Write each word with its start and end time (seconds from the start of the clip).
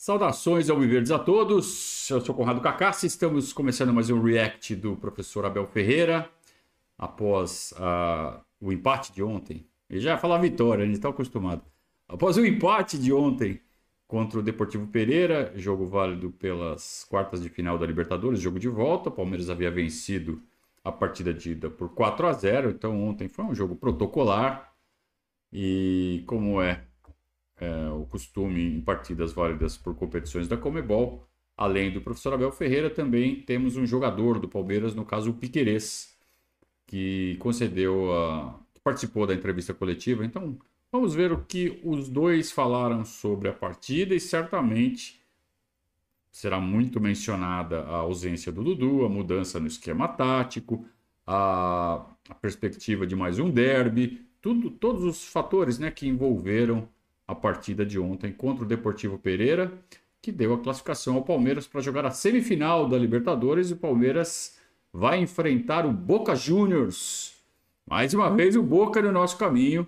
Saudações 0.00 0.70
ao 0.70 0.78
Viverdes 0.78 1.10
a 1.10 1.18
todos. 1.18 2.08
Eu 2.08 2.20
sou 2.20 2.32
Conrado 2.32 2.60
Cacassi. 2.60 3.08
Estamos 3.08 3.52
começando 3.52 3.92
mais 3.92 4.08
um 4.08 4.22
react 4.22 4.76
do 4.76 4.94
professor 4.94 5.44
Abel 5.44 5.66
Ferreira 5.66 6.30
após 6.96 7.72
uh, 7.72 8.40
o 8.60 8.72
empate 8.72 9.12
de 9.12 9.24
ontem. 9.24 9.66
Ele 9.90 9.98
já 9.98 10.12
ia 10.12 10.16
falar 10.16 10.38
vitória, 10.38 10.84
a 10.84 10.86
gente 10.86 10.98
está 10.98 11.08
acostumado. 11.08 11.62
Após 12.06 12.36
o 12.36 12.46
empate 12.46 12.96
de 12.96 13.12
ontem 13.12 13.60
contra 14.06 14.38
o 14.38 14.42
Deportivo 14.42 14.86
Pereira, 14.86 15.52
jogo 15.56 15.84
válido 15.84 16.30
pelas 16.30 17.04
quartas 17.10 17.42
de 17.42 17.48
final 17.48 17.76
da 17.76 17.84
Libertadores, 17.84 18.38
jogo 18.38 18.60
de 18.60 18.68
volta. 18.68 19.08
O 19.08 19.12
Palmeiras 19.12 19.50
havia 19.50 19.68
vencido 19.68 20.40
a 20.84 20.92
partida 20.92 21.34
de 21.34 21.50
ida 21.50 21.68
por 21.68 21.88
4 21.88 22.24
a 22.28 22.32
0, 22.32 22.70
então 22.70 23.02
ontem 23.02 23.26
foi 23.26 23.44
um 23.44 23.54
jogo 23.54 23.74
protocolar. 23.74 24.72
E 25.52 26.22
como 26.24 26.62
é 26.62 26.87
é, 27.60 27.88
o 27.90 28.04
costume 28.06 28.76
em 28.76 28.80
partidas 28.80 29.32
válidas 29.32 29.76
por 29.76 29.94
competições 29.94 30.48
da 30.48 30.56
Comebol. 30.56 31.26
Além 31.56 31.92
do 31.92 32.00
professor 32.00 32.32
Abel 32.32 32.52
Ferreira, 32.52 32.88
também 32.88 33.42
temos 33.42 33.76
um 33.76 33.84
jogador 33.84 34.38
do 34.38 34.48
Palmeiras, 34.48 34.94
no 34.94 35.04
caso 35.04 35.30
o 35.30 35.34
Piquerez, 35.34 36.16
que 36.86 37.36
concedeu 37.40 38.12
a. 38.12 38.60
que 38.72 38.80
participou 38.80 39.26
da 39.26 39.34
entrevista 39.34 39.74
coletiva. 39.74 40.24
Então, 40.24 40.56
vamos 40.92 41.14
ver 41.14 41.32
o 41.32 41.44
que 41.44 41.80
os 41.84 42.08
dois 42.08 42.52
falaram 42.52 43.04
sobre 43.04 43.48
a 43.48 43.52
partida 43.52 44.14
e 44.14 44.20
certamente 44.20 45.20
será 46.30 46.60
muito 46.60 47.00
mencionada 47.00 47.80
a 47.80 47.96
ausência 47.96 48.52
do 48.52 48.62
Dudu, 48.62 49.04
a 49.04 49.08
mudança 49.08 49.58
no 49.58 49.66
esquema 49.66 50.06
tático, 50.06 50.86
a, 51.26 52.06
a 52.28 52.34
perspectiva 52.36 53.04
de 53.04 53.16
mais 53.16 53.40
um 53.40 53.50
derby, 53.50 54.24
tudo, 54.40 54.70
todos 54.70 55.02
os 55.02 55.24
fatores 55.24 55.80
né, 55.80 55.90
que 55.90 56.06
envolveram 56.06 56.88
a 57.28 57.34
partida 57.34 57.84
de 57.84 57.98
ontem 57.98 58.32
contra 58.32 58.64
o 58.64 58.66
Deportivo 58.66 59.18
Pereira, 59.18 59.70
que 60.22 60.32
deu 60.32 60.54
a 60.54 60.58
classificação 60.58 61.14
ao 61.14 61.22
Palmeiras 61.22 61.66
para 61.66 61.82
jogar 61.82 62.06
a 62.06 62.10
semifinal 62.10 62.88
da 62.88 62.96
Libertadores. 62.96 63.68
E 63.68 63.74
o 63.74 63.76
Palmeiras 63.76 64.58
vai 64.90 65.20
enfrentar 65.20 65.84
o 65.84 65.92
Boca 65.92 66.34
Juniors. 66.34 67.36
Mais 67.86 68.14
uma 68.14 68.34
vez 68.34 68.56
o 68.56 68.62
Boca 68.62 69.02
no 69.02 69.12
nosso 69.12 69.36
caminho. 69.36 69.86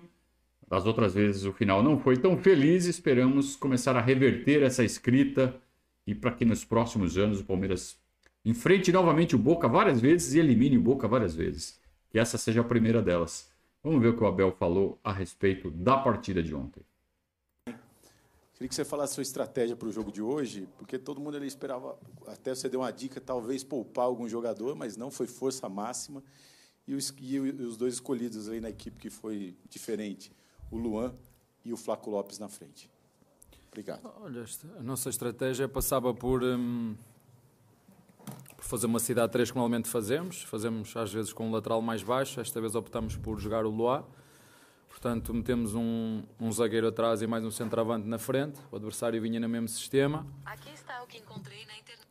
Das 0.67 0.85
outras 0.85 1.15
vezes 1.15 1.43
o 1.43 1.51
final 1.51 1.81
não 1.81 1.99
foi 1.99 2.15
tão 2.15 2.37
feliz. 2.37 2.85
Esperamos 2.85 3.55
começar 3.55 3.95
a 3.95 4.01
reverter 4.01 4.61
essa 4.61 4.83
escrita 4.83 5.59
e 6.05 6.13
para 6.13 6.31
que 6.31 6.45
nos 6.45 6.63
próximos 6.63 7.17
anos 7.17 7.41
o 7.41 7.43
Palmeiras 7.43 7.99
enfrente 8.45 8.91
novamente 8.91 9.35
o 9.35 9.39
Boca 9.39 9.67
várias 9.67 9.99
vezes 9.99 10.33
e 10.33 10.39
elimine 10.39 10.77
o 10.77 10.81
Boca 10.81 11.07
várias 11.07 11.35
vezes. 11.35 11.79
Que 12.09 12.19
essa 12.19 12.37
seja 12.37 12.61
a 12.61 12.63
primeira 12.63 13.01
delas. 13.01 13.49
Vamos 13.83 13.99
ver 13.99 14.09
o 14.09 14.15
que 14.15 14.23
o 14.23 14.27
Abel 14.27 14.51
falou 14.51 14.99
a 15.03 15.11
respeito 15.11 15.71
da 15.71 15.97
partida 15.97 16.41
de 16.43 16.53
ontem. 16.53 16.83
Queria 18.61 18.69
que 18.69 18.75
você 18.75 18.85
falasse 18.85 19.13
a 19.13 19.15
sua 19.15 19.23
estratégia 19.23 19.75
para 19.75 19.87
o 19.87 19.91
jogo 19.91 20.11
de 20.11 20.21
hoje, 20.21 20.69
porque 20.77 20.99
todo 20.99 21.19
mundo 21.19 21.35
ali 21.35 21.47
esperava, 21.47 21.97
até 22.27 22.53
você 22.53 22.69
deu 22.69 22.81
uma 22.81 22.91
dica, 22.91 23.19
talvez 23.19 23.63
poupar 23.63 24.05
algum 24.05 24.29
jogador, 24.29 24.75
mas 24.75 24.95
não 24.95 25.09
foi 25.09 25.25
força 25.25 25.67
máxima. 25.67 26.23
E 26.87 26.93
os, 26.93 27.11
e 27.19 27.39
os 27.39 27.75
dois 27.75 27.95
escolhidos 27.95 28.47
aí 28.47 28.61
na 28.61 28.69
equipe 28.69 28.99
que 28.99 29.09
foi 29.09 29.57
diferente, 29.67 30.31
o 30.69 30.77
Luan 30.77 31.11
e 31.65 31.73
o 31.73 31.77
Flaco 31.77 32.11
Lopes 32.11 32.37
na 32.37 32.47
frente. 32.47 32.87
Obrigado. 33.69 34.07
Olha, 34.21 34.45
a 34.77 34.83
nossa 34.83 35.09
estratégia 35.09 35.67
passava 35.67 36.13
por, 36.13 36.43
hum, 36.43 36.95
por 38.55 38.63
fazer 38.63 38.85
uma 38.85 38.99
cidade 38.99 39.31
3 39.31 39.49
que 39.49 39.57
normalmente 39.57 39.89
fazemos. 39.89 40.43
Fazemos 40.43 40.95
às 40.95 41.11
vezes 41.11 41.33
com 41.33 41.47
um 41.47 41.51
lateral 41.51 41.81
mais 41.81 42.03
baixo, 42.03 42.39
esta 42.39 42.61
vez 42.61 42.75
optamos 42.75 43.17
por 43.17 43.39
jogar 43.39 43.65
o 43.65 43.71
Luan 43.71 44.05
Portanto, 44.91 45.33
metemos 45.33 45.73
um, 45.73 46.21
um 46.39 46.51
zagueiro 46.51 46.87
atrás 46.87 47.21
e 47.21 47.27
mais 47.27 47.45
um 47.45 47.49
centroavante 47.49 48.05
na 48.07 48.19
frente. 48.19 48.59
O 48.69 48.75
adversário 48.75 49.19
vinha 49.21 49.39
no 49.39 49.47
mesmo 49.47 49.67
sistema. 49.67 50.27
Aqui 50.45 50.69
está 50.73 51.01
o 51.01 51.07
que 51.07 51.17
encontrei 51.17 51.65
na 51.65 51.77
internet. 51.77 52.07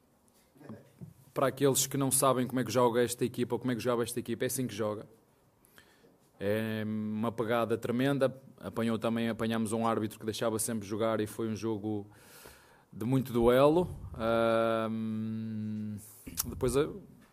Para 1.32 1.48
aqueles 1.48 1.86
que 1.86 1.98
não 1.98 2.10
sabem 2.10 2.46
como 2.46 2.58
é 2.58 2.64
que 2.64 2.72
joga 2.72 3.02
esta 3.02 3.24
equipa 3.24 3.54
ou 3.54 3.58
como 3.60 3.70
é 3.70 3.76
que 3.76 3.80
joga 3.80 4.02
esta 4.02 4.18
equipa, 4.18 4.44
é 4.44 4.46
assim 4.46 4.66
que 4.66 4.74
joga. 4.74 5.06
É 6.40 6.82
uma 6.84 7.30
pegada 7.30 7.76
tremenda. 7.76 8.34
Apanhou 8.58 8.98
também, 8.98 9.28
apanhamos 9.28 9.72
um 9.72 9.86
árbitro 9.86 10.18
que 10.18 10.24
deixava 10.24 10.58
sempre 10.58 10.88
jogar 10.88 11.20
e 11.20 11.26
foi 11.26 11.48
um 11.48 11.54
jogo 11.54 12.10
de 12.90 13.04
muito 13.04 13.30
duelo. 13.30 13.94
Um, 14.90 15.96
depois 16.46 16.72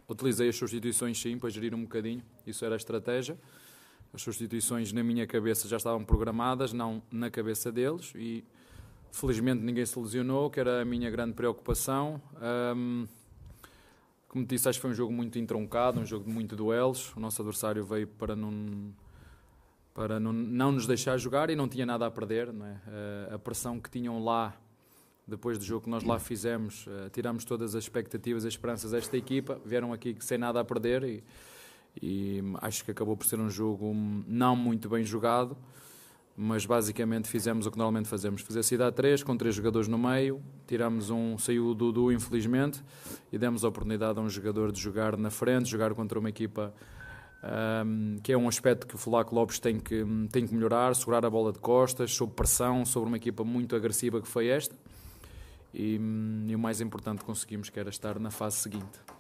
utilizei 0.08 0.50
as 0.50 0.56
substituições 0.56 1.20
sim 1.20 1.40
para 1.40 1.50
gerir 1.50 1.74
um 1.74 1.84
bocadinho. 1.84 2.22
Isso 2.46 2.64
era 2.64 2.76
a 2.76 2.78
estratégia. 2.78 3.40
As 4.14 4.22
substituições 4.22 4.92
na 4.92 5.04
minha 5.04 5.28
cabeça 5.28 5.68
já 5.68 5.78
estavam 5.78 6.04
programadas, 6.04 6.74
não 6.74 7.02
na 7.12 7.30
cabeça 7.30 7.72
deles, 7.72 8.14
e 8.16 8.44
felizmente 9.12 9.62
ninguém 9.64 9.86
se 9.86 10.00
lesionou, 10.00 10.50
que 10.50 10.60
era 10.60 10.82
a 10.82 10.86
minha 10.86 11.10
grande 11.10 11.34
preocupação. 11.34 12.22
Um, 12.76 13.08
como 14.28 14.46
disse, 14.46 14.68
acho 14.68 14.78
que 14.78 14.82
foi 14.82 14.92
um 14.92 14.94
jogo 14.94 15.12
muito 15.12 15.40
entroncado, 15.40 16.00
um 16.00 16.06
jogo 16.06 16.26
de 16.26 16.32
muito 16.32 16.56
duelos. 16.56 17.14
O 17.16 17.20
nosso 17.20 17.42
adversário 17.42 17.84
veio 17.86 18.08
para 18.08 18.36
não, 18.36 18.94
para 19.94 20.20
não, 20.20 20.34
não 20.34 20.72
nos 20.72 20.86
deixar 20.86 21.18
jogar 21.18 21.50
e 21.50 21.56
não 21.56 21.68
tinha 21.68 21.86
nada 21.86 22.06
a 22.06 22.12
perder. 22.12 22.52
Não 22.52 22.66
é? 22.66 22.78
a 23.32 23.40
pressão 23.40 23.80
que 23.80 23.90
tinham 23.90 24.24
lá, 24.24 24.56
depois 25.26 25.58
do 25.58 25.64
jogo 25.64 25.86
que 25.86 25.90
nós 25.90 26.04
lá 26.04 26.20
fizemos, 26.20 26.86
uh, 26.88 27.10
tiramos 27.12 27.46
todas 27.46 27.74
as 27.74 27.84
expectativas 27.84 28.46
e 28.46 28.48
esperanças 28.48 28.92
desta 28.92 29.18
equipa, 29.18 29.60
vieram 29.66 29.92
aqui 29.92 30.16
sem 30.20 30.38
nada 30.38 30.60
a 30.60 30.64
perder 30.64 31.04
e 31.04 31.24
e 32.02 32.44
acho 32.62 32.84
que 32.84 32.92
acabou 32.92 33.16
por 33.16 33.26
ser 33.26 33.40
um 33.40 33.50
jogo 33.50 33.94
não 34.28 34.56
muito 34.56 34.90
bem 34.90 35.04
jogado, 35.04 35.58
mas 36.36 36.66
basicamente 36.66 37.28
fizemos 37.28 37.66
o 37.66 37.72
que 37.72 37.78
normalmente 37.78 38.08
fazemos, 38.08 38.42
fazer 38.42 38.62
cidade 38.62 38.96
3 38.96 39.24
com 39.24 39.36
três 39.36 39.56
jogadores 39.56 39.88
no 39.88 39.98
meio, 39.98 40.42
tiramos 40.68 41.10
um, 41.10 41.38
saiu 41.38 41.68
o 41.68 41.74
Dudu 41.74 42.12
infelizmente 42.12 42.84
e 43.32 43.38
demos 43.40 43.66
a 43.66 43.68
oportunidade 43.68 44.20
a 44.20 44.22
um 44.22 44.30
jogador 44.30 44.72
de 44.72 44.80
jogar 44.80 45.18
na 45.18 45.32
frente, 45.32 45.68
jogar 45.68 45.96
contra 45.96 46.20
uma 46.20 46.30
equipa 46.30 46.72
um, 47.84 48.18
que 48.22 48.32
é 48.32 48.38
um 48.38 48.48
aspecto 48.48 48.86
que 48.86 48.94
o 48.94 48.98
Flaco 48.98 49.34
Lopes 49.34 49.58
tem 49.58 49.80
que, 49.80 50.06
tem 50.32 50.46
que 50.46 50.54
melhorar, 50.54 50.96
segurar 50.96 51.26
a 51.26 51.30
bola 51.30 51.52
de 51.52 51.60
costas, 51.60 52.12
sob 52.12 52.34
pressão, 52.34 52.86
sobre 52.86 53.08
uma 53.08 53.18
equipa 53.18 53.44
muito 53.44 53.76
agressiva 53.76 54.22
que 54.22 54.28
foi 54.28 54.48
esta 54.48 54.76
e, 55.74 56.00
e 56.48 56.56
o 56.56 56.60
mais 56.60 56.82
importante 56.82 57.24
conseguimos 57.24 57.70
que 57.70 57.80
era 57.80 57.90
estar 57.90 58.20
na 58.20 58.30
fase 58.30 58.58
seguinte. 58.58 59.17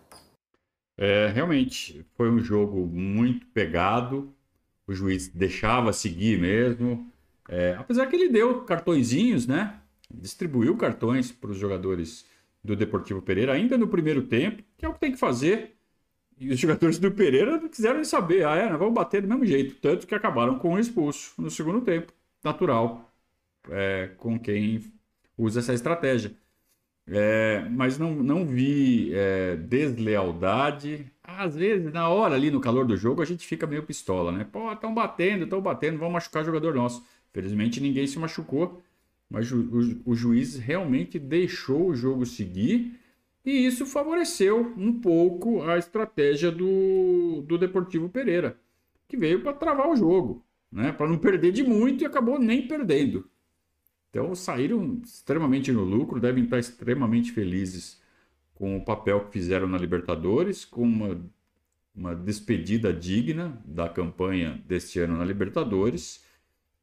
É, 0.97 1.28
realmente, 1.28 2.03
foi 2.16 2.30
um 2.30 2.40
jogo 2.40 2.88
muito 2.88 3.46
pegado. 3.47 4.34
O 4.88 4.94
juiz 4.94 5.28
deixava 5.28 5.94
seguir 5.94 6.40
mesmo. 6.40 7.12
É, 7.47 7.75
apesar 7.78 8.08
que 8.08 8.16
ele 8.16 8.30
deu 8.30 8.62
cartõezinhos, 8.62 9.46
né? 9.46 9.80
Distribuiu 10.12 10.75
cartões 10.75 11.31
para 11.31 11.52
os 11.52 11.58
jogadores 11.58 12.25
do 12.63 12.75
Deportivo 12.75 13.22
Pereira 13.22 13.53
ainda 13.53 13.78
no 13.78 13.88
primeiro 13.88 14.24
tempo, 14.24 14.63
que 14.78 14.85
é 14.85 14.90
o 14.90 14.94
que 14.94 15.00
tem 15.00 15.12
que 15.12 15.19
fazer. 15.19 15.75
E 16.38 16.50
os 16.50 16.59
jogadores 16.59 16.97
do 16.97 17.12
Pereira 17.12 17.59
não 17.59 17.69
quiseram 17.69 18.03
saber. 18.03 18.46
Ah, 18.46 18.56
é, 18.56 18.69
nós 18.69 18.79
vamos 18.79 18.96
bater 18.96 19.22
do 19.22 19.28
mesmo 19.28 19.46
jeito. 19.46 19.75
Tanto 19.75 20.08
que 20.08 20.16
acabaram 20.16 20.58
com 20.58 20.74
um 20.74 20.79
expulso 20.79 21.34
no 21.38 21.52
segundo 21.52 21.81
tempo. 21.81 22.12
Natural. 22.44 23.12
É, 23.69 24.12
com 24.18 24.40
quem 24.40 24.81
usa 25.38 25.59
essa 25.59 25.74
estratégia. 25.74 26.31
É, 27.09 27.66
mas 27.69 27.97
não, 27.97 28.13
não 28.16 28.45
vi 28.45 29.12
é, 29.13 29.56
deslealdade. 29.56 31.06
Às 31.23 31.56
vezes, 31.56 31.94
na 31.94 32.09
hora 32.09 32.35
ali, 32.35 32.51
no 32.51 32.59
calor 32.59 32.85
do 32.85 32.97
jogo, 32.97 33.22
a 33.22 33.25
gente 33.25 33.47
fica 33.47 33.66
meio 33.66 33.84
pistola, 33.84 34.31
né? 34.31 34.45
Pô, 34.51 34.72
estão 34.72 34.94
batendo, 34.94 35.46
estão 35.46 35.62
batendo, 35.62 35.97
vão 35.97 36.09
machucar 36.09 36.44
jogador 36.44 36.75
nosso. 36.75 37.06
Felizmente 37.31 37.79
ninguém 37.79 38.07
se 38.07 38.19
machucou, 38.19 38.81
mas 39.29 39.51
o, 39.51 39.57
o, 39.57 40.12
o 40.12 40.16
juiz 40.16 40.57
realmente 40.57 41.17
deixou 41.19 41.90
o 41.90 41.96
jogo 41.96 42.25
seguir 42.25 43.00
e 43.47 43.66
isso 43.66 43.85
favoreceu 43.85 44.73
um 44.78 45.00
pouco 45.00 45.62
a 45.63 45.78
estratégia 45.78 46.51
do, 46.51 47.41
do 47.47 47.57
Deportivo 47.57 48.09
Pereira, 48.09 48.59
que 49.07 49.16
veio 49.16 49.41
para 49.41 49.53
travar 49.53 49.90
o 49.90 49.96
jogo, 49.96 50.44
né? 50.69 50.91
Para 50.91 51.07
não 51.07 51.17
perder 51.17 51.53
de 51.53 51.63
muito 51.63 52.03
e 52.03 52.06
acabou 52.06 52.38
nem 52.38 52.67
perdendo. 52.67 53.29
Então 54.09 54.34
saíram 54.34 55.01
extremamente 55.03 55.72
no 55.72 55.84
lucro, 55.84 56.20
devem 56.20 56.43
estar 56.43 56.59
extremamente 56.59 57.32
felizes 57.32 58.02
com 58.53 58.78
o 58.78 58.84
papel 58.84 59.26
que 59.26 59.34
fizeram 59.34 59.67
na 59.67 59.78
Libertadores, 59.78 60.66
com 60.66 60.82
uma, 60.82 61.20
uma 61.93 62.16
despedida 62.16 62.91
digna 62.91 63.61
da 63.66 63.87
campanha 63.87 64.61
deste 64.67 64.99
ano 64.99 65.17
na 65.17 65.26
Libertadores 65.26 66.26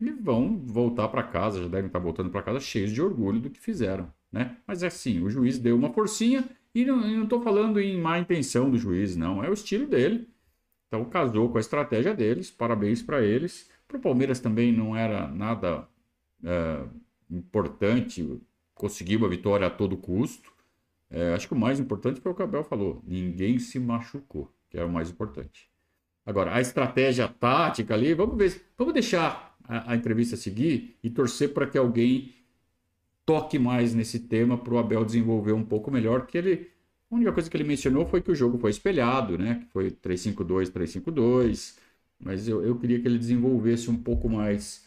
e 0.00 0.10
vão 0.10 0.58
voltar 0.58 1.08
para 1.08 1.22
casa, 1.22 1.62
já 1.62 1.68
devem 1.68 1.86
estar 1.86 1.98
voltando 1.98 2.30
para 2.30 2.42
casa 2.42 2.60
cheios 2.60 2.92
de 2.92 3.02
orgulho 3.02 3.40
do 3.40 3.50
que 3.50 3.58
fizeram. 3.58 4.12
Né? 4.30 4.56
Mas 4.66 4.82
é 4.82 4.88
assim, 4.88 5.22
o 5.22 5.30
juiz 5.30 5.58
deu 5.58 5.76
uma 5.76 5.92
forcinha 5.92 6.44
e 6.74 6.84
não 6.84 7.24
estou 7.24 7.40
falando 7.40 7.80
em 7.80 8.00
má 8.00 8.18
intenção 8.18 8.70
do 8.70 8.78
juiz, 8.78 9.16
não, 9.16 9.42
é 9.42 9.48
o 9.48 9.52
estilo 9.54 9.86
dele. 9.86 10.28
Então 10.88 11.04
casou 11.04 11.48
com 11.48 11.58
a 11.58 11.60
estratégia 11.60 12.14
deles, 12.14 12.50
parabéns 12.50 13.02
para 13.02 13.22
eles. 13.22 13.70
Para 13.86 13.96
o 13.96 14.00
Palmeiras 14.00 14.40
também 14.40 14.72
não 14.72 14.96
era 14.96 15.28
nada 15.28 15.88
é, 16.42 16.84
importante 17.34 18.40
conseguir 18.74 19.16
uma 19.16 19.28
vitória 19.28 19.66
a 19.66 19.70
todo 19.70 19.96
custo. 19.96 20.52
É, 21.10 21.34
acho 21.34 21.46
que 21.46 21.54
o 21.54 21.58
mais 21.58 21.78
importante 21.78 22.20
foi 22.20 22.32
o 22.32 22.34
que 22.34 22.42
o 22.42 22.44
Abel 22.44 22.64
falou: 22.64 23.02
ninguém 23.06 23.58
se 23.58 23.78
machucou, 23.78 24.52
que 24.70 24.78
é 24.78 24.84
o 24.84 24.90
mais 24.90 25.10
importante. 25.10 25.70
Agora, 26.26 26.54
a 26.54 26.60
estratégia 26.60 27.28
tática 27.28 27.94
ali, 27.94 28.14
vamos 28.14 28.36
ver, 28.36 28.62
vamos 28.78 28.94
deixar 28.94 29.56
a, 29.64 29.92
a 29.92 29.96
entrevista 29.96 30.36
seguir 30.36 30.96
e 31.02 31.10
torcer 31.10 31.52
para 31.52 31.66
que 31.66 31.76
alguém 31.76 32.34
toque 33.26 33.58
mais 33.58 33.94
nesse 33.94 34.20
tema 34.20 34.56
para 34.56 34.74
o 34.74 34.78
Abel 34.78 35.04
desenvolver 35.04 35.52
um 35.52 35.64
pouco 35.64 35.90
melhor, 35.90 36.26
que 36.26 36.36
ele 36.38 36.74
a 37.10 37.14
única 37.14 37.32
coisa 37.32 37.48
que 37.48 37.56
ele 37.56 37.64
mencionou 37.64 38.04
foi 38.06 38.20
que 38.20 38.32
o 38.32 38.34
jogo 38.34 38.58
foi 38.58 38.70
espelhado, 38.70 39.38
né? 39.38 39.60
Que 39.60 39.66
foi 39.72 39.90
3-5-2, 39.90 40.70
3-5-2. 40.70 41.76
Mas 42.18 42.48
eu, 42.48 42.60
eu 42.64 42.76
queria 42.76 43.00
que 43.00 43.06
ele 43.06 43.18
desenvolvesse 43.18 43.88
um 43.88 43.96
pouco 43.96 44.28
mais 44.28 44.83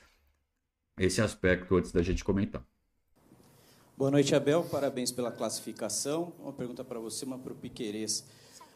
esse 0.97 1.21
aspecto 1.21 1.75
antes 1.75 1.91
da 1.91 2.01
gente 2.01 2.23
comentar. 2.23 2.63
Boa 3.97 4.11
noite, 4.11 4.35
Abel. 4.35 4.63
Parabéns 4.63 5.11
pela 5.11 5.31
classificação. 5.31 6.33
Uma 6.39 6.53
pergunta 6.53 6.83
para 6.83 6.99
você, 6.99 7.25
uma 7.25 7.38
para 7.38 7.53
o 7.53 7.55
Piquerez. 7.55 8.25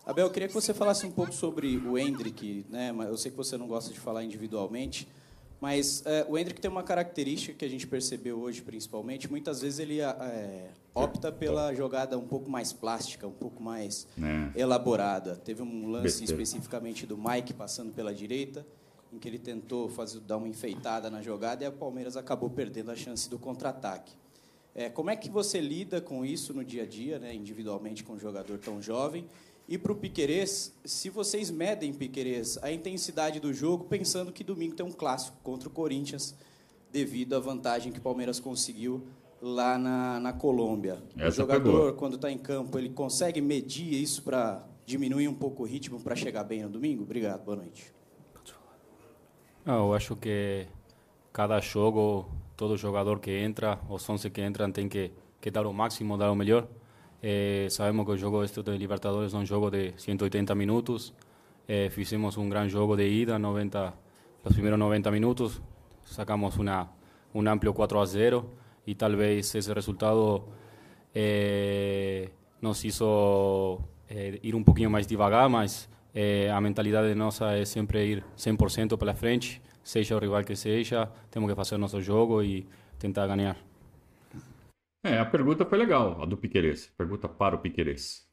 Abel, 0.06 0.25
eu 0.25 0.31
queria 0.31 0.47
que 0.47 0.53
você 0.53 0.73
falasse 0.73 1.06
um 1.06 1.12
pouco 1.12 1.31
sobre 1.31 1.77
o 1.77 1.97
Hendrick, 1.97 2.65
né? 2.69 2.91
Eu 3.07 3.18
sei 3.18 3.29
que 3.29 3.38
você 3.38 3.56
não 3.56 3.68
gosta 3.68 3.94
de 3.94 4.00
falar 4.00 4.23
individualmente, 4.23 5.07
mas 5.59 6.03
é, 6.07 6.25
o 6.27 6.35
Hendrick 6.35 6.59
tem 6.59 6.71
uma 6.71 6.81
característica 6.81 7.53
que 7.53 7.63
a 7.63 7.68
gente 7.68 7.85
percebeu 7.85 8.39
hoje, 8.39 8.63
principalmente. 8.63 9.29
Muitas 9.29 9.62
vezes 9.62 9.77
ele 9.77 10.01
é, 10.01 10.71
opta 10.95 11.31
pela 11.31 11.71
jogada 11.75 12.17
um 12.17 12.27
pouco 12.27 12.50
mais 12.50 12.74
plástica, 12.74 13.27
um 13.27 13.31
pouco 13.31 13.62
mais 13.62 14.07
é. 14.19 14.59
elaborada. 14.59 15.35
Teve 15.35 15.62
um 15.62 15.88
lance 15.88 16.24
especificamente 16.24 17.06
do 17.06 17.15
Mike 17.15 17.53
passando 17.53 17.94
pela 17.94 18.12
direita, 18.12 18.65
em 19.12 19.19
que 19.19 19.28
ele 19.28 19.40
tentou 19.40 19.90
fazer, 19.90 20.19
dar 20.22 20.38
uma 20.38 20.48
enfeitada 20.48 21.10
na 21.10 21.22
jogada 21.22 21.63
e 21.63 21.68
o 21.68 21.72
Palmeiras 21.72 22.16
acabou 22.16 22.50
perdendo 22.50 22.92
a 22.92 22.96
chance 22.96 23.30
do 23.30 23.38
contra-ataque. 23.38 24.13
É, 24.74 24.90
como 24.90 25.10
é 25.10 25.16
que 25.16 25.30
você 25.30 25.60
lida 25.60 26.00
com 26.00 26.25
isso 26.25 26.54
no 26.54 26.63
dia 26.63 26.84
a 26.84 26.86
dia, 26.86 27.19
né, 27.19 27.36
individualmente 27.36 28.04
com 28.04 28.13
um 28.13 28.19
jogador 28.19 28.58
tão 28.58 28.81
jovem? 28.81 29.28
E 29.68 29.78
para 29.78 29.92
o 29.92 29.96
Piquerez, 29.96 30.74
se 30.84 31.10
vocês 31.10 31.52
medem, 31.52 31.94
Piquerez, 31.94 32.58
a 32.62 32.72
intensidade 32.72 33.40
do 33.40 33.54
jogo, 33.54 33.86
pensando 33.86 34.31
que 34.31 34.44
domingo 34.44 34.75
tem 34.75 34.86
um 34.86 34.92
clássico 34.92 35.38
contra 35.44 35.68
o 35.68 35.72
Corinthians, 35.72 36.36
devido 36.92 37.36
à 37.36 37.40
vantagem 37.40 37.92
que 37.92 38.00
o 38.00 38.02
Palmeiras 38.02 38.40
conseguiu 38.40 39.02
lá 39.42 39.78
na, 39.78 40.19
na 40.19 40.34
Colômbia. 40.34 41.02
Essa 41.18 41.44
o 41.44 41.48
jogador, 41.48 41.94
quando 41.94 42.16
está 42.16 42.31
em 42.31 42.38
campo, 42.38 42.78
ele 42.78 42.90
consegue 42.90 43.42
medir 43.42 43.94
isso 43.94 44.24
para 44.24 44.66
diminuir 44.86 45.28
um 45.28 45.34
pouco 45.34 45.63
o 45.63 45.66
ritmo 45.66 46.00
para 46.00 46.16
chegar 46.16 46.44
bem 46.44 46.63
no 46.63 46.69
domingo? 46.69 47.04
Obrigado, 47.04 47.44
boa 47.44 47.58
noite. 47.58 47.94
Eu 49.66 49.94
acho 49.94 50.16
que 50.16 50.68
cada 51.31 51.62
jogo, 51.62 52.28
todo 52.58 52.78
jogador 52.78 53.19
que 53.19 53.44
entra, 53.44 53.80
os 53.88 54.10
11 54.10 54.31
que 54.31 54.42
entram, 54.42 54.72
tem 54.72 54.90
que, 54.90 55.12
que 55.40 55.52
dar 55.52 55.68
o 55.68 55.74
máximo, 55.74 56.18
dar 56.18 56.31
o 56.31 56.36
melhor. 56.36 56.68
Eh, 57.22 57.68
sabemos 57.69 58.08
que 58.08 58.13
el 58.13 58.19
juego 58.19 58.44
este 58.44 58.63
de 58.63 58.78
Libertadores 58.80 59.28
es 59.28 59.34
un 59.36 59.46
juego 59.46 59.69
de 59.69 59.94
180 59.98 60.56
minutos. 60.56 61.13
Eh, 61.68 61.92
hicimos 61.96 62.38
un 62.38 62.50
gran 62.50 62.72
juego 62.72 62.96
de 62.96 63.08
ida, 63.08 63.38
90, 63.38 63.94
los 64.44 64.54
primeros 64.54 64.80
90 64.80 65.12
minutos. 65.12 65.62
Sacamos 66.06 66.58
una, 66.58 66.90
un 67.31 67.48
amplio 67.48 67.75
4 67.75 68.02
a 68.02 68.08
0 68.08 68.46
y 68.88 68.96
tal 68.96 69.16
vez 69.16 69.54
ese 69.54 69.75
resultado 69.75 70.46
eh, 71.13 72.34
nos 72.62 72.84
hizo 72.84 73.80
ir 74.10 74.56
un 74.56 74.63
poquito 74.66 74.90
más 74.90 75.08
devagar, 75.08 75.50
mas 75.50 75.88
eh, 76.13 76.50
a 76.50 76.60
mentalidade 76.60 77.13
nossa 77.16 77.52
é 77.54 77.66
sempre 77.66 78.06
ir 78.06 78.24
100% 78.38 78.98
pela 78.98 79.13
frente, 79.13 79.62
seja 79.84 80.16
o 80.16 80.19
rival 80.19 80.44
que 80.44 80.56
seja, 80.56 81.10
temos 81.30 81.50
que 81.50 81.56
fazer 81.56 81.78
nosso 81.78 82.02
jogo 82.02 82.44
e 82.44 82.68
tentar 83.00 83.28
ganhar. 83.28 83.58
É, 85.04 85.18
a 85.18 85.25
pergunta 85.25 85.66
foi 85.66 85.78
legal, 85.78 86.22
a 86.22 86.25
do 86.25 86.38
Piqueires. 86.38 86.92
Pergunta 86.98 87.28
para 87.28 87.56
o 87.56 87.60
Piqueires. 87.60 88.28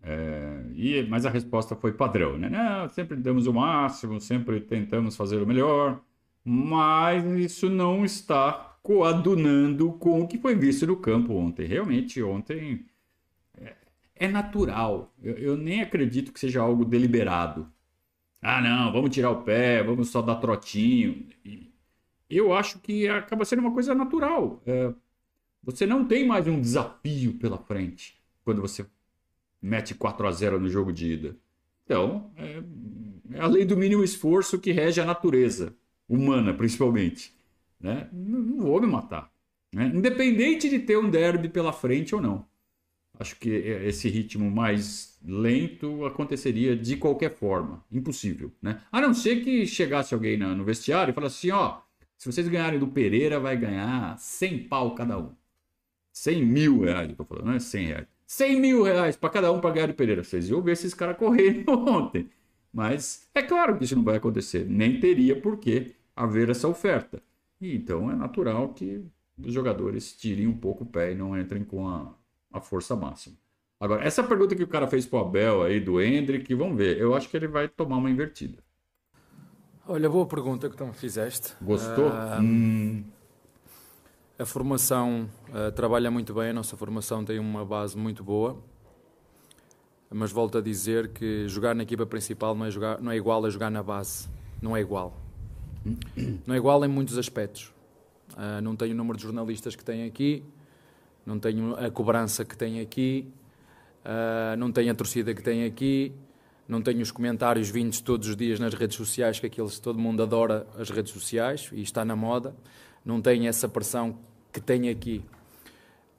É, 0.00 0.64
e, 0.74 1.02
mas 1.08 1.26
a 1.26 1.30
resposta 1.30 1.74
foi 1.74 1.92
padrão, 1.92 2.38
né? 2.38 2.48
Não, 2.48 2.88
sempre 2.90 3.16
damos 3.16 3.46
o 3.48 3.52
máximo, 3.52 4.20
sempre 4.20 4.60
tentamos 4.60 5.16
fazer 5.16 5.42
o 5.42 5.46
melhor, 5.46 6.00
mas 6.44 7.24
isso 7.24 7.68
não 7.68 8.04
está 8.04 8.76
coadunando 8.80 9.92
com 9.94 10.20
o 10.22 10.28
que 10.28 10.38
foi 10.38 10.54
visto 10.54 10.86
no 10.86 10.96
campo 10.96 11.34
ontem. 11.34 11.66
Realmente, 11.66 12.22
ontem 12.22 12.86
é, 14.18 14.28
natural. 14.28 15.12
Eu, 15.22 15.34
eu, 15.38 15.56
nem 15.56 15.80
acredito 15.80 16.32
que 16.32 16.40
seja 16.40 16.60
algo 16.60 16.84
deliberado. 16.84 17.70
Ah, 18.40 18.60
não, 18.60 18.92
vamos 18.92 19.10
tirar 19.10 19.30
o 19.30 19.42
pé, 19.42 19.82
vamos 19.82 20.08
só 20.10 20.22
dar 20.22 20.36
trotinho. 20.36 21.26
Eu 22.30 22.52
acho 22.52 22.78
que 22.78 23.08
acaba 23.08 23.44
sendo 23.44 23.60
uma 23.60 23.72
coisa 23.72 23.94
natural. 23.94 24.62
É, 24.66 24.92
você 25.62 25.86
não 25.86 26.04
tem 26.04 26.26
mais 26.26 26.46
um 26.46 26.60
desafio 26.60 27.34
pela 27.34 27.58
frente 27.58 28.18
quando 28.44 28.60
você 28.60 28.86
mete 29.60 29.94
4 29.94 30.26
a 30.26 30.30
0 30.30 30.60
no 30.60 30.68
jogo 30.68 30.92
de 30.92 31.12
ida. 31.12 31.36
Então, 31.84 32.30
é, 32.36 32.62
é 33.32 33.40
a 33.40 33.46
lei 33.46 33.64
do 33.64 33.76
mínimo 33.76 34.04
esforço 34.04 34.58
que 34.58 34.72
rege 34.72 35.00
a 35.00 35.04
natureza 35.04 35.74
humana, 36.08 36.54
principalmente. 36.54 37.34
Né? 37.80 38.08
Não, 38.12 38.38
não 38.38 38.60
vou 38.66 38.80
me 38.80 38.86
matar. 38.86 39.30
Né? 39.72 39.90
Independente 39.94 40.68
de 40.68 40.78
ter 40.78 40.98
um 40.98 41.10
derby 41.10 41.48
pela 41.48 41.72
frente 41.72 42.14
ou 42.14 42.20
não. 42.20 42.46
Acho 43.18 43.36
que 43.36 43.50
esse 43.50 44.08
ritmo 44.08 44.48
mais 44.48 45.18
lento 45.24 46.06
aconteceria 46.06 46.76
de 46.76 46.96
qualquer 46.96 47.34
forma. 47.34 47.84
Impossível. 47.90 48.52
Né? 48.62 48.80
A 48.92 49.00
não 49.00 49.12
ser 49.12 49.42
que 49.42 49.66
chegasse 49.66 50.14
alguém 50.14 50.36
no 50.36 50.64
vestiário 50.64 51.10
e 51.10 51.14
falasse 51.14 51.38
assim: 51.38 51.50
ó, 51.50 51.80
se 52.16 52.30
vocês 52.30 52.46
ganharem 52.46 52.78
do 52.78 52.86
Pereira, 52.86 53.40
vai 53.40 53.56
ganhar 53.56 54.16
100 54.18 54.68
pau 54.68 54.94
cada 54.94 55.18
um. 55.18 55.32
100 56.12 56.44
mil 56.44 56.80
reais, 56.82 57.10
eu 57.10 57.16
tô 57.16 57.24
falando, 57.24 57.46
não 57.46 57.52
é 57.54 57.60
100 57.60 57.86
reais. 57.86 58.06
100 58.26 58.60
mil 58.60 58.82
reais 58.82 59.16
para 59.16 59.30
cada 59.30 59.52
um 59.52 59.60
para 59.60 59.74
ganhar 59.74 59.86
de 59.86 59.94
Pereira. 59.94 60.22
Vocês 60.22 60.48
iam 60.48 60.62
ver 60.62 60.72
esses 60.72 60.94
caras 60.94 61.16
correndo 61.16 61.70
ontem. 61.88 62.28
Mas 62.72 63.28
é 63.34 63.42
claro 63.42 63.76
que 63.78 63.84
isso 63.84 63.96
não 63.96 64.04
vai 64.04 64.16
acontecer. 64.16 64.64
Nem 64.68 65.00
teria 65.00 65.40
por 65.40 65.58
que 65.58 65.94
haver 66.14 66.50
essa 66.50 66.68
oferta. 66.68 67.22
E 67.60 67.74
então 67.74 68.10
é 68.10 68.14
natural 68.14 68.74
que 68.74 69.04
os 69.38 69.52
jogadores 69.52 70.12
tirem 70.16 70.46
um 70.46 70.56
pouco 70.56 70.84
o 70.84 70.86
pé 70.86 71.12
e 71.12 71.14
não 71.14 71.38
entrem 71.38 71.64
com 71.64 71.88
a, 71.88 72.14
a 72.58 72.60
força 72.60 72.94
máxima. 72.94 73.36
Agora, 73.80 74.04
essa 74.04 74.22
pergunta 74.22 74.54
que 74.56 74.62
o 74.62 74.68
cara 74.68 74.86
fez 74.86 75.06
pro 75.06 75.20
Abel 75.20 75.62
aí, 75.62 75.80
do 75.80 76.00
Hendrick, 76.00 76.52
vamos 76.54 76.76
ver. 76.76 76.98
Eu 76.98 77.14
acho 77.14 77.28
que 77.28 77.36
ele 77.36 77.46
vai 77.46 77.68
tomar 77.68 77.96
uma 77.96 78.10
invertida. 78.10 78.58
Olha, 79.86 80.10
boa 80.10 80.26
pergunta 80.26 80.68
que 80.68 80.76
tu 80.76 80.84
me 80.84 80.92
fizeste. 80.92 81.54
Gostou? 81.62 82.08
Uh... 82.08 82.42
Hum... 82.42 83.04
A 84.38 84.44
formação 84.46 85.28
uh, 85.48 85.72
trabalha 85.72 86.12
muito 86.12 86.32
bem, 86.32 86.50
a 86.50 86.52
nossa 86.52 86.76
formação 86.76 87.24
tem 87.24 87.40
uma 87.40 87.64
base 87.64 87.98
muito 87.98 88.22
boa, 88.22 88.56
mas 90.08 90.30
volto 90.30 90.58
a 90.58 90.60
dizer 90.60 91.08
que 91.08 91.48
jogar 91.48 91.74
na 91.74 91.82
equipa 91.82 92.06
principal 92.06 92.54
não 92.54 92.64
é, 92.64 92.70
jogar, 92.70 93.00
não 93.00 93.10
é 93.10 93.16
igual 93.16 93.44
a 93.44 93.50
jogar 93.50 93.68
na 93.68 93.82
base. 93.82 94.28
Não 94.62 94.76
é 94.76 94.80
igual. 94.80 95.16
Não 96.46 96.54
é 96.54 96.56
igual 96.56 96.84
em 96.84 96.88
muitos 96.88 97.18
aspectos. 97.18 97.72
Uh, 98.34 98.60
não 98.62 98.76
tenho 98.76 98.94
o 98.94 98.96
número 98.96 99.16
de 99.16 99.24
jornalistas 99.24 99.74
que 99.74 99.84
tem 99.84 100.04
aqui, 100.04 100.44
não 101.28 101.38
tenho 101.38 101.76
a 101.76 101.90
cobrança 101.90 102.42
que 102.42 102.56
tem 102.56 102.80
aqui, 102.80 103.30
uh, 104.02 104.56
não 104.56 104.72
tenho 104.72 104.90
a 104.90 104.94
torcida 104.94 105.34
que 105.34 105.42
tem 105.42 105.66
aqui, 105.66 106.10
não 106.66 106.80
tenho 106.80 107.02
os 107.02 107.10
comentários 107.10 107.68
vindos 107.68 108.00
todos 108.00 108.28
os 108.28 108.34
dias 108.36 108.58
nas 108.58 108.72
redes 108.72 108.96
sociais, 108.96 109.38
que 109.38 109.44
aqueles 109.44 109.78
todo 109.78 109.98
mundo 109.98 110.22
adora 110.22 110.66
as 110.78 110.88
redes 110.88 111.12
sociais 111.12 111.68
e 111.72 111.82
está 111.82 112.02
na 112.02 112.16
moda. 112.16 112.56
Não 113.04 113.20
tenho 113.20 113.46
essa 113.46 113.68
pressão 113.68 114.18
que 114.50 114.58
tem 114.58 114.88
aqui. 114.88 115.22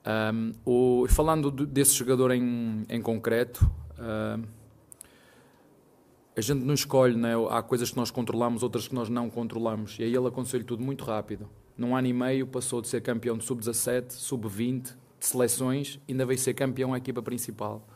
Um, 0.06 0.52
o, 0.64 1.06
falando 1.08 1.50
desse 1.50 1.94
jogador 1.94 2.30
em, 2.30 2.84
em 2.88 3.02
concreto, 3.02 3.68
um, 3.98 4.44
a 6.36 6.40
gente 6.40 6.64
não 6.64 6.74
escolhe, 6.74 7.16
né? 7.16 7.32
há 7.50 7.62
coisas 7.62 7.90
que 7.90 7.96
nós 7.96 8.12
controlamos, 8.12 8.62
outras 8.62 8.86
que 8.86 8.94
nós 8.94 9.08
não 9.08 9.28
controlamos. 9.28 9.98
E 9.98 10.04
aí 10.04 10.14
ele 10.14 10.28
aconteceu-lhe 10.28 10.64
tudo 10.64 10.84
muito 10.84 11.04
rápido. 11.04 11.48
Num 11.76 11.96
ano 11.96 12.06
e 12.06 12.12
meio 12.12 12.46
passou 12.46 12.80
de 12.80 12.88
ser 12.88 13.00
campeão 13.00 13.36
de 13.36 13.44
sub-17, 13.44 14.10
sub-20, 14.10 14.99
de 15.20 15.26
seleções, 15.26 16.00
ainda 16.08 16.24
veio 16.24 16.38
ser 16.38 16.54
campeão 16.54 16.94
à 16.94 16.98
equipa 16.98 17.22
principal. 17.22 17.86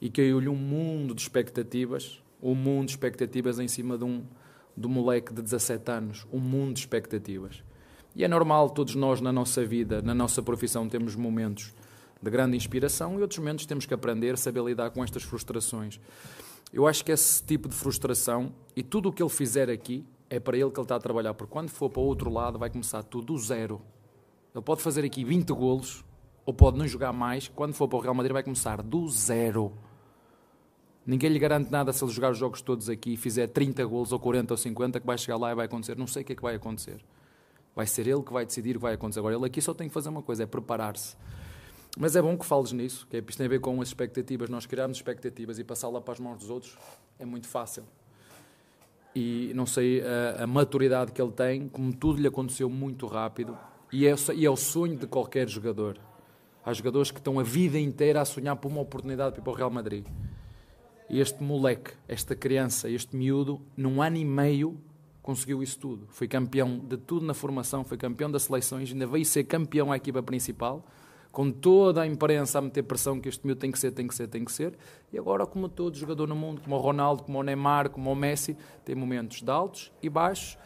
E 0.00 0.10
caiu-lhe 0.10 0.48
um 0.48 0.56
mundo 0.56 1.14
de 1.14 1.20
expectativas, 1.22 2.20
um 2.42 2.54
mundo 2.54 2.86
de 2.86 2.92
expectativas 2.92 3.58
em 3.58 3.68
cima 3.68 3.96
de 3.96 4.04
um, 4.04 4.24
de 4.76 4.86
um 4.86 4.90
moleque 4.90 5.32
de 5.32 5.42
17 5.42 5.90
anos. 5.90 6.26
Um 6.32 6.40
mundo 6.40 6.74
de 6.74 6.80
expectativas. 6.80 7.62
E 8.16 8.24
é 8.24 8.28
normal, 8.28 8.70
todos 8.70 8.94
nós 8.94 9.20
na 9.20 9.32
nossa 9.32 9.64
vida, 9.64 10.00
na 10.00 10.14
nossa 10.14 10.42
profissão, 10.42 10.88
temos 10.88 11.14
momentos 11.14 11.74
de 12.22 12.30
grande 12.30 12.56
inspiração 12.56 13.18
e 13.18 13.22
outros 13.22 13.38
momentos 13.38 13.66
temos 13.66 13.84
que 13.84 13.92
aprender 13.92 14.38
saber 14.38 14.64
lidar 14.64 14.90
com 14.90 15.04
estas 15.04 15.22
frustrações. 15.22 16.00
Eu 16.72 16.86
acho 16.86 17.04
que 17.04 17.12
esse 17.12 17.42
tipo 17.42 17.68
de 17.68 17.74
frustração 17.74 18.52
e 18.74 18.82
tudo 18.82 19.10
o 19.10 19.12
que 19.12 19.22
ele 19.22 19.30
fizer 19.30 19.68
aqui 19.68 20.04
é 20.30 20.40
para 20.40 20.56
ele 20.56 20.70
que 20.70 20.78
ele 20.78 20.84
está 20.84 20.96
a 20.96 21.00
trabalhar, 21.00 21.34
porque 21.34 21.52
quando 21.52 21.68
for 21.68 21.90
para 21.90 22.00
o 22.00 22.04
outro 22.04 22.30
lado 22.30 22.58
vai 22.58 22.70
começar 22.70 23.02
tudo 23.02 23.26
do 23.26 23.38
zero. 23.38 23.80
Ele 24.54 24.64
pode 24.64 24.80
fazer 24.80 25.04
aqui 25.04 25.24
20 25.24 25.48
golos 25.52 26.04
ou 26.44 26.52
pode 26.52 26.78
não 26.78 26.86
jogar 26.86 27.12
mais, 27.12 27.48
quando 27.48 27.74
for 27.74 27.88
para 27.88 27.98
o 27.98 28.00
Real 28.00 28.14
Madrid 28.14 28.32
vai 28.32 28.42
começar 28.42 28.82
do 28.82 29.08
zero. 29.08 29.72
Ninguém 31.06 31.30
lhe 31.30 31.38
garante 31.38 31.70
nada 31.70 31.92
se 31.92 32.02
ele 32.02 32.12
jogar 32.12 32.30
os 32.30 32.38
jogos 32.38 32.62
todos 32.62 32.88
aqui 32.88 33.12
e 33.12 33.16
fizer 33.16 33.46
30 33.48 33.84
golos 33.84 34.12
ou 34.12 34.18
40 34.18 34.54
ou 34.54 34.56
50 34.56 35.00
que 35.00 35.06
vai 35.06 35.18
chegar 35.18 35.36
lá 35.36 35.52
e 35.52 35.54
vai 35.54 35.66
acontecer. 35.66 35.96
Não 35.96 36.06
sei 36.06 36.22
o 36.22 36.24
que 36.24 36.32
é 36.32 36.36
que 36.36 36.42
vai 36.42 36.54
acontecer. 36.54 37.04
Vai 37.76 37.86
ser 37.86 38.06
ele 38.06 38.22
que 38.22 38.32
vai 38.32 38.46
decidir 38.46 38.76
o 38.76 38.78
que 38.78 38.82
vai 38.82 38.94
acontecer. 38.94 39.18
Agora, 39.18 39.34
ele 39.34 39.44
aqui 39.44 39.60
só 39.60 39.74
tem 39.74 39.88
que 39.88 39.92
fazer 39.92 40.08
uma 40.08 40.22
coisa, 40.22 40.44
é 40.44 40.46
preparar-se. 40.46 41.16
Mas 41.98 42.16
é 42.16 42.22
bom 42.22 42.36
que 42.38 42.46
fales 42.46 42.72
nisso, 42.72 43.06
que 43.08 43.16
é, 43.16 43.20
isto 43.20 43.36
tem 43.36 43.46
a 43.46 43.48
ver 43.48 43.60
com 43.60 43.80
as 43.82 43.88
expectativas. 43.88 44.48
Nós 44.48 44.64
criarmos 44.64 44.96
expectativas 44.96 45.58
e 45.58 45.64
passá-la 45.64 46.00
para 46.00 46.12
as 46.12 46.20
mãos 46.20 46.38
dos 46.38 46.50
outros 46.50 46.76
é 47.18 47.24
muito 47.24 47.48
fácil. 47.48 47.84
E 49.14 49.52
não 49.54 49.66
sei 49.66 50.02
a, 50.02 50.44
a, 50.44 50.46
maturidade 50.46 51.12
que 51.12 51.20
ele 51.20 51.32
tem, 51.32 51.68
como 51.68 51.92
tudo 51.94 52.20
lhe 52.20 52.26
aconteceu 52.26 52.68
muito 52.68 53.06
rápido, 53.06 53.56
E 53.92 54.06
é, 54.06 54.14
e 54.34 54.44
é 54.44 54.50
o 54.50 54.56
sonho 54.56 54.96
de 54.96 55.06
qualquer 55.06 55.48
jogador. 55.48 55.98
Há 56.66 56.72
jogadores 56.72 57.10
que 57.10 57.18
estão 57.18 57.38
a 57.38 57.42
vida 57.42 57.78
inteira 57.78 58.22
a 58.22 58.24
sonhar 58.24 58.56
por 58.56 58.68
uma 58.68 58.80
oportunidade 58.80 59.32
para 59.32 59.40
ir 59.40 59.44
para 59.44 59.52
o 59.52 59.56
Real 59.56 59.70
Madrid. 59.70 60.06
E 61.10 61.20
este 61.20 61.42
moleque, 61.42 61.92
esta 62.08 62.34
criança, 62.34 62.88
este 62.88 63.14
miúdo, 63.14 63.60
num 63.76 64.00
ano 64.00 64.16
e 64.16 64.24
meio, 64.24 64.80
conseguiu 65.20 65.62
isso 65.62 65.78
tudo. 65.78 66.06
Foi 66.08 66.26
campeão 66.26 66.78
de 66.78 66.96
tudo 66.96 67.26
na 67.26 67.34
formação, 67.34 67.84
foi 67.84 67.98
campeão 67.98 68.30
das 68.30 68.44
seleções, 68.44 68.90
ainda 68.90 69.06
veio 69.06 69.26
ser 69.26 69.44
campeão 69.44 69.92
à 69.92 69.96
equipa 69.96 70.22
principal, 70.22 70.82
com 71.30 71.50
toda 71.50 72.00
a 72.00 72.06
imprensa 72.06 72.58
a 72.58 72.62
meter 72.62 72.82
pressão 72.82 73.20
que 73.20 73.28
este 73.28 73.44
miúdo 73.44 73.60
tem 73.60 73.70
que 73.70 73.78
ser, 73.78 73.90
tem 73.90 74.08
que 74.08 74.14
ser, 74.14 74.28
tem 74.28 74.42
que 74.42 74.52
ser. 74.52 74.74
E 75.12 75.18
agora, 75.18 75.44
como 75.44 75.68
todo 75.68 75.94
jogador 75.98 76.26
no 76.26 76.36
mundo, 76.36 76.62
como 76.62 76.76
o 76.76 76.78
Ronaldo, 76.78 77.24
como 77.24 77.40
o 77.40 77.42
Neymar, 77.42 77.90
como 77.90 78.10
o 78.10 78.16
Messi, 78.16 78.56
tem 78.86 78.94
momentos 78.94 79.42
de 79.42 79.50
altos 79.50 79.92
e 80.02 80.08
baixos. 80.08 80.56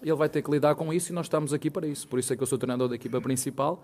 Ele 0.00 0.14
vai 0.14 0.28
ter 0.28 0.42
que 0.42 0.50
lidar 0.52 0.76
com 0.76 0.92
isso 0.92 1.10
e 1.10 1.14
nós 1.14 1.26
estamos 1.26 1.52
aqui 1.52 1.68
para 1.68 1.84
isso. 1.84 2.06
Por 2.06 2.20
isso 2.20 2.32
é 2.32 2.36
que 2.36 2.42
eu 2.42 2.46
sou 2.46 2.56
treinador 2.56 2.88
da 2.88 2.94
equipa 2.94 3.20
principal 3.20 3.82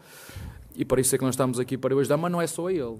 e 0.75 0.85
por 0.85 0.99
isso 0.99 1.14
é 1.14 1.19
que 1.19 1.25
nós 1.25 1.35
estamos 1.35 1.59
aqui 1.59 1.78
para 1.78 1.95
hoje 1.95 2.09
dar, 2.09 2.16
mas 2.16 2.31
não 2.31 2.40
é 2.40 2.47
só 2.47 2.71
ele. 2.71 2.99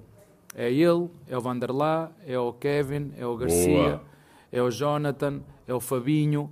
É 0.55 0.71
ele, 0.71 1.09
é 1.27 1.37
o 1.37 1.41
Vanderlá, 1.41 2.11
é 2.25 2.39
o 2.39 2.53
Kevin, 2.53 3.11
é 3.17 3.25
o 3.25 3.35
Garcia, 3.35 3.67
Boa. 3.67 4.03
é 4.51 4.61
o 4.61 4.71
Jonathan, 4.71 5.41
é 5.67 5.73
o 5.73 5.79
Fabinho. 5.81 6.51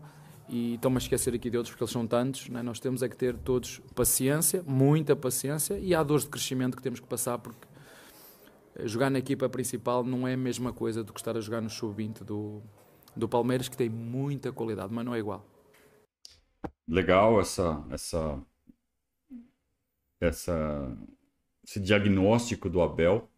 E 0.49 0.75
estão-me 0.75 0.97
a 0.97 0.99
esquecer 0.99 1.33
aqui 1.33 1.49
de 1.49 1.57
outros 1.57 1.71
porque 1.71 1.83
eles 1.85 1.91
são 1.91 2.05
tantos. 2.05 2.49
Né? 2.49 2.61
Nós 2.61 2.79
temos 2.79 3.01
é 3.01 3.07
que 3.07 3.15
ter 3.15 3.37
todos 3.37 3.81
paciência, 3.95 4.61
muita 4.67 5.15
paciência, 5.15 5.79
e 5.79 5.95
há 5.95 6.03
dores 6.03 6.23
de 6.23 6.29
crescimento 6.29 6.75
que 6.75 6.83
temos 6.83 6.99
que 6.99 7.07
passar 7.07 7.37
porque 7.37 7.65
jogar 8.81 9.09
na 9.09 9.19
equipa 9.19 9.47
principal 9.47 10.03
não 10.03 10.27
é 10.27 10.33
a 10.33 10.37
mesma 10.37 10.73
coisa 10.73 11.03
do 11.03 11.13
que 11.13 11.19
estar 11.19 11.37
a 11.37 11.39
jogar 11.39 11.61
no 11.61 11.69
sub-20 11.69 12.23
do, 12.23 12.61
do 13.15 13.29
Palmeiras, 13.29 13.69
que 13.69 13.77
tem 13.77 13.89
muita 13.89 14.51
qualidade, 14.51 14.93
mas 14.93 15.05
não 15.05 15.15
é 15.15 15.19
igual. 15.19 15.45
Legal 16.87 17.39
essa, 17.39 17.83
essa, 17.89 18.41
essa, 20.25 20.97
esse 21.63 21.79
diagnóstico 21.79 22.69
do 22.69 22.81
Abel 22.81 23.29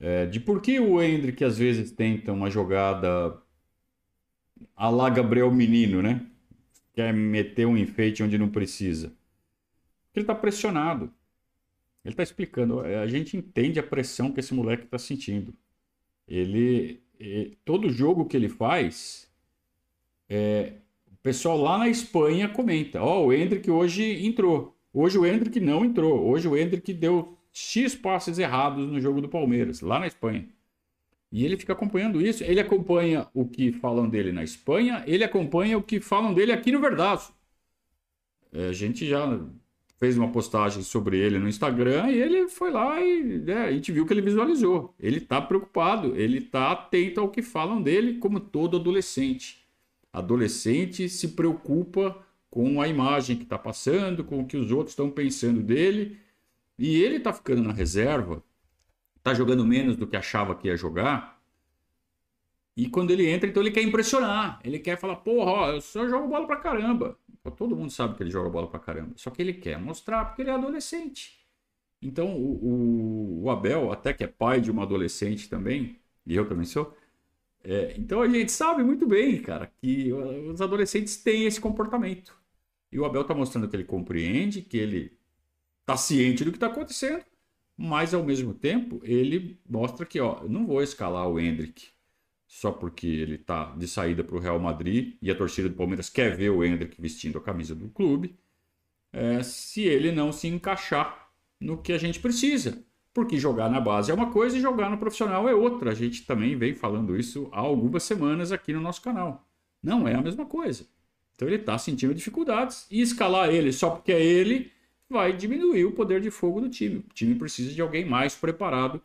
é, 0.00 0.24
de 0.24 0.40
por 0.40 0.62
que 0.62 0.80
o 0.80 1.00
Hendrick 1.00 1.44
às 1.44 1.58
vezes 1.58 1.92
tenta 1.92 2.32
uma 2.32 2.50
jogada 2.50 3.38
a 4.74 4.88
lá 4.88 5.10
Gabriel 5.10 5.50
Menino, 5.50 6.00
né? 6.00 6.26
Quer 6.94 7.12
meter 7.12 7.66
um 7.66 7.76
enfeite 7.76 8.22
onde 8.22 8.38
não 8.38 8.48
precisa. 8.48 9.12
Ele 10.14 10.22
está 10.22 10.34
pressionado. 10.34 11.12
Ele 12.04 12.14
está 12.14 12.22
explicando. 12.22 12.80
A 12.80 13.06
gente 13.06 13.36
entende 13.36 13.78
a 13.78 13.82
pressão 13.82 14.32
que 14.32 14.40
esse 14.40 14.54
moleque 14.54 14.84
está 14.84 14.98
sentindo. 14.98 15.54
Ele, 16.26 17.02
ele, 17.18 17.58
todo 17.64 17.90
jogo 17.90 18.24
que 18.24 18.36
ele 18.36 18.48
faz, 18.48 19.30
é, 20.28 20.74
o 21.12 21.16
pessoal 21.22 21.58
lá 21.58 21.76
na 21.76 21.88
Espanha 21.88 22.48
comenta: 22.48 23.02
Ó, 23.02 23.20
oh, 23.20 23.26
o 23.26 23.32
Hendrick 23.32 23.70
hoje 23.70 24.24
entrou. 24.26 24.79
Hoje 24.92 25.18
o 25.18 25.26
Hendrick 25.26 25.60
não 25.60 25.84
entrou. 25.84 26.26
Hoje 26.28 26.48
o 26.48 26.56
Hendrick 26.56 26.92
deu 26.92 27.36
X 27.52 27.94
passes 27.94 28.38
errados 28.38 28.86
no 28.86 29.00
jogo 29.00 29.20
do 29.20 29.28
Palmeiras, 29.28 29.80
lá 29.80 29.98
na 29.98 30.06
Espanha. 30.06 30.48
E 31.32 31.44
ele 31.44 31.56
fica 31.56 31.72
acompanhando 31.72 32.20
isso. 32.20 32.42
Ele 32.42 32.60
acompanha 32.60 33.28
o 33.32 33.46
que 33.46 33.72
falam 33.72 34.08
dele 34.08 34.32
na 34.32 34.42
Espanha, 34.42 35.04
ele 35.06 35.22
acompanha 35.22 35.78
o 35.78 35.82
que 35.82 36.00
falam 36.00 36.34
dele 36.34 36.52
aqui 36.52 36.72
no 36.72 36.80
Verdaço. 36.80 37.32
É, 38.52 38.68
a 38.68 38.72
gente 38.72 39.06
já 39.06 39.40
fez 39.96 40.16
uma 40.16 40.32
postagem 40.32 40.82
sobre 40.82 41.18
ele 41.18 41.38
no 41.38 41.46
Instagram 41.46 42.10
e 42.10 42.18
ele 42.18 42.48
foi 42.48 42.70
lá 42.70 43.00
e 43.00 43.22
né, 43.22 43.66
a 43.66 43.72
gente 43.72 43.92
viu 43.92 44.06
que 44.06 44.12
ele 44.12 44.22
visualizou. 44.22 44.94
Ele 44.98 45.18
está 45.18 45.40
preocupado, 45.40 46.16
ele 46.16 46.38
está 46.38 46.72
atento 46.72 47.20
ao 47.20 47.28
que 47.28 47.42
falam 47.42 47.80
dele, 47.80 48.14
como 48.14 48.40
todo 48.40 48.78
adolescente. 48.78 49.64
Adolescente 50.12 51.08
se 51.08 51.28
preocupa 51.28 52.16
com 52.50 52.80
a 52.82 52.88
imagem 52.88 53.36
que 53.36 53.44
está 53.44 53.58
passando, 53.58 54.24
com 54.24 54.40
o 54.40 54.46
que 54.46 54.56
os 54.56 54.72
outros 54.72 54.92
estão 54.92 55.10
pensando 55.10 55.62
dele 55.62 56.18
e 56.78 57.02
ele 57.02 57.16
está 57.16 57.32
ficando 57.32 57.62
na 57.62 57.72
reserva, 57.72 58.42
está 59.16 59.34
jogando 59.34 59.64
menos 59.64 59.96
do 59.96 60.06
que 60.06 60.16
achava 60.16 60.54
que 60.54 60.68
ia 60.68 60.76
jogar. 60.76 61.40
E 62.76 62.88
quando 62.88 63.10
ele 63.10 63.28
entra, 63.28 63.48
então 63.48 63.62
ele 63.62 63.70
quer 63.70 63.82
impressionar. 63.82 64.60
Ele 64.64 64.78
quer 64.78 64.98
falar, 64.98 65.16
porra, 65.16 65.50
ó, 65.50 65.70
eu 65.72 65.80
só 65.80 66.08
jogo 66.08 66.28
bola 66.28 66.46
pra 66.46 66.56
caramba. 66.56 67.18
Todo 67.56 67.76
mundo 67.76 67.90
sabe 67.90 68.16
que 68.16 68.22
ele 68.22 68.30
joga 68.30 68.48
bola 68.48 68.66
pra 68.68 68.80
caramba. 68.80 69.12
Só 69.16 69.30
que 69.30 69.42
ele 69.42 69.52
quer 69.54 69.78
mostrar 69.78 70.24
porque 70.24 70.42
ele 70.42 70.50
é 70.50 70.54
adolescente. 70.54 71.38
Então 72.02 72.34
o, 72.34 72.64
o, 72.64 73.42
o 73.44 73.50
Abel, 73.50 73.92
até 73.92 74.12
que 74.14 74.24
é 74.24 74.26
pai 74.26 74.60
de 74.60 74.70
uma 74.70 74.84
adolescente 74.84 75.48
também, 75.48 76.00
e 76.26 76.34
eu 76.34 76.48
também 76.48 76.64
sou. 76.64 76.96
É, 77.62 77.94
então 77.98 78.22
a 78.22 78.28
gente 78.28 78.50
sabe 78.50 78.82
muito 78.82 79.06
bem, 79.06 79.40
cara, 79.42 79.70
que 79.80 80.12
os 80.12 80.62
adolescentes 80.62 81.18
têm 81.18 81.44
esse 81.44 81.60
comportamento. 81.60 82.39
E 82.92 82.98
o 82.98 83.04
Abel 83.04 83.22
está 83.22 83.34
mostrando 83.34 83.68
que 83.68 83.76
ele 83.76 83.84
compreende, 83.84 84.62
que 84.62 84.76
ele 84.76 85.16
está 85.80 85.96
ciente 85.96 86.44
do 86.44 86.50
que 86.50 86.56
está 86.56 86.66
acontecendo, 86.66 87.24
mas 87.76 88.12
ao 88.12 88.22
mesmo 88.22 88.52
tempo 88.52 89.00
ele 89.04 89.60
mostra 89.68 90.04
que 90.04 90.20
ó, 90.20 90.40
eu 90.42 90.48
não 90.48 90.66
vou 90.66 90.82
escalar 90.82 91.28
o 91.28 91.38
Hendrick 91.38 91.88
só 92.50 92.72
porque 92.72 93.06
ele 93.06 93.36
está 93.36 93.76
de 93.76 93.86
saída 93.86 94.24
para 94.24 94.34
o 94.34 94.40
Real 94.40 94.58
Madrid 94.58 95.16
e 95.22 95.30
a 95.30 95.36
torcida 95.36 95.68
do 95.68 95.76
Palmeiras 95.76 96.10
quer 96.10 96.36
ver 96.36 96.50
o 96.50 96.64
Hendrick 96.64 97.00
vestindo 97.00 97.38
a 97.38 97.40
camisa 97.40 97.76
do 97.76 97.88
clube, 97.88 98.36
é, 99.12 99.40
se 99.40 99.82
ele 99.82 100.10
não 100.10 100.32
se 100.32 100.48
encaixar 100.48 101.30
no 101.60 101.78
que 101.80 101.92
a 101.92 101.98
gente 101.98 102.18
precisa. 102.18 102.84
Porque 103.14 103.38
jogar 103.38 103.70
na 103.70 103.80
base 103.80 104.10
é 104.10 104.14
uma 104.14 104.32
coisa 104.32 104.58
e 104.58 104.60
jogar 104.60 104.90
no 104.90 104.98
profissional 104.98 105.48
é 105.48 105.54
outra. 105.54 105.92
A 105.92 105.94
gente 105.94 106.26
também 106.26 106.56
vem 106.56 106.74
falando 106.74 107.16
isso 107.16 107.48
há 107.52 107.60
algumas 107.60 108.02
semanas 108.02 108.50
aqui 108.50 108.72
no 108.72 108.80
nosso 108.80 109.00
canal. 109.00 109.48
Não 109.80 110.08
é 110.08 110.14
a 110.14 110.22
mesma 110.22 110.44
coisa. 110.44 110.88
Então 111.40 111.48
ele 111.48 111.56
está 111.56 111.78
sentindo 111.78 112.14
dificuldades 112.14 112.86
e 112.90 113.00
escalar 113.00 113.48
ele 113.48 113.72
só 113.72 113.88
porque 113.88 114.12
é 114.12 114.22
ele 114.22 114.70
vai 115.08 115.34
diminuir 115.34 115.86
o 115.86 115.92
poder 115.92 116.20
de 116.20 116.30
fogo 116.30 116.60
do 116.60 116.68
time. 116.68 116.98
O 116.98 117.14
time 117.14 117.34
precisa 117.34 117.72
de 117.72 117.80
alguém 117.80 118.04
mais 118.04 118.34
preparado 118.34 119.00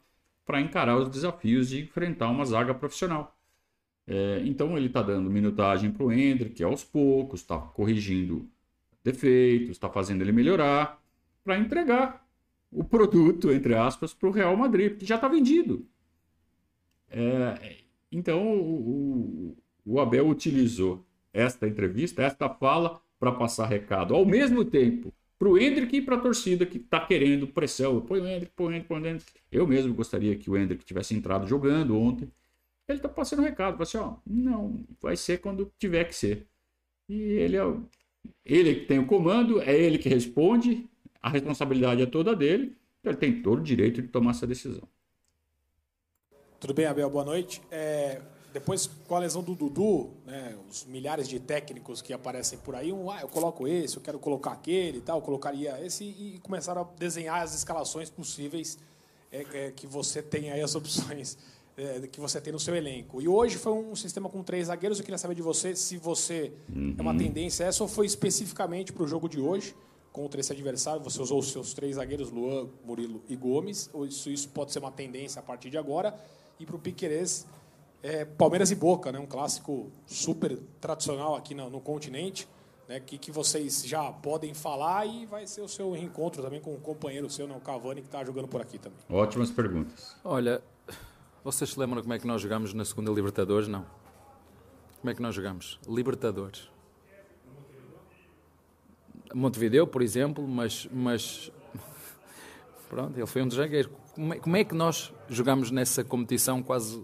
para 0.46 0.60
encarar 0.60 0.98
os 0.98 1.08
desafios 1.08 1.70
de 1.70 1.84
enfrentar 1.84 2.30
uma 2.30 2.44
zaga 2.44 2.74
profissional. 2.74 3.34
É, 4.06 4.42
então 4.44 4.78
ele 4.78 4.88
está 4.88 5.02
dando 5.02 5.30
minutagem 5.30 5.90
para 5.90 6.04
o 6.04 6.12
Hendrick 6.12 6.62
aos 6.62 6.84
poucos, 6.84 7.40
está 7.40 7.58
corrigindo 7.58 8.50
defeitos, 9.02 9.70
está 9.70 9.90
fazendo 9.90 10.22
ele 10.22 10.34
melhorar 10.34 11.02
para 11.42 11.58
entregar 11.58 12.28
o 12.70 12.84
produto, 12.84 13.50
entre 13.50 13.76
aspas, 13.76 14.14
para 14.14 14.28
o 14.28 14.32
Real 14.34 14.58
Madrid, 14.58 14.90
porque 14.90 15.06
já 15.06 15.16
está 15.16 15.30
vendido. 15.30 15.88
É, 17.10 17.78
então 18.12 18.46
o, 18.46 19.56
o 19.86 20.02
Abel 20.02 20.28
utilizou 20.28 21.05
esta 21.36 21.68
entrevista, 21.68 22.24
esta 22.24 22.50
fala, 22.50 23.00
para 23.20 23.32
passar 23.32 23.68
recado. 23.68 24.16
Ao 24.16 24.26
mesmo 24.26 24.64
tempo 24.64 25.14
para 25.38 25.50
o 25.50 25.58
Hendrick 25.58 25.98
e 25.98 26.02
para 26.02 26.16
a 26.16 26.20
torcida 26.20 26.66
que 26.66 26.78
está 26.78 27.00
querendo 27.06 27.48
pressão. 27.48 28.00
Põe 28.02 28.22
o 28.22 28.28
Hendrick, 28.28 28.54
põe 28.56 28.68
o 28.68 28.70
Hendrick, 28.70 28.88
põe 28.88 29.02
o 29.02 29.06
Hendrick. 29.06 29.32
Eu 29.52 29.68
mesmo 29.68 29.94
gostaria 29.94 30.36
que 30.36 30.50
o 30.50 30.58
Hendrick 30.58 30.86
tivesse 30.86 31.14
entrado 31.14 31.46
jogando 31.46 32.00
ontem. 32.00 32.32
Ele 32.88 33.00
está 33.00 33.10
passando 33.10 33.40
um 33.40 33.46
recado, 33.46 33.82
assim, 33.82 33.98
ó, 33.98 34.16
não, 34.26 34.86
vai 35.02 35.18
ser 35.18 35.40
quando 35.40 35.72
tiver 35.78 36.06
que 36.06 36.16
ser. 36.16 36.48
E 37.10 37.16
ele 37.16 37.58
é 37.58 37.64
ele 38.46 38.76
que 38.76 38.86
tem 38.86 39.00
o 39.00 39.06
comando, 39.06 39.62
é 39.62 39.76
ele 39.76 39.98
que 39.98 40.08
responde, 40.08 40.88
a 41.22 41.30
responsabilidade 41.30 42.02
é 42.02 42.06
toda 42.06 42.36
dele, 42.36 42.76
então 43.00 43.12
ele 43.12 43.20
tem 43.20 43.42
todo 43.42 43.60
o 43.60 43.64
direito 43.64 44.02
de 44.02 44.08
tomar 44.08 44.32
essa 44.32 44.48
decisão. 44.48 44.88
Tudo 46.60 46.74
bem, 46.74 46.86
Abel? 46.86 47.10
Boa 47.10 47.26
noite. 47.26 47.62
É, 47.72 48.22
depois, 48.56 48.90
com 49.06 49.16
a 49.18 49.20
lesão 49.20 49.44
do 49.44 49.54
Dudu, 49.54 50.12
né, 50.26 50.56
os 50.72 50.86
milhares 50.86 51.28
de 51.28 51.42
técnicos 51.42 52.02
que 52.02 52.14
aparecem 52.14 52.58
por 52.58 52.74
aí, 52.74 52.90
um, 52.90 53.12
ah, 53.12 53.20
eu 53.20 53.28
coloco 53.28 53.68
esse, 53.68 53.98
eu 53.98 54.02
quero 54.02 54.18
colocar 54.18 54.54
aquele 54.54 55.00
e 55.00 55.02
tal, 55.02 55.18
eu 55.18 55.22
colocaria 55.22 55.86
esse, 55.86 56.06
e 56.06 56.40
começaram 56.42 56.84
a 56.84 56.88
desenhar 56.98 57.42
as 57.42 57.54
escalações 57.54 58.10
possíveis 58.10 58.78
é, 59.30 59.46
é, 59.54 59.72
que 59.72 59.86
você 59.86 60.22
tem 60.22 60.52
aí, 60.52 60.62
as 60.62 60.74
opções 60.74 61.38
é, 61.76 62.08
que 62.08 62.18
você 62.22 62.40
tem 62.40 62.54
no 62.54 62.60
seu 62.60 62.74
elenco. 62.74 63.22
E 63.22 63.28
hoje 63.28 63.58
foi 63.58 63.74
um 63.74 63.94
sistema 63.94 64.30
com 64.30 64.42
três 64.42 64.68
zagueiros, 64.68 65.00
eu 65.00 65.04
queria 65.04 65.18
saber 65.18 65.36
de 65.36 65.42
você 65.42 65.76
se 65.76 65.98
você 65.98 66.54
uhum. 66.74 66.96
é 66.98 67.02
uma 67.02 67.18
tendência 67.18 67.66
essa 67.66 67.84
ou 67.84 67.90
foi 67.90 68.06
especificamente 68.06 68.94
para 68.94 69.04
o 69.04 69.08
jogo 69.08 69.28
de 69.28 69.38
hoje, 69.38 69.76
contra 70.14 70.40
esse 70.40 70.54
adversário, 70.54 71.04
você 71.04 71.22
usou 71.22 71.40
os 71.40 71.52
seus 71.52 71.74
três 71.74 71.98
zagueiros, 71.98 72.32
Luan, 72.32 72.70
Murilo 72.86 73.22
e 73.28 73.36
Gomes, 73.36 73.90
ou 73.92 74.06
isso, 74.06 74.30
isso 74.30 74.48
pode 74.48 74.72
ser 74.72 74.80
uma 74.80 74.92
tendência 74.92 75.42
a 75.42 75.44
partir 75.44 75.70
de 75.70 75.78
agora, 75.78 76.18
e 76.58 76.66
para 76.66 76.78
o 76.78 76.80
Piquerez 76.80 77.46
é, 78.06 78.24
Palmeiras 78.24 78.70
e 78.70 78.76
Boca, 78.76 79.12
né? 79.12 79.18
um 79.18 79.26
clássico 79.26 79.92
super 80.06 80.56
tradicional 80.80 81.36
aqui 81.36 81.56
no, 81.56 81.72
no 81.72 81.82
continente, 81.82 82.48
né? 82.88 83.00
que, 83.00 83.18
que 83.18 83.32
vocês 83.32 83.84
já 83.84 84.12
podem 84.12 84.54
falar 84.54 85.08
e 85.08 85.26
vai 85.26 85.48
ser 85.48 85.62
o 85.62 85.68
seu 85.68 85.92
reencontro 85.92 86.44
também 86.44 86.62
com 86.62 86.76
um 86.76 86.80
companheiro 86.80 87.28
seu, 87.32 87.48
né? 87.48 87.56
o 87.58 87.60
Cavani, 87.60 88.02
que 88.02 88.08
está 88.08 88.24
jogando 88.24 88.48
por 88.48 88.62
aqui 88.62 88.78
também. 88.78 89.00
Ótimas 89.10 89.50
perguntas. 89.50 90.16
Olha, 90.24 90.62
vocês 91.44 91.72
se 91.72 91.80
lembram 91.80 92.00
como 92.04 92.14
é 92.14 92.20
que 92.20 92.28
nós 92.28 92.40
jogamos 92.40 92.76
na 92.76 92.86
segunda 92.86 93.10
Libertadores? 93.12 93.68
Não. 93.68 93.84
Como 95.02 95.10
é 95.10 95.16
que 95.16 95.22
nós 95.22 95.34
jogamos? 95.34 95.80
Libertadores. 95.88 96.70
Montevideo, 99.34 99.88
por 99.88 100.04
exemplo, 100.04 100.48
mas, 100.48 100.88
mas 100.92 101.52
pronto, 102.88 103.18
ele 103.18 103.26
foi 103.26 103.42
um 103.42 103.48
dos 103.48 103.58
zagueiros. 103.58 103.92
Como 104.14 104.32
é, 104.32 104.40
como 104.40 104.56
é 104.58 104.64
que 104.64 104.76
nós 104.76 105.12
jogamos 105.28 105.72
nessa 105.72 106.04
competição 106.04 106.62
quase 106.62 107.04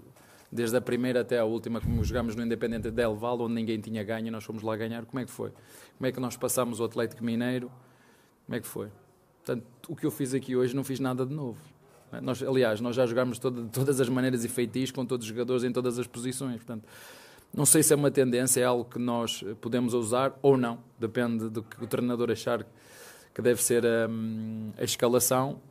desde 0.51 0.75
a 0.75 0.81
primeira 0.81 1.21
até 1.21 1.39
a 1.39 1.45
última, 1.45 1.79
como 1.79 2.03
jogámos 2.03 2.35
no 2.35 2.43
Independente 2.43 2.91
Del 2.91 3.15
Valle, 3.15 3.43
onde 3.43 3.53
ninguém 3.53 3.79
tinha 3.79 4.03
ganho, 4.03 4.31
nós 4.31 4.43
fomos 4.43 4.61
lá 4.61 4.75
ganhar. 4.75 5.05
Como 5.05 5.19
é 5.19 5.25
que 5.25 5.31
foi? 5.31 5.51
Como 5.97 6.07
é 6.07 6.11
que 6.11 6.19
nós 6.19 6.35
passamos 6.35 6.79
o 6.79 6.83
Atlético 6.83 7.23
Mineiro 7.23 7.71
Como 8.45 8.55
é 8.57 8.59
que 8.59 8.67
foi? 8.67 8.89
Portanto, 9.43 9.65
o 9.87 9.95
que 9.95 10.05
eu 10.05 10.11
fiz 10.11 10.33
aqui 10.33 10.55
hoje 10.55 10.75
não 10.75 10.83
fiz 10.83 10.99
nada 10.99 11.25
de 11.25 11.33
novo. 11.33 11.59
Nós, 12.21 12.43
aliás, 12.43 12.81
nós 12.81 12.95
já 12.95 13.05
jogámos 13.05 13.39
de 13.39 13.69
todas 13.69 14.01
as 14.01 14.09
maneiras 14.09 14.43
e 14.43 14.49
feitiços 14.49 14.91
com 14.91 15.05
todos 15.05 15.25
os 15.25 15.29
jogadores 15.29 15.63
em 15.63 15.71
todas 15.71 15.97
as 15.97 16.05
posições. 16.05 16.57
Portanto, 16.57 16.83
não 17.53 17.65
sei 17.65 17.81
se 17.81 17.93
é 17.93 17.95
uma 17.95 18.11
tendência, 18.11 18.59
é 18.59 18.65
algo 18.65 18.83
que 18.83 18.99
nós 18.99 19.43
podemos 19.61 19.93
usar 19.93 20.37
ou 20.41 20.57
não. 20.57 20.79
Depende 20.99 21.49
do 21.49 21.63
que 21.63 21.81
o 21.81 21.87
treinador 21.87 22.29
achar 22.29 22.65
que 23.33 23.41
deve 23.41 23.63
ser 23.63 23.85
a, 23.85 24.07
hum, 24.09 24.71
a 24.77 24.83
escalação. 24.83 25.61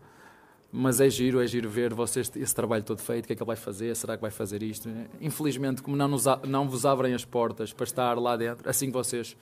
Mas 0.72 1.00
é 1.00 1.10
giro, 1.10 1.42
é 1.42 1.46
giro 1.46 1.68
ver 1.68 1.92
vocês 1.92 2.30
esse 2.36 2.54
trabalho 2.54 2.84
todo 2.84 3.00
feito, 3.00 3.24
o 3.24 3.26
que 3.26 3.32
é 3.32 3.36
que 3.36 3.42
ele 3.42 3.46
vai 3.46 3.56
fazer, 3.56 3.94
será 3.96 4.16
que 4.16 4.22
vai 4.22 4.30
fazer 4.30 4.62
isto? 4.62 4.88
Infelizmente, 5.20 5.82
como 5.82 5.96
não, 5.96 6.06
nos, 6.06 6.24
não 6.46 6.68
vos 6.68 6.86
abrem 6.86 7.12
as 7.12 7.24
portas 7.24 7.72
para 7.72 7.84
estar 7.84 8.18
lá 8.18 8.36
dentro, 8.36 8.70
assim 8.70 8.86
que 8.86 8.92
vocês, 8.92 9.36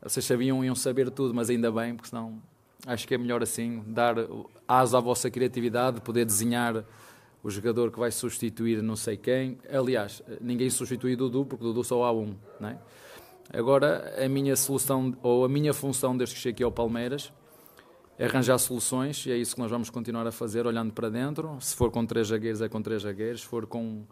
vocês 0.00 0.24
sabiam, 0.24 0.64
iam 0.64 0.76
saber 0.76 1.10
tudo, 1.10 1.34
mas 1.34 1.50
ainda 1.50 1.72
bem, 1.72 1.96
porque 1.96 2.08
senão 2.08 2.40
acho 2.86 3.06
que 3.08 3.14
é 3.14 3.18
melhor 3.18 3.42
assim, 3.42 3.82
dar 3.86 4.14
asa 4.68 4.98
à 4.98 5.00
vossa 5.00 5.28
criatividade, 5.28 6.00
poder 6.00 6.24
desenhar 6.24 6.84
o 7.42 7.50
jogador 7.50 7.90
que 7.90 7.98
vai 7.98 8.10
substituir 8.10 8.82
não 8.82 8.96
sei 8.96 9.16
quem. 9.16 9.58
Aliás, 9.70 10.22
ninguém 10.40 10.70
substitui 10.70 11.14
Dudu, 11.14 11.44
porque 11.44 11.62
Dudu 11.62 11.84
só 11.84 12.02
há 12.04 12.12
um. 12.12 12.34
Não 12.58 12.70
é? 12.70 12.78
Agora, 13.52 14.14
a 14.24 14.28
minha 14.28 14.56
solução, 14.56 15.14
ou 15.22 15.44
a 15.44 15.48
minha 15.48 15.74
função 15.74 16.16
desde 16.16 16.34
que 16.34 16.40
cheguei 16.40 16.64
ao 16.64 16.72
Palmeiras, 16.72 17.30
arranjar 18.18 18.58
soluções, 18.58 19.26
e 19.26 19.32
é 19.32 19.36
isso 19.36 19.54
que 19.54 19.60
nós 19.60 19.70
vamos 19.70 19.90
continuar 19.90 20.26
a 20.26 20.32
fazer, 20.32 20.66
olhando 20.66 20.92
para 20.92 21.08
dentro. 21.08 21.56
Se 21.60 21.74
for 21.74 21.90
com 21.90 22.04
três 22.06 22.28
zagueiros, 22.28 22.60
é 22.62 22.68
com 22.68 22.80
três 22.80 23.02
zagueiros. 23.02 23.40
Se 23.40 23.46
for 23.46 23.66
com, 23.66 24.04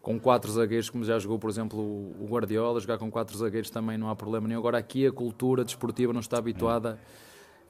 com 0.00 0.18
quatro 0.18 0.50
zagueiros, 0.50 0.88
como 0.88 1.04
já 1.04 1.18
jogou, 1.18 1.38
por 1.38 1.50
exemplo, 1.50 1.78
o 1.78 2.26
Guardiola, 2.28 2.80
jogar 2.80 2.98
com 2.98 3.10
quatro 3.10 3.36
zagueiros 3.36 3.70
também 3.70 3.98
não 3.98 4.08
há 4.08 4.16
problema 4.16 4.48
nenhum. 4.48 4.60
Agora, 4.60 4.78
aqui 4.78 5.06
a 5.06 5.12
cultura 5.12 5.64
desportiva 5.64 6.12
não 6.12 6.20
está 6.20 6.38
habituada 6.38 6.98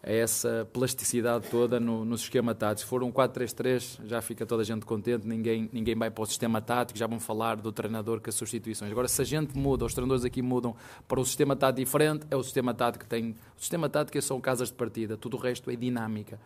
a 0.02 0.10
essa 0.10 0.68
plasticidade 0.72 1.48
toda 1.48 1.80
no, 1.80 2.04
no 2.04 2.14
esquema 2.14 2.54
tático. 2.54 2.80
Se 2.80 2.86
for 2.86 3.02
um 3.02 3.10
4-3-3, 3.10 4.06
já 4.06 4.22
fica 4.22 4.46
toda 4.46 4.62
a 4.62 4.64
gente 4.64 4.86
contente, 4.86 5.26
ninguém, 5.26 5.68
ninguém 5.72 5.94
vai 5.94 6.10
para 6.10 6.22
o 6.22 6.26
sistema 6.26 6.60
tático, 6.60 6.98
já 6.98 7.06
vão 7.06 7.18
falar 7.18 7.56
do 7.56 7.72
treinador 7.72 8.20
com 8.20 8.30
as 8.30 8.34
substituições. 8.36 8.90
Agora, 8.90 9.08
se 9.08 9.20
a 9.20 9.24
gente 9.24 9.56
muda, 9.56 9.84
os 9.84 9.94
treinadores 9.94 10.24
aqui 10.24 10.42
mudam 10.42 10.74
para 11.08 11.20
um 11.20 11.24
sistema 11.24 11.56
tático 11.56 11.84
diferente, 11.84 12.26
é 12.30 12.36
o 12.36 12.42
sistema 12.42 12.72
tático 12.72 13.04
que 13.04 13.10
tem. 13.10 13.34
O 13.56 13.60
sistema 13.60 13.88
tático 13.88 14.20
são 14.22 14.40
casas 14.40 14.68
de 14.68 14.74
partida, 14.74 15.16
tudo 15.16 15.36
o 15.36 15.40
resto 15.40 15.70
é 15.70 15.76
dinâmica. 15.76 16.38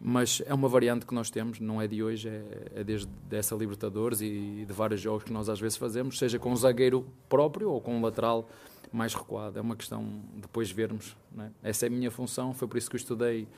Mas 0.00 0.42
é 0.44 0.52
uma 0.52 0.68
variante 0.68 1.06
que 1.06 1.14
nós 1.14 1.30
temos, 1.30 1.58
não 1.58 1.80
é 1.80 1.86
de 1.86 2.02
hoje, 2.02 2.28
é, 2.28 2.80
é 2.80 2.84
desde 2.84 3.08
essa 3.30 3.54
Libertadores 3.54 4.20
e 4.20 4.64
de 4.66 4.72
vários 4.72 5.00
jogos 5.00 5.24
que 5.24 5.32
nós 5.32 5.48
às 5.48 5.58
vezes 5.58 5.78
fazemos, 5.78 6.18
seja 6.18 6.38
com 6.38 6.52
um 6.52 6.56
zagueiro 6.56 7.06
próprio 7.28 7.70
ou 7.70 7.80
com 7.80 7.96
um 7.96 8.02
lateral 8.02 8.48
mais 8.92 9.14
recuado. 9.14 9.58
É 9.58 9.62
uma 9.62 9.76
questão 9.76 10.04
de 10.34 10.42
depois 10.42 10.70
vermos. 10.70 11.16
É? 11.38 11.70
Essa 11.70 11.86
é 11.86 11.88
a 11.88 11.90
minha 11.90 12.10
função, 12.10 12.54
foi 12.54 12.66
por 12.68 12.76
isso 12.76 12.88
que 12.88 12.96
eu 12.96 13.00
estudei 13.00 13.48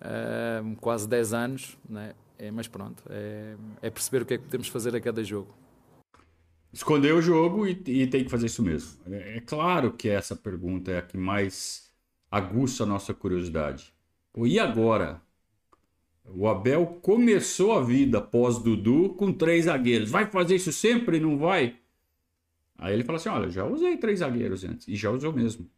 uh, 0.00 0.76
quase 0.80 1.08
10 1.08 1.32
anos. 1.32 1.78
É? 1.94 2.14
É, 2.42 2.50
mas 2.50 2.66
pronto, 2.66 3.04
é, 3.08 3.54
é, 3.80 3.88
perceber 3.88 4.22
o 4.22 4.26
que 4.26 4.34
é 4.34 4.38
que 4.38 4.42
podemos 4.42 4.66
fazer 4.66 4.96
a 4.96 5.00
cada 5.00 5.22
jogo. 5.22 5.54
Esconder 6.72 7.14
o 7.14 7.22
jogo 7.22 7.68
e, 7.68 7.80
e 7.86 8.06
tem 8.08 8.24
que 8.24 8.30
fazer 8.30 8.46
isso 8.46 8.64
mesmo. 8.64 8.98
É, 9.06 9.36
é, 9.36 9.40
claro 9.40 9.92
que 9.92 10.08
essa 10.08 10.34
pergunta 10.34 10.90
é 10.90 10.98
a 10.98 11.02
que 11.02 11.16
mais 11.16 11.88
aguça 12.28 12.82
a 12.82 12.86
nossa 12.86 13.14
curiosidade. 13.14 13.94
E 14.36 14.58
agora? 14.58 15.22
O 16.24 16.48
Abel 16.48 16.98
começou 17.00 17.72
a 17.72 17.80
vida 17.80 18.20
pós-Dudu 18.20 19.10
com 19.10 19.32
três 19.32 19.66
zagueiros. 19.66 20.10
Vai 20.10 20.26
fazer 20.26 20.56
isso 20.56 20.72
sempre? 20.72 21.20
Não 21.20 21.38
vai? 21.38 21.76
Aí 22.76 22.94
ele 22.94 23.04
fala 23.04 23.16
assim: 23.16 23.28
olha, 23.28 23.50
já 23.50 23.64
usei 23.64 23.96
três 23.96 24.20
zagueiros 24.20 24.64
antes, 24.64 24.88
e 24.88 24.96
já 24.96 25.10
usou 25.10 25.32
mesmo. 25.32 25.70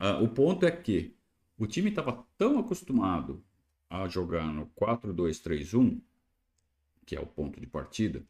Uh, 0.00 0.22
o 0.22 0.28
ponto 0.28 0.66
é 0.66 0.70
que 0.70 1.14
o 1.58 1.66
time 1.66 1.88
estava 1.88 2.24
tão 2.36 2.58
acostumado 2.58 3.42
a 3.88 4.06
jogar 4.08 4.52
no 4.52 4.66
4-2-3-1, 4.78 6.00
que 7.06 7.16
é 7.16 7.20
o 7.20 7.26
ponto 7.26 7.58
de 7.60 7.66
partida, 7.66 8.22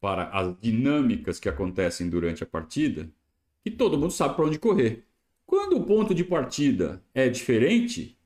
para 0.00 0.28
as 0.30 0.54
dinâmicas 0.60 1.40
que 1.40 1.48
acontecem 1.48 2.10
durante 2.10 2.42
a 2.42 2.46
partida, 2.46 3.10
que 3.62 3.70
todo 3.70 3.96
mundo 3.96 4.12
sabe 4.12 4.34
para 4.34 4.44
onde 4.44 4.58
correr. 4.58 5.06
Quando 5.46 5.76
o 5.76 5.84
ponto 5.84 6.14
de 6.14 6.24
partida 6.24 7.02
é 7.14 7.28
diferente, 7.28 8.18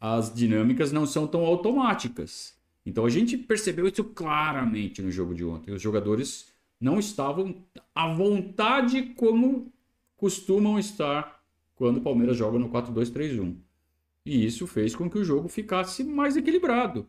as 0.00 0.34
dinâmicas 0.34 0.90
não 0.90 1.06
são 1.06 1.28
tão 1.28 1.42
automáticas. 1.42 2.58
Então 2.84 3.06
a 3.06 3.08
gente 3.08 3.38
percebeu 3.38 3.86
isso 3.86 4.02
claramente 4.02 5.00
no 5.00 5.10
jogo 5.12 5.34
de 5.34 5.44
ontem. 5.44 5.72
Os 5.72 5.80
jogadores 5.80 6.51
não 6.82 6.98
estavam 6.98 7.64
à 7.94 8.12
vontade 8.12 9.14
como 9.14 9.72
costumam 10.16 10.78
estar 10.78 11.40
quando 11.76 11.98
o 11.98 12.00
Palmeiras 12.02 12.36
joga 12.36 12.58
no 12.58 12.68
4-2-3-1. 12.68 13.56
E 14.26 14.44
isso 14.44 14.66
fez 14.66 14.94
com 14.94 15.08
que 15.08 15.18
o 15.18 15.24
jogo 15.24 15.48
ficasse 15.48 16.02
mais 16.02 16.36
equilibrado. 16.36 17.08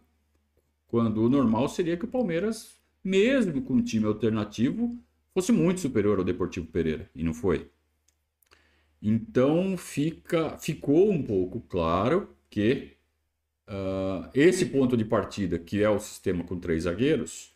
Quando 0.87 1.23
o 1.23 1.29
normal 1.29 1.67
seria 1.67 1.97
que 1.97 2.05
o 2.05 2.07
Palmeiras, 2.07 2.79
mesmo 3.03 3.63
com 3.63 3.73
um 3.73 3.83
time 3.83 4.05
alternativo, 4.05 4.95
fosse 5.33 5.51
muito 5.51 5.81
superior 5.81 6.19
ao 6.19 6.25
Deportivo 6.25 6.67
Pereira. 6.67 7.09
E 7.15 7.23
não 7.23 7.33
foi. 7.33 7.69
Então 9.01 9.75
fica, 9.75 10.55
ficou 10.57 11.11
um 11.11 11.21
pouco 11.21 11.59
claro 11.61 12.35
que 12.49 12.93
uh, 13.67 14.29
esse 14.35 14.67
ponto 14.67 14.95
de 14.95 15.03
partida, 15.03 15.57
que 15.57 15.81
é 15.81 15.89
o 15.89 15.99
sistema 15.99 16.43
com 16.43 16.59
três 16.59 16.83
zagueiros, 16.83 17.55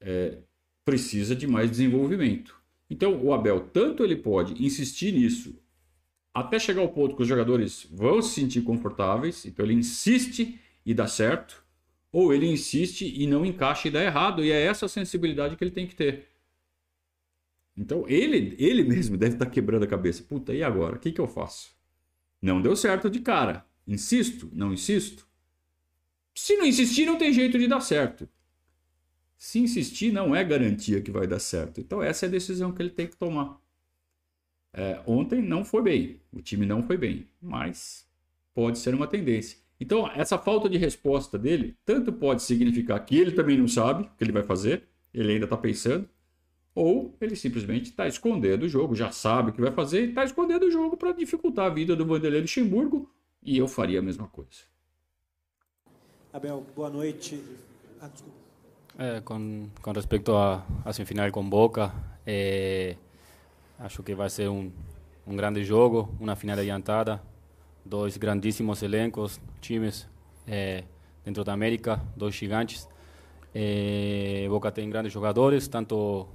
é, 0.00 0.38
precisa 0.84 1.34
de 1.34 1.46
mais 1.46 1.70
desenvolvimento. 1.70 2.56
Então, 2.88 3.22
o 3.22 3.32
Abel, 3.32 3.60
tanto 3.72 4.04
ele 4.04 4.16
pode 4.16 4.62
insistir 4.64 5.12
nisso 5.12 5.54
até 6.34 6.58
chegar 6.58 6.80
ao 6.80 6.88
ponto 6.88 7.14
que 7.14 7.22
os 7.22 7.28
jogadores 7.28 7.86
vão 7.90 8.22
se 8.22 8.40
sentir 8.40 8.62
confortáveis, 8.62 9.44
então 9.44 9.64
ele 9.64 9.74
insiste 9.74 10.58
e 10.84 10.94
dá 10.94 11.06
certo, 11.06 11.62
ou 12.10 12.32
ele 12.32 12.46
insiste 12.46 13.02
e 13.02 13.26
não 13.26 13.44
encaixa 13.44 13.88
e 13.88 13.90
dá 13.90 14.02
errado, 14.02 14.44
e 14.44 14.50
é 14.50 14.60
essa 14.60 14.88
sensibilidade 14.88 15.56
que 15.56 15.64
ele 15.64 15.70
tem 15.70 15.86
que 15.86 15.94
ter. 15.94 16.28
Então, 17.76 18.04
ele, 18.06 18.54
ele 18.58 18.82
mesmo 18.82 19.16
deve 19.16 19.34
estar 19.34 19.46
quebrando 19.46 19.84
a 19.84 19.86
cabeça. 19.88 20.22
Puta, 20.22 20.52
e 20.52 20.62
agora? 20.62 20.96
O 20.96 20.98
que, 20.98 21.12
que 21.12 21.20
eu 21.20 21.26
faço? 21.26 21.70
Não 22.40 22.60
deu 22.60 22.76
certo 22.76 23.08
de 23.08 23.20
cara. 23.20 23.64
Insisto? 23.86 24.50
Não 24.52 24.72
insisto? 24.72 25.26
Se 26.34 26.56
não 26.56 26.66
insistir, 26.66 27.06
não 27.06 27.16
tem 27.16 27.32
jeito 27.32 27.58
de 27.58 27.66
dar 27.66 27.80
certo. 27.80 28.28
Se 29.42 29.58
insistir, 29.58 30.12
não 30.12 30.36
é 30.36 30.44
garantia 30.44 31.00
que 31.00 31.10
vai 31.10 31.26
dar 31.26 31.40
certo. 31.40 31.80
Então, 31.80 32.00
essa 32.00 32.24
é 32.24 32.28
a 32.28 32.30
decisão 32.30 32.70
que 32.70 32.80
ele 32.80 32.90
tem 32.90 33.08
que 33.08 33.16
tomar. 33.16 33.60
É, 34.72 35.00
ontem 35.04 35.42
não 35.42 35.64
foi 35.64 35.82
bem, 35.82 36.20
o 36.32 36.40
time 36.40 36.64
não 36.64 36.80
foi 36.80 36.96
bem, 36.96 37.26
mas 37.40 38.08
pode 38.54 38.78
ser 38.78 38.94
uma 38.94 39.08
tendência. 39.08 39.58
Então, 39.80 40.08
essa 40.12 40.38
falta 40.38 40.68
de 40.68 40.78
resposta 40.78 41.36
dele, 41.36 41.76
tanto 41.84 42.12
pode 42.12 42.40
significar 42.40 43.04
que 43.04 43.18
ele 43.18 43.32
também 43.32 43.58
não 43.58 43.66
sabe 43.66 44.04
o 44.04 44.10
que 44.16 44.22
ele 44.22 44.30
vai 44.30 44.44
fazer, 44.44 44.84
ele 45.12 45.32
ainda 45.32 45.46
está 45.46 45.56
pensando, 45.56 46.08
ou 46.72 47.16
ele 47.20 47.34
simplesmente 47.34 47.86
está 47.86 48.06
escondendo 48.06 48.62
o 48.62 48.68
jogo, 48.68 48.94
já 48.94 49.10
sabe 49.10 49.50
o 49.50 49.52
que 49.52 49.60
vai 49.60 49.72
fazer 49.72 50.04
e 50.04 50.08
está 50.10 50.22
escondendo 50.22 50.66
o 50.66 50.70
jogo 50.70 50.96
para 50.96 51.10
dificultar 51.10 51.66
a 51.66 51.74
vida 51.74 51.96
do 51.96 52.06
Vanderlei 52.06 52.42
Luxemburgo, 52.42 53.12
e 53.42 53.58
eu 53.58 53.66
faria 53.66 53.98
a 53.98 54.02
mesma 54.02 54.28
coisa. 54.28 54.60
Abel, 56.32 56.64
boa 56.76 56.88
noite. 56.88 57.42
Ah, 58.00 58.06
desculpa. 58.06 58.41
Eh, 58.98 59.22
con, 59.24 59.70
con, 59.80 59.94
respecto 59.94 60.38
a, 60.38 60.64
semifinal 60.92 61.30
con 61.30 61.48
Boca, 61.48 61.92
eh, 62.26 62.96
acho 63.78 64.02
que 64.02 64.14
vai 64.14 64.28
ser 64.28 64.48
um, 64.50 64.70
um 65.26 65.34
grande 65.34 65.64
jogo, 65.64 66.14
uma 66.20 66.36
final 66.36 66.58
adiantada, 66.58 67.22
dois 67.84 68.18
grandíssimos 68.18 68.82
elencos, 68.82 69.40
times 69.62 70.06
eh, 70.46 70.84
dentro 71.24 71.42
da 71.42 71.54
América, 71.54 72.00
dois 72.14 72.34
gigantes. 72.34 72.86
Boca 74.48 74.70
tem 74.70 74.88
grandes 74.88 75.12
jogadores, 75.12 75.68
tanto 75.68 76.26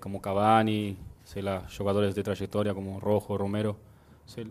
como 0.00 0.20
Cavani, 0.20 0.96
sei 1.24 1.42
lá, 1.42 1.64
jogadores 1.68 2.14
de 2.14 2.22
trajetória 2.22 2.72
como 2.72 2.98
Rojo, 2.98 3.36
Romero. 3.36 3.76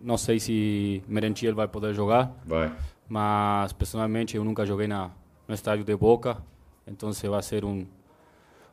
Não 0.04 0.18
sei 0.18 0.38
se 0.40 1.02
Merentiel 1.08 1.56
vai 1.56 1.68
poder 1.68 1.94
jogar, 1.94 2.36
vai. 2.46 2.74
mas 3.08 3.72
pessoalmente 3.72 4.36
eu 4.36 4.44
nunca 4.44 4.66
joguei 4.66 4.88
na, 4.88 5.12
no 5.48 5.54
estádio 5.54 5.86
de 5.86 5.96
Boca, 5.96 6.44
Entonces 6.88 7.30
va 7.30 7.39
a 7.39 7.41
ser 7.43 7.65
un, 7.65 7.88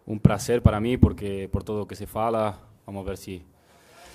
un 0.07 0.21
placer 0.21 0.63
para 0.63 0.81
mí 0.81 0.97
porque 0.97 1.49
por 1.51 1.63
todo 1.63 1.81
lo 1.81 1.87
que 1.87 1.97
se 1.97 2.07
fala, 2.07 2.59
vamos 2.87 3.05
a 3.05 3.11
ver 3.11 3.19
si 3.19 3.43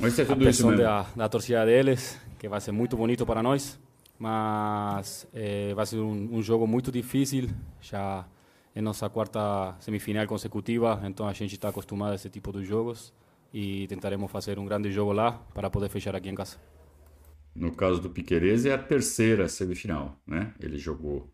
a 0.01 0.35
pressão 0.35 0.75
da, 0.75 1.05
da 1.15 1.27
torcida 1.27 1.65
deles, 1.65 2.17
que 2.37 2.47
vai 2.47 2.61
ser 2.61 2.71
muito 2.71 2.95
bonito 2.95 3.25
para 3.25 3.43
nós, 3.43 3.77
mas 4.17 5.27
eh, 5.33 5.73
vai 5.75 5.85
ser 5.85 5.97
um, 5.97 6.37
um, 6.37 6.41
jogo 6.41 6.65
muito 6.65 6.89
difícil, 6.89 7.49
já 7.81 8.25
é 8.73 8.81
nossa 8.81 9.09
quarta 9.09 9.75
semifinal 9.79 10.25
consecutiva, 10.25 11.01
então 11.03 11.27
a 11.27 11.33
gente 11.33 11.55
está 11.55 11.67
acostumado 11.67 12.13
a 12.13 12.15
esse 12.15 12.29
tipo 12.29 12.53
de 12.53 12.63
jogos 12.63 13.13
e 13.53 13.87
tentaremos 13.87 14.31
fazer 14.31 14.57
um 14.57 14.65
grande 14.65 14.89
jogo 14.89 15.11
lá 15.11 15.33
para 15.53 15.69
poder 15.69 15.89
fechar 15.89 16.15
aqui 16.15 16.29
em 16.29 16.35
casa. 16.35 16.57
No 17.53 17.73
caso 17.75 17.99
do 17.99 18.09
Piquerez 18.09 18.65
é 18.65 18.73
a 18.73 18.77
terceira 18.77 19.49
semifinal, 19.49 20.17
né? 20.25 20.53
Ele 20.61 20.77
jogou 20.77 21.29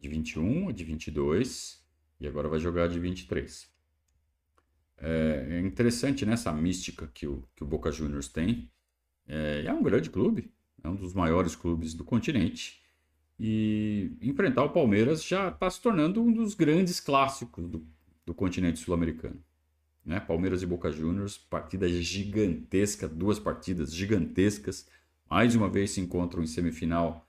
de 0.00 0.08
21, 0.08 0.70
a 0.70 0.72
de 0.72 0.84
22 0.84 1.85
e 2.20 2.26
agora 2.26 2.48
vai 2.48 2.58
jogar 2.58 2.88
de 2.88 2.98
23. 2.98 3.68
É, 4.98 5.46
é 5.50 5.60
interessante 5.60 6.24
nessa 6.24 6.52
né, 6.52 6.60
mística 6.60 7.10
que 7.12 7.26
o, 7.26 7.44
que 7.54 7.62
o 7.62 7.66
Boca 7.66 7.90
Juniors 7.90 8.28
tem. 8.28 8.70
É, 9.28 9.64
é 9.66 9.72
um 9.72 9.82
grande 9.82 10.10
clube. 10.10 10.52
é 10.82 10.88
um 10.88 10.94
dos 10.94 11.12
maiores 11.14 11.54
clubes 11.54 11.94
do 11.94 12.04
continente. 12.04 12.82
E 13.38 14.16
enfrentar 14.22 14.64
o 14.64 14.70
Palmeiras 14.70 15.22
já 15.22 15.48
está 15.48 15.68
se 15.68 15.80
tornando 15.80 16.22
um 16.22 16.32
dos 16.32 16.54
grandes 16.54 17.00
clássicos 17.00 17.68
do, 17.68 17.86
do 18.24 18.34
continente 18.34 18.78
sul-americano. 18.78 19.42
Né? 20.04 20.20
Palmeiras 20.20 20.62
e 20.62 20.66
Boca 20.66 20.90
Juniors, 20.90 21.36
partida 21.36 21.88
gigantesca, 21.88 23.08
duas 23.08 23.38
partidas 23.38 23.94
gigantescas. 23.94 24.88
Mais 25.28 25.54
uma 25.54 25.68
vez 25.68 25.90
se 25.90 26.00
encontram 26.00 26.42
em 26.42 26.46
semifinal 26.46 27.28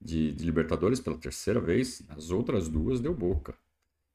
de, 0.00 0.32
de 0.32 0.44
Libertadores 0.44 1.00
pela 1.00 1.18
terceira 1.18 1.60
vez. 1.60 2.02
As 2.08 2.30
outras 2.30 2.68
duas 2.68 3.00
deu 3.00 3.12
Boca. 3.12 3.54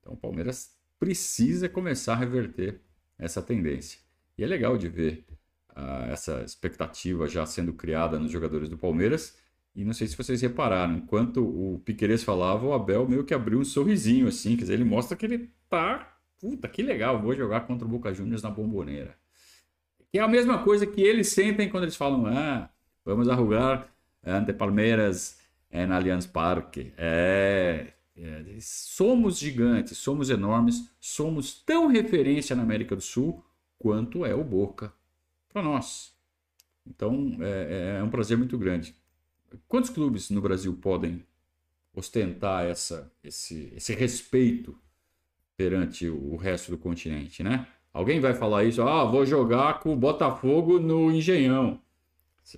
Então 0.08 0.16
o 0.16 0.18
Palmeiras 0.18 0.74
precisa 0.98 1.68
começar 1.68 2.14
a 2.14 2.18
reverter 2.18 2.80
essa 3.20 3.42
tendência. 3.42 4.00
E 4.38 4.44
é 4.44 4.48
legal 4.48 4.78
de 4.78 4.88
ver 4.88 5.26
uh, 5.72 6.10
essa 6.10 6.42
expectativa 6.44 7.28
já 7.28 7.46
sendo 7.46 7.74
criada 7.74 8.18
nos 8.18 8.32
jogadores 8.32 8.70
do 8.70 8.78
Palmeiras. 8.78 9.38
E 9.76 9.84
não 9.84 9.92
sei 9.92 10.08
se 10.08 10.16
vocês 10.16 10.42
repararam, 10.42 10.96
enquanto 10.96 11.44
o 11.44 11.80
Piqueires 11.80 12.24
falava, 12.24 12.66
o 12.66 12.74
Abel 12.74 13.08
meio 13.08 13.26
que 13.26 13.34
abriu 13.34 13.60
um 13.60 13.66
sorrisinho 13.66 14.28
assim, 14.28 14.56
quer 14.56 14.62
dizer, 14.62 14.74
ele 14.76 14.86
mostra 14.86 15.16
que 15.16 15.26
ele 15.26 15.52
tá, 15.70 16.18
puta, 16.40 16.68
que 16.68 16.82
legal, 16.82 17.22
vou 17.22 17.36
jogar 17.36 17.68
contra 17.68 17.86
o 17.86 17.90
Boca 17.90 18.14
Juniors 18.14 18.42
na 18.42 18.50
Bomboneira. 18.50 19.16
Que 20.10 20.20
é 20.20 20.22
a 20.22 20.28
mesma 20.28 20.64
coisa 20.64 20.88
que 20.88 21.02
eles 21.02 21.28
sentem 21.30 21.70
quando 21.70 21.84
eles 21.84 21.98
falam, 21.98 22.26
ah, 22.26 22.70
vamos 23.04 23.28
arrugar 23.28 23.94
ante 24.24 24.54
Palmeiras 24.54 25.38
na 25.70 25.98
Allianz 25.98 26.26
Parque. 26.26 26.94
É, 26.98 27.94
é, 28.18 28.58
somos 28.60 29.38
gigantes, 29.38 29.98
somos 29.98 30.30
enormes, 30.30 30.90
somos 31.00 31.54
tão 31.54 31.88
referência 31.88 32.56
na 32.56 32.64
América 32.64 32.96
do 32.96 33.02
Sul 33.02 33.44
quanto 33.78 34.26
é 34.26 34.34
o 34.34 34.44
Boca 34.44 34.92
para 35.50 35.62
nós. 35.62 36.14
Então 36.86 37.38
é, 37.42 37.98
é, 38.00 38.04
um 38.04 38.10
prazer 38.10 38.38
muito 38.38 38.58
grande. 38.58 38.96
Quantos 39.68 39.90
clubes 39.90 40.30
no 40.30 40.42
Brasil 40.42 40.74
podem 40.74 41.24
ostentar 41.94 42.66
essa, 42.66 43.12
esse, 43.24 43.72
esse 43.76 43.94
respeito 43.94 44.78
perante 45.56 46.08
o 46.08 46.36
resto 46.36 46.72
do 46.72 46.78
continente, 46.78 47.44
né? 47.44 47.68
Alguém 47.94 48.20
vai 48.20 48.34
falar 48.34 48.64
isso, 48.64 48.82
ah, 48.84 49.04
vou 49.06 49.26
jogar 49.26 49.80
com 49.80 49.92
o 49.92 49.96
Botafogo 49.96 50.80
no 50.80 51.12
Engenhão. 51.12 51.82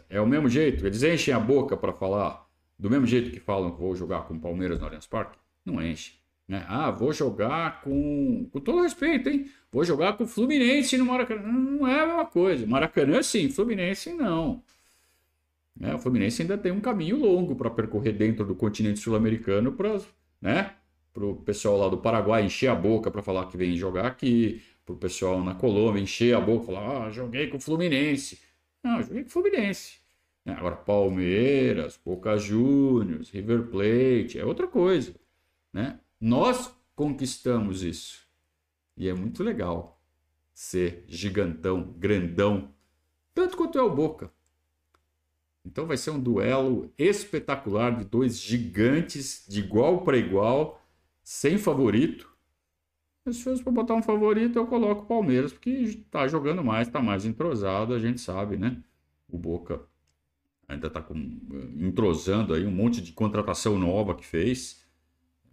É 0.10 0.20
o 0.20 0.28
mesmo 0.28 0.50
jeito, 0.50 0.86
eles 0.86 1.02
enchem 1.04 1.34
a 1.34 1.40
boca 1.40 1.78
para 1.78 1.94
falar 1.94 2.48
do 2.78 2.90
mesmo 2.90 3.06
jeito 3.06 3.32
que 3.32 3.40
falam 3.40 3.72
que 3.72 3.80
vou 3.80 3.96
jogar 3.96 4.22
com 4.22 4.36
o 4.36 4.40
Palmeiras 4.40 4.80
no 4.80 4.86
Allianz 4.86 5.08
Parque. 5.08 5.38
Não 5.70 5.84
enche. 5.84 6.14
Né? 6.48 6.66
Ah, 6.68 6.90
vou 6.90 7.14
jogar 7.14 7.82
com. 7.82 8.50
Com 8.52 8.60
todo 8.60 8.82
respeito, 8.82 9.30
hein? 9.30 9.50
Vou 9.72 9.84
jogar 9.84 10.14
com 10.14 10.24
o 10.24 10.28
Fluminense 10.28 10.98
no 10.98 11.06
Maracanã. 11.06 11.44
Não 11.44 11.88
é 11.88 12.02
a 12.02 12.08
mesma 12.08 12.26
coisa. 12.26 12.66
Maracanã 12.66 13.22
sim, 13.22 13.50
Fluminense 13.50 14.12
não. 14.14 14.64
Né? 15.80 15.94
O 15.94 16.00
Fluminense 16.00 16.42
ainda 16.42 16.58
tem 16.58 16.72
um 16.72 16.82
caminho 16.82 17.18
longo 17.18 17.56
para 17.56 17.70
percorrer 17.70 18.14
dentro 18.14 18.44
do 18.46 18.56
continente 18.56 19.00
sul-americano 19.00 19.72
para 19.74 20.00
né? 20.42 20.74
o 21.16 21.36
pessoal 21.36 21.78
lá 21.78 21.88
do 21.88 21.98
Paraguai 21.98 22.44
encher 22.44 22.70
a 22.70 22.76
boca 22.76 23.12
para 23.12 23.22
falar 23.22 23.46
que 23.46 23.56
vem 23.56 23.78
jogar 23.78 24.08
aqui, 24.08 24.62
para 24.84 24.94
o 24.96 24.98
pessoal 24.98 25.44
na 25.44 25.54
Colômbia 25.54 26.02
encher 26.02 26.36
a 26.36 26.42
boca 26.42 26.66
falar: 26.66 27.06
ah, 27.06 27.12
joguei 27.12 27.48
com 27.48 27.58
o 27.58 27.62
Fluminense. 27.62 28.40
Não, 28.84 29.04
joguei 29.04 29.22
com 29.22 29.30
o 29.30 29.32
Fluminense. 29.32 30.00
Né? 30.44 30.56
Agora, 30.58 30.76
Palmeiras, 30.76 32.00
Boca 32.04 32.38
Juniors, 32.38 33.30
River 33.30 33.64
Plate, 33.68 34.40
é 34.40 34.46
outra 34.46 34.68
coisa. 34.68 35.14
Né? 35.72 36.00
Nós 36.20 36.74
conquistamos 36.96 37.84
isso. 37.84 38.28
E 38.98 39.08
é 39.08 39.14
muito 39.14 39.44
legal 39.44 40.02
ser 40.54 41.06
gigantão, 41.08 41.94
grandão, 41.98 42.74
tanto 43.34 43.56
quanto 43.56 43.78
é 43.78 43.82
o 43.82 43.96
Boca. 43.96 44.32
Então 45.66 45.86
vai 45.86 45.98
ser 45.98 46.12
um 46.12 46.20
duelo 46.20 46.92
espetacular 46.98 47.98
de 47.98 48.06
dois 48.06 48.40
gigantes 48.40 49.46
de 49.48 49.60
igual 49.60 50.04
para 50.04 50.18
igual, 50.18 50.82
sem 51.24 51.58
favorito. 51.58 52.30
Mas 53.24 53.38
se 53.38 53.44
fosse 53.44 53.64
para 53.64 53.72
botar 53.72 53.94
um 53.94 54.02
favorito, 54.02 54.58
eu 54.58 54.66
coloco 54.68 55.04
o 55.04 55.06
Palmeiras, 55.06 55.54
porque 55.54 55.70
está 55.70 56.28
jogando 56.28 56.64
mais, 56.64 56.88
está 56.88 57.02
mais 57.02 57.26
entrosado, 57.26 57.94
a 57.94 58.00
gente 58.00 58.20
sabe, 58.20 58.58
né? 58.58 58.82
O 59.28 59.38
Boca 59.38 59.82
ainda 60.68 60.88
está 60.88 61.06
entrosando 61.78 62.54
aí 62.54 62.66
um 62.66 62.72
monte 62.72 63.02
de 63.02 63.12
contratação 63.12 63.78
nova 63.78 64.16
que 64.16 64.26
fez. 64.26 64.79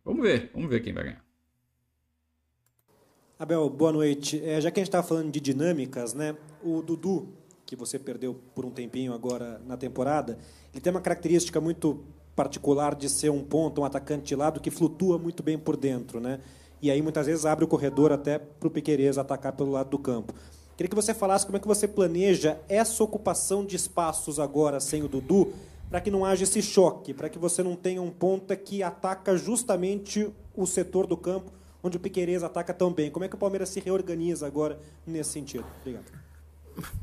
Vamos 0.07 0.23
ver, 0.23 0.53
vamos 0.55 0.71
ver 0.71 0.81
quem 0.85 0.93
vai 0.93 1.03
ganhar. 1.03 1.25
Abel, 3.37 3.69
boa 3.69 3.91
noite. 3.91 4.41
É, 4.45 4.61
já 4.61 4.71
que 4.71 4.79
a 4.79 4.81
gente 4.81 4.89
está 4.89 5.03
falando 5.03 5.33
de 5.33 5.41
dinâmicas, 5.41 6.15
né? 6.15 6.37
O 6.63 6.81
Dudu, 6.81 7.27
que 7.67 7.75
você 7.75 7.99
perdeu 7.99 8.41
por 8.55 8.65
um 8.65 8.71
tempinho 8.71 9.13
agora 9.13 9.61
na 9.67 9.77
temporada, 9.77 10.39
ele 10.73 10.81
tem 10.81 10.93
uma 10.93 11.01
característica 11.01 11.61
muito 11.61 12.05
particular 12.37 12.95
de 12.95 13.09
ser 13.09 13.31
um 13.31 13.43
ponto, 13.43 13.81
um 13.81 13.85
atacante 13.85 14.27
de 14.27 14.37
lado 14.37 14.61
que 14.61 14.71
flutua 14.71 15.19
muito 15.19 15.43
bem 15.43 15.59
por 15.59 15.77
dentro, 15.77 16.21
né? 16.21 16.39
E 16.81 16.89
aí 16.89 17.03
muitas 17.03 17.27
vezes 17.27 17.45
abre 17.45 17.65
o 17.65 17.69
corredor 17.69 18.13
até 18.13 18.39
para 18.39 18.69
o 18.69 18.71
Piqueires 18.71 19.19
atacar 19.19 19.55
pelo 19.55 19.73
lado 19.73 19.91
do 19.91 19.99
campo. 19.99 20.33
Queria 20.77 20.89
que 20.89 20.95
você 20.95 21.13
falasse 21.13 21.45
como 21.45 21.57
é 21.57 21.61
que 21.61 21.67
você 21.67 21.89
planeja 21.89 22.61
essa 22.69 23.03
ocupação 23.03 23.67
de 23.67 23.75
espaços 23.75 24.39
agora 24.39 24.79
sem 24.79 25.03
o 25.03 25.09
Dudu, 25.09 25.53
para 25.89 26.01
que 26.01 26.11
não 26.11 26.25
haja 26.25 26.45
esse 26.45 26.63
choque, 26.63 27.15
para 27.15 27.29
que 27.29 27.39
você 27.39 27.63
não 27.63 27.77
tenha 27.77 28.03
um 28.03 28.11
ponta 28.11 28.57
que 28.57 28.83
ataca 28.83 29.37
justamente 29.37 30.31
o 30.55 30.67
setor 30.67 31.07
do 31.07 31.17
campo 31.17 31.53
onde 31.87 31.97
o 31.97 32.01
Piqueires 32.01 32.43
ataca 32.43 32.75
tão 32.75 32.93
bem. 32.93 33.11
Como 33.11 33.25
é 33.25 33.29
que 33.29 33.35
o 33.35 33.39
Palmeiras 33.39 33.69
se 33.69 33.81
reorganiza 33.81 34.47
agora 34.47 34.79
nesse 35.07 35.31
sentido? 35.31 35.65
Obrigado. 35.81 36.05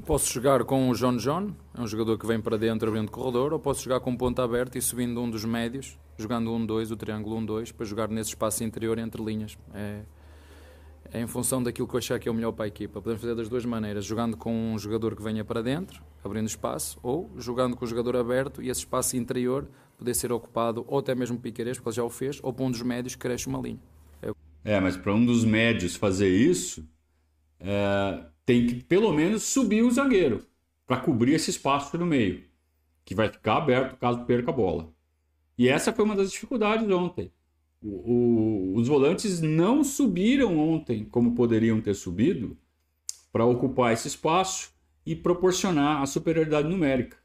Posso 0.05 0.31
jogar 0.31 0.63
com 0.65 0.89
o 0.89 0.93
John 0.93 1.17
John, 1.17 1.51
é 1.75 1.81
um 1.81 1.87
jogador 1.87 2.17
que 2.19 2.27
vem 2.27 2.39
para 2.39 2.57
dentro 2.57 2.89
abrindo 2.89 3.09
corredor, 3.09 3.53
ou 3.53 3.59
posso 3.59 3.83
jogar 3.83 4.01
com 4.01 4.15
ponta 4.15 4.43
aberta 4.43 4.77
e 4.77 4.81
subindo 4.81 5.19
um 5.19 5.29
dos 5.29 5.43
médios, 5.45 5.97
jogando 6.15 6.51
um 6.53 6.63
2, 6.63 6.91
o 6.91 6.95
triângulo 6.95 7.37
1 7.37 7.45
2, 7.45 7.71
para 7.71 7.85
jogar 7.85 8.07
nesse 8.07 8.29
espaço 8.29 8.63
interior 8.63 8.99
entre 8.99 9.23
linhas. 9.23 9.57
É 9.73 10.01
em 11.13 11.27
função 11.27 11.61
daquilo 11.61 11.87
que 11.87 11.93
eu 11.93 11.99
achar 11.99 12.19
que 12.19 12.27
é 12.27 12.31
o 12.31 12.33
melhor 12.33 12.51
para 12.51 12.65
a 12.65 12.67
equipa. 12.67 12.99
Podemos 12.99 13.21
fazer 13.21 13.35
das 13.35 13.47
duas 13.47 13.63
maneiras, 13.65 14.03
jogando 14.03 14.35
com 14.35 14.73
um 14.73 14.79
jogador 14.79 15.15
que 15.15 15.21
venha 15.21 15.45
para 15.45 15.61
dentro, 15.61 16.03
abrindo 16.23 16.47
espaço, 16.47 16.99
ou 17.03 17.29
jogando 17.37 17.75
com 17.75 17.85
o 17.85 17.87
jogador 17.87 18.15
aberto 18.15 18.61
e 18.61 18.69
esse 18.69 18.79
espaço 18.79 19.15
interior 19.15 19.67
poder 19.95 20.15
ser 20.15 20.31
ocupado 20.31 20.83
ou 20.87 20.99
até 20.99 21.13
mesmo 21.13 21.37
Piqueires, 21.37 21.77
porque 21.77 21.89
ele 21.89 21.95
já 21.95 22.03
o 22.03 22.09
fez, 22.09 22.39
ou 22.41 22.51
para 22.51 22.65
um 22.65 22.71
dos 22.71 22.81
médios 22.81 23.13
que 23.13 23.21
cresce 23.21 23.47
uma 23.47 23.59
linha. 23.59 23.79
É, 24.65 24.79
mas 24.79 24.97
para 24.97 25.13
um 25.13 25.23
dos 25.23 25.43
médios 25.45 25.95
fazer 25.95 26.29
isso, 26.29 26.87
é, 27.59 28.25
tem 28.45 28.65
que 28.65 28.83
pelo 28.83 29.13
menos 29.13 29.43
subir 29.43 29.83
o 29.83 29.91
zagueiro 29.91 30.41
para 30.87 30.97
cobrir 30.97 31.33
esse 31.33 31.49
espaço 31.49 31.97
no 31.97 32.05
meio, 32.05 32.43
que 33.05 33.13
vai 33.13 33.29
ficar 33.29 33.57
aberto 33.57 33.97
caso 33.97 34.25
perca 34.25 34.51
a 34.51 34.53
bola. 34.53 34.91
E 35.57 35.69
essa 35.69 35.93
foi 35.93 36.03
uma 36.03 36.15
das 36.15 36.31
dificuldades 36.31 36.89
ontem. 36.89 37.31
O, 37.83 38.73
os 38.75 38.87
volantes 38.87 39.41
não 39.41 39.83
subiram 39.83 40.57
ontem 40.57 41.03
como 41.03 41.35
poderiam 41.35 41.81
ter 41.81 41.93
subido 41.93 42.57
para 43.31 43.45
ocupar 43.45 43.91
esse 43.91 44.07
espaço 44.07 44.71
e 45.05 45.15
proporcionar 45.15 46.01
a 46.01 46.05
superioridade 46.05 46.67
numérica. 46.67 47.17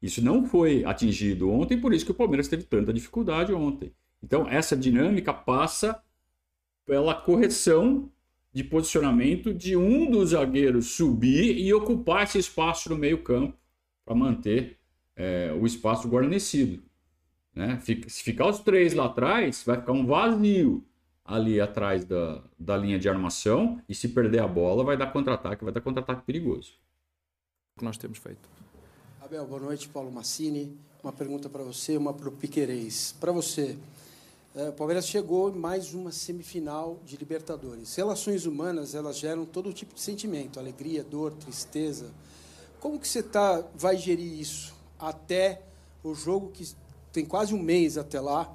Isso 0.00 0.22
não 0.22 0.44
foi 0.44 0.84
atingido 0.84 1.48
ontem, 1.48 1.80
por 1.80 1.94
isso 1.94 2.04
que 2.04 2.10
o 2.10 2.14
Palmeiras 2.14 2.48
teve 2.48 2.64
tanta 2.64 2.92
dificuldade 2.92 3.52
ontem. 3.52 3.92
Então, 4.20 4.48
essa 4.48 4.76
dinâmica 4.76 5.32
passa 5.32 6.02
pela 6.84 7.14
correção 7.14 8.10
de 8.52 8.64
posicionamento 8.64 9.54
de 9.54 9.76
um 9.76 10.10
dos 10.10 10.30
zagueiros 10.30 10.92
subir 10.92 11.56
e 11.56 11.72
ocupar 11.72 12.24
esse 12.24 12.38
espaço 12.38 12.90
no 12.90 12.96
meio-campo 12.96 13.56
para 14.04 14.14
manter 14.14 14.78
é, 15.16 15.56
o 15.58 15.64
espaço 15.64 16.08
guarnecido. 16.08 16.82
Né? 17.54 17.78
Se 17.80 18.22
ficar 18.22 18.48
os 18.48 18.60
três 18.60 18.94
lá 18.94 19.06
atrás, 19.06 19.62
vai 19.64 19.78
ficar 19.78 19.92
um 19.92 20.06
vazio 20.06 20.84
ali 21.24 21.60
atrás 21.60 22.04
da, 22.04 22.42
da 22.58 22.76
linha 22.76 22.98
de 22.98 23.08
armação 23.08 23.80
e 23.88 23.94
se 23.94 24.08
perder 24.08 24.40
a 24.40 24.48
bola 24.48 24.84
vai 24.84 24.96
dar 24.96 25.12
contra-ataque, 25.12 25.64
vai 25.64 25.72
dar 25.72 25.80
contra-ataque 25.80 26.22
perigoso. 26.22 26.72
O 27.76 27.80
que 27.80 27.84
nós 27.84 27.96
temos 27.96 28.18
feito. 28.18 28.48
Abel, 29.20 29.46
boa 29.46 29.60
noite, 29.60 29.88
Paulo 29.88 30.10
Massini. 30.10 30.76
Uma 31.02 31.12
pergunta 31.12 31.48
para 31.48 31.62
você, 31.62 31.96
uma 31.96 32.12
para 32.12 32.28
o 32.28 32.32
Piquerez. 32.32 33.14
Para 33.18 33.32
você, 33.32 33.76
é, 34.54 34.68
o 34.68 34.72
Palmeiras 34.72 35.06
chegou 35.06 35.50
em 35.50 35.58
mais 35.58 35.94
uma 35.94 36.12
semifinal 36.12 37.00
de 37.04 37.16
Libertadores. 37.16 37.94
Relações 37.94 38.46
humanas, 38.46 38.94
elas 38.94 39.18
geram 39.18 39.46
todo 39.46 39.72
tipo 39.72 39.94
de 39.94 40.00
sentimento, 40.00 40.60
alegria, 40.60 41.02
dor, 41.02 41.32
tristeza. 41.32 42.10
Como 42.78 42.98
que 42.98 43.08
você 43.08 43.22
tá, 43.22 43.64
vai 43.74 43.96
gerir 43.96 44.38
isso 44.40 44.74
até 44.98 45.62
o 46.04 46.14
jogo 46.14 46.50
que 46.50 46.62
tem 47.12 47.24
quase 47.24 47.54
um 47.54 47.62
mês 47.62 47.98
até 47.98 48.20
lá 48.20 48.52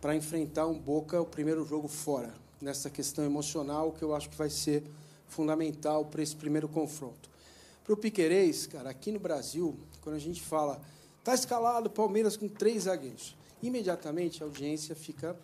para 0.00 0.16
enfrentar 0.16 0.66
um 0.66 0.78
Boca, 0.78 1.20
o 1.20 1.26
primeiro 1.26 1.64
jogo 1.64 1.88
fora, 1.88 2.32
nessa 2.60 2.88
questão 2.88 3.24
emocional 3.24 3.92
que 3.92 4.02
eu 4.02 4.14
acho 4.14 4.30
que 4.30 4.36
vai 4.36 4.48
ser 4.48 4.82
fundamental 5.26 6.04
para 6.04 6.22
esse 6.22 6.34
primeiro 6.34 6.68
confronto. 6.68 7.28
Para 7.84 7.94
o 7.94 7.96
Piquerez, 7.96 8.66
cara, 8.66 8.90
aqui 8.90 9.12
no 9.12 9.18
Brasil, 9.18 9.76
quando 10.00 10.16
a 10.16 10.20
gente 10.20 10.40
fala, 10.40 10.80
está 11.18 11.34
escalado 11.34 11.88
o 11.88 11.90
Palmeiras 11.90 12.36
com 12.36 12.48
três 12.48 12.84
zagueiros, 12.84 13.36
imediatamente 13.62 14.42
a 14.42 14.46
audiência 14.46 14.94
fica, 14.94 15.36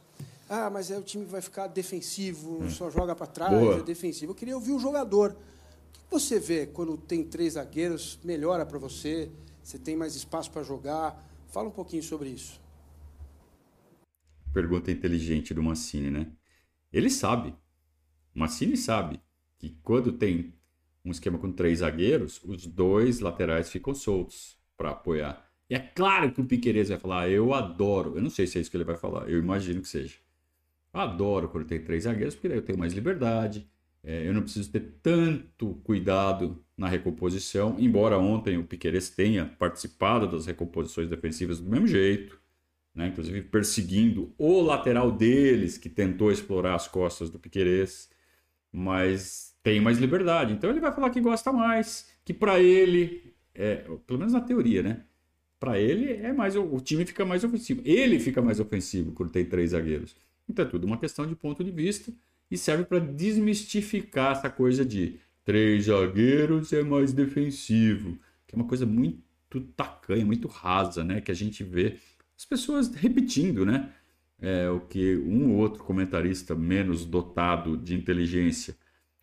ah, 0.48 0.70
mas 0.70 0.90
aí 0.90 0.98
o 0.98 1.02
time 1.02 1.24
vai 1.24 1.40
ficar 1.40 1.66
defensivo, 1.66 2.62
hum. 2.62 2.70
só 2.70 2.90
joga 2.90 3.14
para 3.14 3.26
trás, 3.26 3.58
Boa. 3.58 3.78
é 3.78 3.82
defensivo. 3.82 4.32
Eu 4.32 4.36
queria 4.36 4.54
ouvir 4.54 4.72
o 4.72 4.78
jogador. 4.78 5.30
O 5.30 6.18
que 6.18 6.20
você 6.20 6.38
vê 6.38 6.66
quando 6.66 6.96
tem 6.96 7.24
três 7.24 7.54
zagueiros? 7.54 8.18
Melhora 8.22 8.64
para 8.64 8.78
você? 8.78 9.30
Você 9.62 9.78
tem 9.78 9.96
mais 9.96 10.14
espaço 10.14 10.50
para 10.50 10.62
jogar? 10.62 11.18
Fala 11.54 11.68
um 11.68 11.70
pouquinho 11.70 12.02
sobre 12.02 12.30
isso. 12.30 12.60
Pergunta 14.52 14.90
inteligente 14.90 15.54
do 15.54 15.62
Mancini, 15.62 16.10
né? 16.10 16.32
Ele 16.92 17.08
sabe. 17.08 17.54
O 18.34 18.40
Mancini 18.40 18.76
sabe 18.76 19.20
que 19.56 19.78
quando 19.84 20.10
tem 20.10 20.52
um 21.04 21.12
esquema 21.12 21.38
com 21.38 21.52
três 21.52 21.78
zagueiros, 21.78 22.42
os 22.42 22.66
dois 22.66 23.20
laterais 23.20 23.70
ficam 23.70 23.94
soltos 23.94 24.58
para 24.76 24.90
apoiar. 24.90 25.48
E 25.70 25.76
é 25.76 25.78
claro 25.78 26.32
que 26.32 26.40
o 26.40 26.44
Piqueires 26.44 26.88
vai 26.88 26.98
falar, 26.98 27.28
eu 27.30 27.54
adoro. 27.54 28.16
Eu 28.16 28.22
não 28.22 28.30
sei 28.30 28.48
se 28.48 28.58
é 28.58 28.60
isso 28.60 28.68
que 28.68 28.76
ele 28.76 28.82
vai 28.82 28.96
falar, 28.96 29.30
eu 29.30 29.38
imagino 29.38 29.80
que 29.80 29.88
seja. 29.88 30.16
Adoro 30.92 31.48
quando 31.48 31.68
tem 31.68 31.84
três 31.84 32.02
zagueiros, 32.02 32.34
porque 32.34 32.48
daí 32.48 32.58
eu 32.58 32.64
tenho 32.64 32.78
mais 32.80 32.92
liberdade, 32.92 33.70
é, 34.04 34.28
eu 34.28 34.34
não 34.34 34.42
preciso 34.42 34.70
ter 34.70 34.98
tanto 35.02 35.80
cuidado 35.82 36.62
na 36.76 36.86
recomposição, 36.88 37.76
embora 37.78 38.18
ontem 38.18 38.58
o 38.58 38.64
Piqueires 38.64 39.08
tenha 39.08 39.46
participado 39.46 40.30
das 40.30 40.44
recomposições 40.44 41.08
defensivas 41.08 41.58
do 41.58 41.70
mesmo 41.70 41.86
jeito, 41.86 42.38
né? 42.94 43.08
inclusive 43.08 43.40
perseguindo 43.42 44.34
o 44.36 44.60
lateral 44.60 45.10
deles, 45.10 45.78
que 45.78 45.88
tentou 45.88 46.30
explorar 46.30 46.74
as 46.74 46.86
costas 46.86 47.30
do 47.30 47.38
Piqueires, 47.38 48.10
mas 48.70 49.56
tem 49.62 49.80
mais 49.80 49.96
liberdade. 49.98 50.52
Então 50.52 50.68
ele 50.68 50.80
vai 50.80 50.92
falar 50.92 51.08
que 51.08 51.20
gosta 51.20 51.50
mais, 51.50 52.10
que 52.24 52.34
para 52.34 52.60
ele, 52.60 53.34
é, 53.54 53.76
pelo 54.06 54.18
menos 54.18 54.34
na 54.34 54.40
teoria, 54.40 54.82
né? 54.82 55.04
Para 55.58 55.80
ele 55.80 56.12
é 56.12 56.30
mais 56.30 56.56
o 56.56 56.78
time 56.78 57.06
fica 57.06 57.24
mais 57.24 57.42
ofensivo. 57.42 57.80
Ele 57.86 58.18
fica 58.18 58.42
mais 58.42 58.60
ofensivo 58.60 59.12
quando 59.12 59.30
tem 59.30 59.46
três 59.46 59.70
zagueiros. 59.70 60.14
Então 60.46 60.62
é 60.62 60.68
tudo 60.68 60.86
uma 60.86 60.98
questão 60.98 61.26
de 61.26 61.34
ponto 61.34 61.64
de 61.64 61.70
vista 61.70 62.12
e 62.50 62.58
serve 62.58 62.84
para 62.84 62.98
desmistificar 62.98 64.32
essa 64.32 64.50
coisa 64.50 64.84
de 64.84 65.18
três 65.44 65.86
zagueiros 65.86 66.72
é 66.72 66.82
mais 66.82 67.12
defensivo, 67.12 68.18
que 68.46 68.54
é 68.54 68.56
uma 68.56 68.66
coisa 68.66 68.86
muito 68.86 69.60
tacanha, 69.76 70.24
muito 70.24 70.48
rasa, 70.48 71.04
né? 71.04 71.20
Que 71.20 71.30
a 71.30 71.34
gente 71.34 71.62
vê 71.62 71.98
as 72.36 72.44
pessoas 72.44 72.92
repetindo, 72.94 73.64
né? 73.64 73.92
É, 74.40 74.68
o 74.68 74.80
que 74.80 75.16
um 75.18 75.52
ou 75.52 75.58
outro 75.58 75.84
comentarista 75.84 76.54
menos 76.54 77.04
dotado 77.04 77.76
de 77.76 77.94
inteligência 77.94 78.76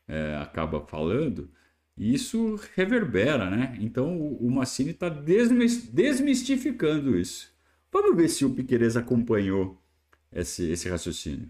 é, 0.07 0.37
acaba 0.41 0.81
falando, 0.81 1.49
e 1.97 2.13
isso 2.13 2.59
reverbera, 2.75 3.49
né? 3.49 3.77
Então 3.81 4.17
o, 4.19 4.49
Massini 4.49 4.91
está 4.91 5.09
desmistificando 5.09 7.17
isso. 7.17 7.51
Vamos 7.91 8.15
ver 8.15 8.29
se 8.29 8.45
o 8.45 8.53
Piqueires 8.53 8.95
acompanhou 8.95 9.81
esse, 10.31 10.71
esse 10.71 10.87
raciocínio 10.89 11.49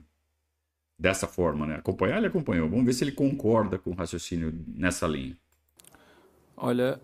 dessa 1.02 1.26
forma, 1.26 1.66
né? 1.66 1.76
Acompanhar, 1.78 2.18
ele 2.18 2.28
acompanhou. 2.28 2.70
Vamos 2.70 2.86
ver 2.86 2.94
se 2.94 3.04
ele 3.04 3.12
concorda 3.12 3.80
com 3.80 3.90
o 3.90 3.94
raciocínio 3.96 4.54
nessa 4.68 5.08
linha. 5.08 5.36
Olha. 6.56 7.02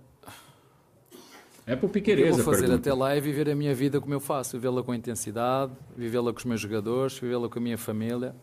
É 1.66 1.76
pro 1.76 1.90
Piqueires. 1.90 2.28
Eu 2.28 2.36
vou 2.36 2.46
fazer 2.46 2.68
pergunta. 2.68 2.80
até 2.80 2.94
lá 2.94 3.16
é 3.16 3.20
viver 3.20 3.50
a 3.50 3.56
minha 3.56 3.74
vida 3.74 4.00
como 4.00 4.14
eu 4.14 4.20
faço, 4.20 4.56
vivê-la 4.56 4.84
com 4.84 4.94
intensidade, 4.94 5.74
vivê-la 5.98 6.32
com 6.32 6.38
os 6.38 6.46
meus 6.46 6.62
jogadores, 6.62 7.18
vivê-la 7.18 7.50
com 7.50 7.58
a 7.58 7.62
minha 7.62 7.78
família. 7.78 8.36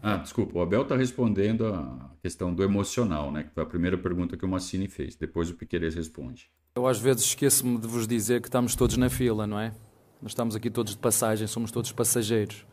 Ah, 0.00 0.16
desculpa, 0.16 0.56
o 0.56 0.62
Abel 0.62 0.82
está 0.82 0.96
respondendo 0.96 1.66
a 1.66 2.10
questão 2.22 2.54
do 2.54 2.62
emocional, 2.62 3.32
né? 3.32 3.42
Que 3.42 3.50
foi 3.50 3.64
a 3.64 3.66
primeira 3.66 3.98
pergunta 3.98 4.36
que 4.36 4.44
o 4.44 4.48
Massini 4.48 4.86
fez. 4.86 5.16
Depois 5.16 5.50
o 5.50 5.54
Piqueires 5.54 5.96
responde. 5.96 6.48
Eu 6.76 6.86
às 6.86 7.00
vezes 7.00 7.24
esqueço-me 7.24 7.78
de 7.78 7.88
vos 7.88 8.06
dizer 8.06 8.40
que 8.40 8.46
estamos 8.46 8.76
todos 8.76 8.96
na 8.96 9.10
fila, 9.10 9.44
não 9.44 9.58
é? 9.58 9.74
Nós 10.22 10.30
estamos 10.30 10.54
aqui 10.54 10.70
todos 10.70 10.92
de 10.92 10.98
passagem, 10.98 11.48
somos 11.48 11.72
todos 11.72 11.90
passageiros. 11.90 12.64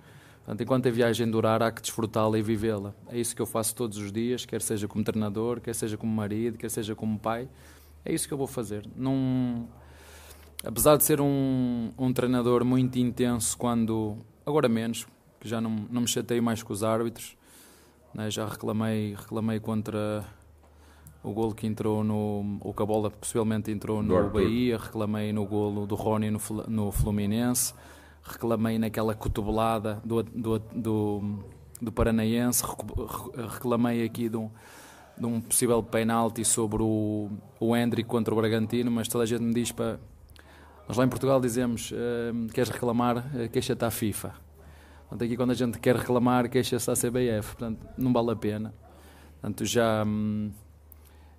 Portanto, 0.48 0.64
enquanto 0.64 0.88
a 0.88 0.92
viagem 0.92 1.30
durar, 1.30 1.62
há 1.62 1.70
que 1.70 1.82
desfrutá-la 1.82 2.40
e 2.40 2.42
vivê-la. 2.42 2.96
É 3.10 3.20
isso 3.20 3.36
que 3.36 3.42
eu 3.42 3.46
faço 3.46 3.76
todos 3.76 3.98
os 3.98 4.14
dias, 4.14 4.46
quer 4.46 4.62
seja 4.62 4.88
como 4.88 5.04
treinador, 5.04 5.60
quer 5.60 5.76
seja 5.76 5.98
como 5.98 6.10
marido, 6.10 6.58
quer 6.58 6.72
seja 6.72 6.96
como 6.96 7.20
pai. 7.20 7.50
É 8.06 8.14
isso 8.14 8.30
que 8.30 8.34
eu 8.34 8.38
vou 8.38 8.48
fazer. 8.48 8.88
Não... 8.96 9.68
Apesar 10.64 10.96
de 10.96 11.04
ser 11.04 11.20
um, 11.20 11.92
um 11.98 12.14
treinador 12.14 12.64
muito 12.64 12.98
intenso, 12.98 13.58
quando. 13.58 14.16
agora 14.46 14.70
menos, 14.70 15.06
que 15.38 15.50
já 15.50 15.60
não, 15.60 15.86
não 15.92 16.00
me 16.04 16.08
chateio 16.08 16.42
mais 16.42 16.64
com 16.64 16.72
os 16.72 16.82
árbitros, 16.82 17.36
né? 18.14 18.32
já 18.32 18.48
reclamei, 18.48 19.16
reclamei 19.16 19.60
contra 19.60 20.24
o 21.22 21.34
golo 21.34 21.54
que 21.54 21.68
entrou 21.68 22.06
no. 22.06 22.58
o 22.62 22.74
que 22.74 22.82
a 22.82 22.86
bola 22.86 23.12
possivelmente 23.12 23.70
entrou 23.70 24.02
no 24.02 24.30
Bahia, 24.30 24.78
reclamei 24.78 25.34
no 25.34 25.46
golo 25.46 25.86
do 25.86 25.96
Rony 25.96 26.32
no, 26.32 26.40
no 26.70 26.90
Fluminense 26.90 27.74
reclamei 28.28 28.78
naquela 28.78 29.16
cotovelada 29.16 30.02
do, 30.04 30.24
do, 30.24 30.60
do, 30.60 31.40
do 31.82 31.92
Paranaense, 31.92 32.64
reclamei 33.54 34.04
aqui 34.04 34.30
de 34.30 34.38
um, 34.38 34.50
de 35.18 35.26
um 35.26 35.42
possível 35.42 35.82
penalti 35.82 36.44
sobre 36.44 36.82
o, 36.84 37.30
o 37.60 37.76
Hendrick 37.76 38.08
contra 38.08 38.34
o 38.34 38.38
Bragantino, 38.38 38.92
mas 38.92 39.08
toda 39.08 39.24
a 39.24 39.28
gente 39.28 39.42
me 39.42 39.54
diz 39.54 39.72
para. 39.72 40.00
Nós 40.88 40.98
lá 40.98 41.06
em 41.06 41.10
Portugal 41.10 41.40
dizemos: 41.40 41.92
uh, 41.92 42.48
queres 42.54 42.70
reclamar, 42.70 43.18
uh, 43.18 43.50
queixa-te 43.50 43.84
à 43.84 43.92
FIFA. 43.92 44.34
Portanto, 45.10 45.24
aqui 45.24 45.38
quando 45.38 45.52
a 45.52 45.54
gente 45.54 45.80
quer 45.80 45.96
reclamar, 45.96 46.50
queixa-se 46.50 46.92
à 46.92 46.94
CBF. 46.94 47.56
Portanto, 47.56 47.88
não 47.98 48.12
vale 48.12 48.32
a 48.32 48.36
pena. 48.36 48.74
Portanto, 49.34 49.66
já, 49.66 50.04
hum, 50.06 50.52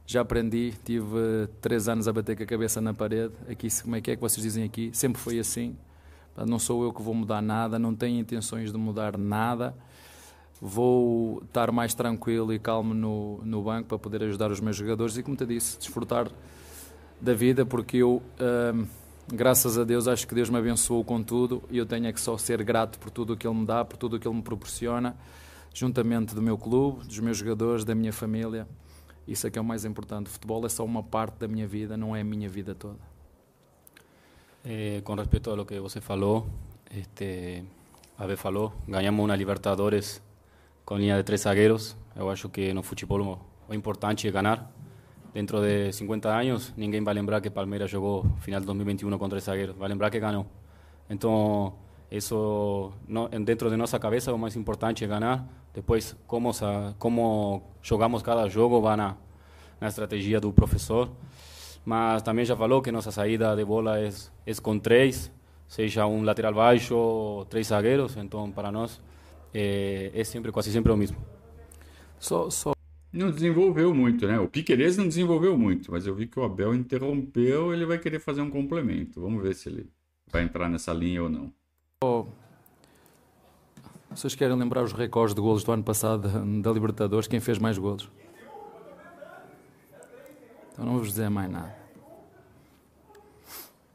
já 0.07 0.23
aprendi, 0.23 0.73
tive 0.85 1.49
três 1.61 1.89
anos 1.89 2.09
a 2.09 2.13
bater 2.13 2.37
com 2.37 2.43
a 2.45 2.47
cabeça 2.47 2.81
na 2.81 2.95
parede. 2.95 3.35
Aqui, 3.49 3.69
como 3.83 3.97
é 3.97 4.01
que 4.01 4.11
é 4.11 4.17
que 4.17 4.21
vocês 4.23 4.43
dizem 4.43 4.65
aqui? 4.65 4.91
Sempre 4.95 5.21
foi 5.21 5.39
assim. 5.39 5.77
Não 6.47 6.59
sou 6.59 6.85
eu 6.85 6.93
que 6.93 7.03
vou 7.03 7.15
mudar 7.15 7.43
nada, 7.43 7.79
não 7.79 7.95
tenho 7.95 8.21
intenções 8.21 8.73
de 8.73 8.79
mudar 8.79 9.17
nada. 9.17 9.75
Vou 10.61 11.43
estar 11.45 11.71
mais 11.71 11.95
tranquilo 11.95 12.53
e 12.53 12.59
calmo 12.59 12.93
no, 12.93 13.41
no 13.45 13.63
banco 13.63 13.89
para 13.89 13.99
poder 13.99 14.23
ajudar 14.25 14.51
os 14.51 14.61
meus 14.61 14.77
jogadores 14.77 15.17
e, 15.17 15.23
como 15.23 15.37
te 15.37 15.47
disse, 15.47 15.79
desfrutar 15.79 16.29
da 17.21 17.35
vida, 17.35 17.65
porque 17.65 17.99
eu, 17.99 18.23
hum, 18.75 18.87
graças 19.33 19.79
a 19.79 19.85
Deus, 19.85 20.09
acho 20.09 20.27
que 20.27 20.35
Deus 20.35 20.51
me 20.51 20.59
abençoou 20.59 21.05
com 21.05 21.23
tudo 21.23 21.63
e 21.71 21.79
eu 21.79 21.87
tenho 21.87 22.07
é 22.07 22.13
que 22.13 22.21
só 22.21 22.37
ser 22.37 22.63
grato 22.63 22.99
por 22.99 23.11
tudo 23.11 23.33
o 23.33 23.37
que 23.37 23.47
Ele 23.47 23.57
me 23.57 23.67
dá, 23.67 23.85
por 23.85 23.97
tudo 23.97 24.17
o 24.17 24.21
que 24.21 24.27
Ele 24.27 24.37
me 24.37 24.43
proporciona, 24.43 25.17
juntamente 25.73 26.35
do 26.35 26.43
meu 26.43 26.59
clube, 26.59 27.07
dos 27.07 27.19
meus 27.21 27.39
jogadores, 27.39 27.85
da 27.85 27.95
minha 27.95 28.13
família. 28.13 28.67
Isso 29.27 29.47
é 29.47 29.51
que 29.51 29.59
é 29.59 29.63
o 29.63 29.65
mais 29.65 29.85
importante. 29.85 30.27
O 30.27 30.31
futebol 30.31 30.65
é 30.65 30.69
só 30.69 30.85
uma 30.85 31.03
parte 31.03 31.39
da 31.39 31.49
minha 31.49 31.67
vida, 31.67 31.97
não 31.97 32.17
é 32.17 32.23
a 32.23 32.25
minha 32.25 32.49
vida 32.49 32.75
toda. 32.75 32.99
Eh, 34.71 35.01
con 35.03 35.17
respecto 35.17 35.51
a 35.51 35.57
lo 35.57 35.65
que 35.65 35.79
você 35.79 36.03
falou, 36.03 36.45
este, 36.91 37.65
Abe 38.19 38.37
falou, 38.37 38.75
ganhamos 38.87 39.25
uma 39.25 39.35
Libertadores 39.35 40.21
com 40.85 40.99
linha 40.99 41.17
de 41.17 41.25
três 41.25 41.41
zagueiros. 41.41 41.97
Eu 42.15 42.29
acho 42.29 42.51
que 42.51 42.75
no 42.75 42.83
futebol 42.83 43.39
o 43.67 43.73
importante 43.73 44.29
é 44.29 44.31
ganhar. 44.31 44.71
Dentro 45.33 45.63
de 45.63 45.91
50 45.91 46.29
anos, 46.29 46.75
ninguém 46.77 47.03
vai 47.03 47.15
lembrar 47.15 47.41
que 47.41 47.49
Palmeiras 47.49 47.91
jogou 47.91 48.27
final 48.41 48.61
de 48.61 48.67
2021 48.67 49.17
com 49.17 49.29
três 49.31 49.45
zagueiros. 49.45 49.75
Vai 49.75 49.89
lembrar 49.89 50.11
que 50.11 50.21
ganhou. 50.21 50.45
Então, 51.09 51.73
isso 52.11 52.93
no, 53.09 53.27
dentro 53.27 53.71
de 53.71 53.77
nossa 53.79 53.99
cabeça 53.99 54.35
o 54.35 54.39
mais 54.39 54.55
importante 54.55 55.03
é 55.03 55.07
ganhar. 55.07 55.49
Depois, 55.73 56.15
como, 56.27 56.51
como 56.99 57.63
jogamos 57.81 58.21
cada 58.21 58.47
jogo, 58.51 58.83
vai 58.83 58.99
na, 58.99 59.17
na 59.81 59.89
estratégia 59.89 60.39
do 60.39 60.53
professor 60.53 61.09
mas 61.89 62.21
também 62.23 62.45
já 62.45 62.55
falou 62.55 62.83
que 62.83 62.93
nossa 62.93 63.11
saída 63.11 63.57
de 63.57 63.65
bola 63.65 63.99
é, 63.99 64.11
é 64.45 64.55
com 64.63 64.79
três, 64.79 65.33
seja 65.67 66.07
um 66.07 66.23
lateral 66.23 66.53
baixo 66.53 66.95
ou 66.95 67.47
três 67.47 67.69
zagueiros, 67.69 68.15
então 68.19 68.53
para 68.53 68.71
nós 68.71 69.01
é, 69.55 70.11
é 70.13 70.23
sempre, 70.23 70.53
quase 70.53 70.71
sempre 70.71 70.93
o 70.93 70.97
mesmo. 70.99 71.17
Só, 72.19 72.51
só... 72.51 72.73
Não 73.11 73.31
desenvolveu 73.31 73.95
muito, 73.95 74.27
né? 74.27 74.39
O 74.39 74.47
Piqueires 74.47 74.99
não 74.99 75.09
desenvolveu 75.09 75.57
muito, 75.57 75.91
mas 75.91 76.07
eu 76.07 76.15
vi 76.15 76.27
que 76.27 76.39
o 76.39 76.45
Abel 76.45 76.75
interrompeu, 76.75 77.73
ele 77.73 77.87
vai 77.87 77.97
querer 77.97 78.19
fazer 78.19 78.43
um 78.43 78.51
complemento. 78.51 79.19
Vamos 79.19 79.43
ver 79.43 79.55
se 79.55 79.71
ele 79.71 79.89
vai 80.31 80.43
entrar 80.43 80.69
nessa 80.69 80.93
linha 80.93 81.23
ou 81.23 81.31
não. 81.31 81.51
Oh. 82.05 82.27
Vocês 84.11 84.35
querem 84.35 84.59
lembrar 84.59 84.85
os 84.85 84.93
recordes 84.93 85.35
de 85.35 85.41
golos 85.41 85.65
do 85.65 85.73
ano 85.73 85.83
passado 85.83 86.29
da 86.61 86.71
Libertadores? 86.71 87.27
Quem 87.27 87.41
fez 87.41 87.59
mais 87.59 87.79
golos? 87.79 88.11
Então 90.71 90.85
não 90.85 90.97
vou 90.97 91.03
dizer 91.03 91.31
mais 91.31 91.51
nada. 91.51 91.78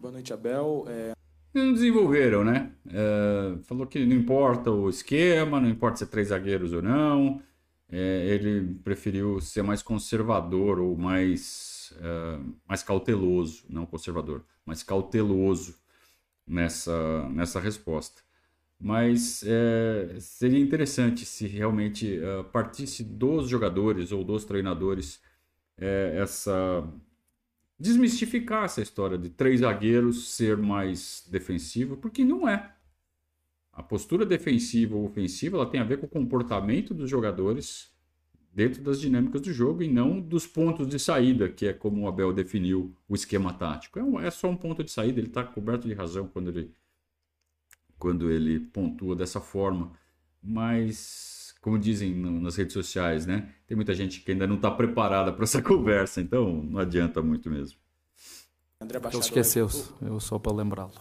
Boa 0.04 0.12
noite, 0.12 0.34
Abel. 0.34 0.84
É... 0.90 1.14
Não 1.54 1.72
desenvolveram, 1.72 2.44
né? 2.44 2.74
É, 2.90 3.56
falou 3.64 3.88
que 3.88 4.06
não 4.06 4.14
importa 4.14 4.70
o 4.70 4.90
esquema, 4.90 5.62
não 5.62 5.70
importa 5.70 6.00
se 6.00 6.04
é 6.04 6.08
três 6.08 6.28
zagueiros 6.28 6.74
ou 6.74 6.82
não. 6.82 7.42
É, 7.90 8.26
ele 8.28 8.76
preferiu 8.84 9.40
ser 9.40 9.62
mais 9.62 9.82
conservador 9.82 10.78
ou 10.78 10.98
mais, 10.98 11.94
é, 12.02 12.40
mais 12.68 12.84
cauteloso, 12.84 13.64
não 13.70 13.86
conservador, 13.86 14.44
mais 14.66 14.84
cauteloso 14.84 15.74
nessa, 16.46 17.30
nessa 17.30 17.62
resposta. 17.62 18.22
Mas 18.78 19.42
é, 19.48 20.18
seria 20.20 20.60
interessante 20.60 21.26
se 21.26 21.48
realmente 21.48 22.20
uh, 22.20 22.44
partisse 22.44 23.06
dos 23.06 23.48
jogadores 23.48 24.12
ou 24.12 24.22
dos 24.22 24.44
treinadores 24.44 25.22
é, 25.78 26.18
essa 26.18 26.86
desmistificar 27.84 28.64
essa 28.64 28.82
história 28.82 29.18
de 29.18 29.30
três 29.30 29.60
zagueiros 29.60 30.30
ser 30.30 30.56
mais 30.56 31.28
defensivo, 31.30 31.98
porque 31.98 32.24
não 32.24 32.48
é. 32.48 32.74
A 33.74 33.84
postura 33.84 34.26
defensiva 34.26 34.96
ou 34.96 35.04
ofensiva 35.04 35.58
ela 35.58 35.70
tem 35.70 35.82
a 35.82 35.84
ver 35.84 36.00
com 36.00 36.06
o 36.06 36.10
comportamento 36.10 36.94
dos 36.94 37.10
jogadores 37.10 37.92
dentro 38.54 38.82
das 38.82 39.02
dinâmicas 39.02 39.42
do 39.42 39.52
jogo 39.52 39.84
e 39.84 39.90
não 39.90 40.22
dos 40.22 40.48
pontos 40.48 40.88
de 40.88 40.98
saída, 40.98 41.50
que 41.50 41.66
é 41.66 41.74
como 41.74 42.04
o 42.04 42.08
Abel 42.08 42.32
definiu 42.32 42.96
o 43.06 43.16
esquema 43.16 43.54
tático. 43.54 44.00
É, 44.00 44.04
um, 44.04 44.18
é 44.18 44.32
só 44.32 44.48
um 44.48 44.56
ponto 44.56 44.82
de 44.82 44.90
saída, 44.90 45.20
ele 45.20 45.28
está 45.28 45.44
coberto 45.44 45.86
de 45.86 45.94
razão 45.94 46.26
quando 46.28 46.52
ele, 46.52 46.72
quando 48.00 48.32
ele 48.32 48.62
pontua 48.62 49.14
dessa 49.14 49.42
forma. 49.42 49.92
Mas, 50.42 51.33
como 51.64 51.80
dizem 51.80 52.14
no, 52.14 52.42
nas 52.42 52.58
redes 52.58 52.74
sociais, 52.74 53.26
né? 53.26 53.50
Tem 53.66 53.74
muita 53.74 53.96
gente 53.96 54.20
que 54.20 54.34
ainda 54.34 54.46
não 54.46 54.58
está 54.58 54.70
preparada 54.70 55.32
para 55.32 55.46
essa 55.46 55.62
conversa, 55.64 56.20
então 56.20 56.62
não 56.62 56.78
adianta 56.78 57.22
muito 57.22 57.50
mesmo. 57.50 57.80
André 58.80 59.00
Ele 59.02 59.18
esqueceu-se, 59.18 59.90
eu 60.02 60.20
só 60.20 60.38
para 60.38 60.54
lembrá-lo. 60.54 60.92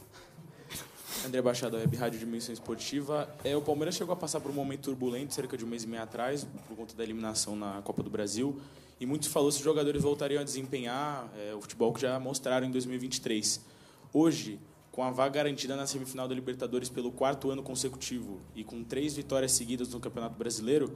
André 1.27 1.43
Baixada, 1.43 1.79
Web 1.79 1.97
Rádio 1.97 2.21
Dimensão 2.21 2.53
Esportiva. 2.53 3.29
É, 3.43 3.57
o 3.57 3.61
Palmeiras 3.61 3.97
chegou 3.97 4.13
a 4.13 4.17
passar 4.17 4.41
por 4.41 4.53
um 4.53 4.55
momento 4.55 4.83
turbulento 4.83 5.35
cerca 5.35 5.57
de 5.57 5.65
um 5.65 5.69
mês 5.69 5.83
e 5.83 5.89
meio 5.89 6.03
atrás, 6.03 6.47
por 6.69 6.77
conta 6.77 6.95
da 6.95 7.03
eliminação 7.03 7.57
na 7.57 7.83
Copa 7.83 8.03
do 8.05 8.11
Brasil. 8.11 8.61
E 9.01 9.07
muito 9.07 9.29
falou 9.29 9.51
se 9.51 9.59
os 9.59 9.65
jogadores 9.65 10.03
voltariam 10.03 10.41
a 10.41 10.45
desempenhar 10.45 11.29
é, 11.37 11.53
o 11.55 11.61
futebol 11.61 11.93
que 11.93 12.01
já 12.01 12.21
mostraram 12.21 12.69
em 12.69 12.71
2023. 12.71 13.65
Hoje, 14.13 14.61
com 14.93 15.03
a 15.03 15.11
vaga 15.11 15.37
garantida 15.37 15.75
na 15.75 15.87
semifinal 15.87 16.29
da 16.29 16.35
Libertadores 16.35 16.91
pelo 16.91 17.11
quarto 17.11 17.51
ano 17.51 17.63
consecutivo 17.63 18.43
e 18.55 18.63
com 18.63 18.85
três 18.85 19.17
vitórias 19.17 19.53
seguidas 19.53 19.89
no 19.89 19.99
Campeonato 19.99 20.37
Brasileiro, 20.37 20.95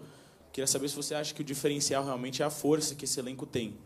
queria 0.53 0.67
saber 0.67 0.91
se 0.91 0.95
você 0.95 1.15
acha 1.15 1.35
que 1.35 1.41
o 1.41 1.45
diferencial 1.45 2.05
realmente 2.05 2.43
é 2.43 2.45
a 2.45 2.51
força 2.51 2.95
que 2.95 3.07
esse 3.07 3.19
elenco 3.19 3.47
tem. 3.47 3.79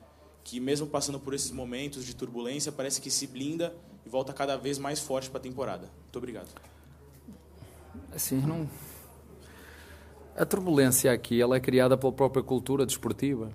Que 0.42 0.58
mesmo 0.58 0.88
passando 0.88 1.20
por 1.20 1.32
esses 1.32 1.52
momentos 1.52 2.04
de 2.04 2.16
turbulência, 2.16 2.72
parece 2.72 3.00
que 3.00 3.08
se 3.08 3.24
blinda 3.28 3.72
e 4.04 4.08
volta 4.08 4.32
cada 4.32 4.56
vez 4.56 4.78
mais 4.78 4.98
forte 4.98 5.30
para 5.30 5.38
a 5.38 5.42
temporada. 5.42 5.88
Muito 6.02 6.16
obrigado. 6.16 6.48
Assim, 8.12 8.40
não... 8.40 8.68
A 10.36 10.44
turbulência 10.44 11.12
aqui 11.12 11.40
ela 11.40 11.56
é 11.56 11.60
criada 11.60 11.96
pela 11.96 12.12
própria 12.12 12.42
cultura 12.42 12.84
desportiva. 12.84 13.52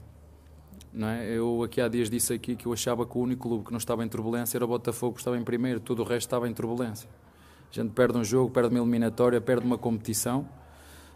Não 0.95 1.09
é? 1.09 1.27
Eu 1.27 1.61
aqui 1.61 1.81
há 1.81 1.89
dias 1.89 2.09
disse 2.09 2.33
aqui 2.33 2.55
que 2.55 2.65
eu 2.65 2.71
achava 2.71 3.05
que 3.05 3.17
o 3.17 3.21
único 3.21 3.49
clube 3.49 3.65
que 3.65 3.71
não 3.71 3.77
estava 3.77 4.05
em 4.05 4.07
turbulência 4.07 4.57
era 4.57 4.63
o 4.63 4.67
Botafogo, 4.67 5.15
que 5.15 5.19
estava 5.19 5.37
em 5.37 5.43
primeiro, 5.43 5.81
tudo 5.81 6.01
o 6.03 6.05
resto 6.05 6.27
estava 6.27 6.47
em 6.47 6.53
turbulência. 6.53 7.09
A 7.69 7.75
gente 7.75 7.91
perde 7.91 8.17
um 8.17 8.23
jogo, 8.23 8.49
perde 8.49 8.69
uma 8.69 8.79
eliminatória, 8.79 9.41
perde 9.41 9.65
uma 9.65 9.77
competição. 9.77 10.47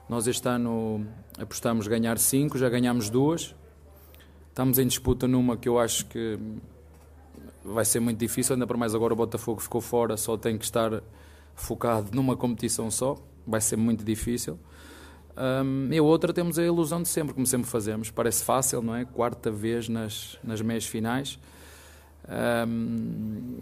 Nós 0.10 0.28
este 0.28 0.46
ano 0.50 1.08
apostamos 1.40 1.88
ganhar 1.88 2.18
cinco, 2.18 2.58
já 2.58 2.68
ganhamos 2.68 3.10
duas. 3.10 3.56
Estamos 4.50 4.78
em 4.80 4.86
disputa 4.86 5.30
numa 5.30 5.56
que 5.56 5.70
eu 5.70 5.80
acho 5.80 6.06
que 6.08 6.38
vai 7.64 7.86
ser 7.86 8.02
muito 8.02 8.18
difícil, 8.18 8.56
ainda 8.56 8.68
para 8.68 8.78
mais 8.78 8.94
agora 8.94 9.14
o 9.14 9.16
Botafogo 9.16 9.62
ficou 9.62 9.80
fora, 9.80 10.18
só 10.18 10.36
tem 10.36 10.58
que 10.58 10.66
estar 10.66 11.02
focado 11.56 12.10
numa 12.14 12.36
competição 12.36 12.92
só, 12.92 13.16
vai 13.48 13.62
ser 13.62 13.78
muito 13.78 14.04
difícil. 14.04 14.60
Um, 15.38 15.92
e 15.92 15.98
a 15.98 16.04
outra 16.04 16.34
temos 16.34 16.60
a 16.60 16.64
ilusão 16.64 17.02
de 17.02 17.08
sempre, 17.08 17.34
como 17.34 17.46
sempre 17.46 17.70
fazemos. 17.70 18.12
Parece 18.12 18.44
fácil, 18.44 18.82
não 18.82 18.96
é? 18.96 19.06
Quarta 19.06 19.50
vez 19.50 19.88
nas, 19.88 20.38
nas 20.44 20.62
meias 20.62 20.86
finais. 20.86 21.40
Um, 22.68 23.58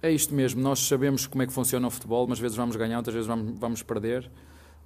é 0.00 0.10
isto 0.12 0.32
mesmo, 0.34 0.62
nós 0.62 0.78
sabemos 0.80 1.26
como 1.26 1.42
é 1.42 1.46
que 1.46 1.52
funciona 1.52 1.86
o 1.86 1.90
futebol, 1.90 2.24
umas 2.24 2.38
vezes 2.38 2.56
vamos 2.56 2.76
ganhar, 2.76 2.98
outras 2.98 3.14
vezes 3.14 3.26
vamos, 3.26 3.58
vamos 3.58 3.82
perder, 3.82 4.30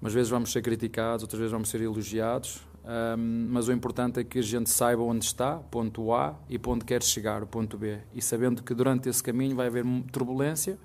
umas 0.01 0.15
vezes 0.15 0.31
vamos 0.31 0.51
ser 0.51 0.63
criticados, 0.63 1.23
outras 1.23 1.39
vezes 1.39 1.53
vamos 1.53 1.69
ser 1.69 1.83
elogiados. 1.83 2.63
Um, 2.85 3.49
mas 3.51 3.69
o 3.69 3.73
importante 3.73 4.21
é 4.21 4.25
que 4.25 4.39
a 4.39 4.43
gente 4.43 4.69
saiba 4.71 5.03
onde 5.03 5.25
está, 5.25 5.57
ponto 5.57 6.13
A, 6.13 6.35
e 6.49 6.59
ponto 6.59 6.85
quer 6.85 7.03
chegar, 7.03 7.45
ponto 7.47 7.77
B. 7.77 7.99
E 8.15 8.23
sabendo 8.23 8.63
que 8.63 8.75
durante 8.75 9.09
esse 9.09 9.23
caminho 9.23 9.55
vai 9.55 9.67
haver 9.67 9.85
turbulência 10.11 10.79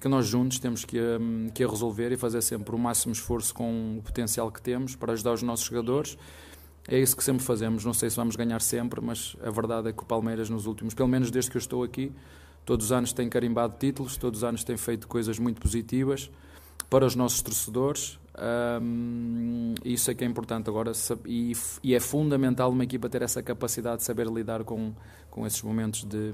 que 0.00 0.08
nós 0.08 0.26
juntos 0.26 0.58
temos 0.58 0.84
que, 0.84 0.98
um, 1.00 1.48
que 1.52 1.64
a 1.64 1.68
resolver 1.68 2.12
e 2.12 2.16
fazer 2.16 2.42
sempre 2.42 2.74
o 2.74 2.78
máximo 2.78 3.12
esforço 3.12 3.54
com 3.54 3.98
o 3.98 4.02
potencial 4.02 4.50
que 4.50 4.60
temos 4.60 4.94
para 4.94 5.12
ajudar 5.12 5.32
os 5.32 5.42
nossos 5.42 5.66
jogadores. 5.66 6.18
É 6.86 6.98
isso 6.98 7.16
que 7.16 7.24
sempre 7.24 7.42
fazemos. 7.42 7.84
Não 7.84 7.94
sei 7.94 8.10
se 8.10 8.16
vamos 8.16 8.36
ganhar 8.36 8.60
sempre, 8.60 9.00
mas 9.00 9.36
a 9.42 9.50
verdade 9.50 9.88
é 9.88 9.92
que 9.92 10.02
o 10.02 10.06
Palmeiras, 10.06 10.48
nos 10.50 10.66
últimos, 10.66 10.94
pelo 10.94 11.08
menos 11.08 11.30
desde 11.30 11.50
que 11.50 11.56
eu 11.56 11.60
estou 11.60 11.82
aqui, 11.82 12.12
todos 12.64 12.86
os 12.86 12.92
anos 12.92 13.12
tem 13.12 13.28
carimbado 13.28 13.76
títulos, 13.78 14.16
todos 14.16 14.40
os 14.40 14.44
anos 14.44 14.64
tem 14.64 14.76
feito 14.76 15.08
coisas 15.08 15.38
muito 15.38 15.60
positivas 15.60 16.30
para 16.88 17.04
os 17.04 17.14
nossos 17.14 17.42
torcedores 17.42 18.18
um, 18.80 19.74
isso 19.84 20.10
é 20.10 20.14
que 20.14 20.22
é 20.22 20.26
importante 20.26 20.68
agora 20.70 20.92
e, 21.26 21.52
e, 21.82 21.94
é 21.94 21.98
fundamental 21.98 22.70
uma 22.70 22.84
equipa 22.84 23.08
ter 23.08 23.22
essa 23.22 23.42
capacidade 23.42 23.98
de 23.98 24.04
saber 24.04 24.28
lidar 24.28 24.62
com, 24.62 24.92
com 25.28 25.44
esses 25.44 25.60
momentos 25.60 26.04
de, 26.04 26.32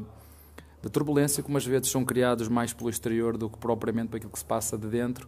de 0.84 0.90
turbulência 0.90 1.42
que 1.42 1.48
umas 1.48 1.64
vezes 1.64 1.88
são 1.88 2.04
criados 2.04 2.48
mais 2.48 2.72
pelo 2.72 2.90
exterior 2.90 3.36
do 3.38 3.48
que 3.48 3.58
propriamente 3.58 4.08
para 4.08 4.18
aquilo 4.18 4.32
que 4.32 4.38
se 4.38 4.44
passa 4.44 4.76
de 4.76 4.86
dentro, 4.86 5.26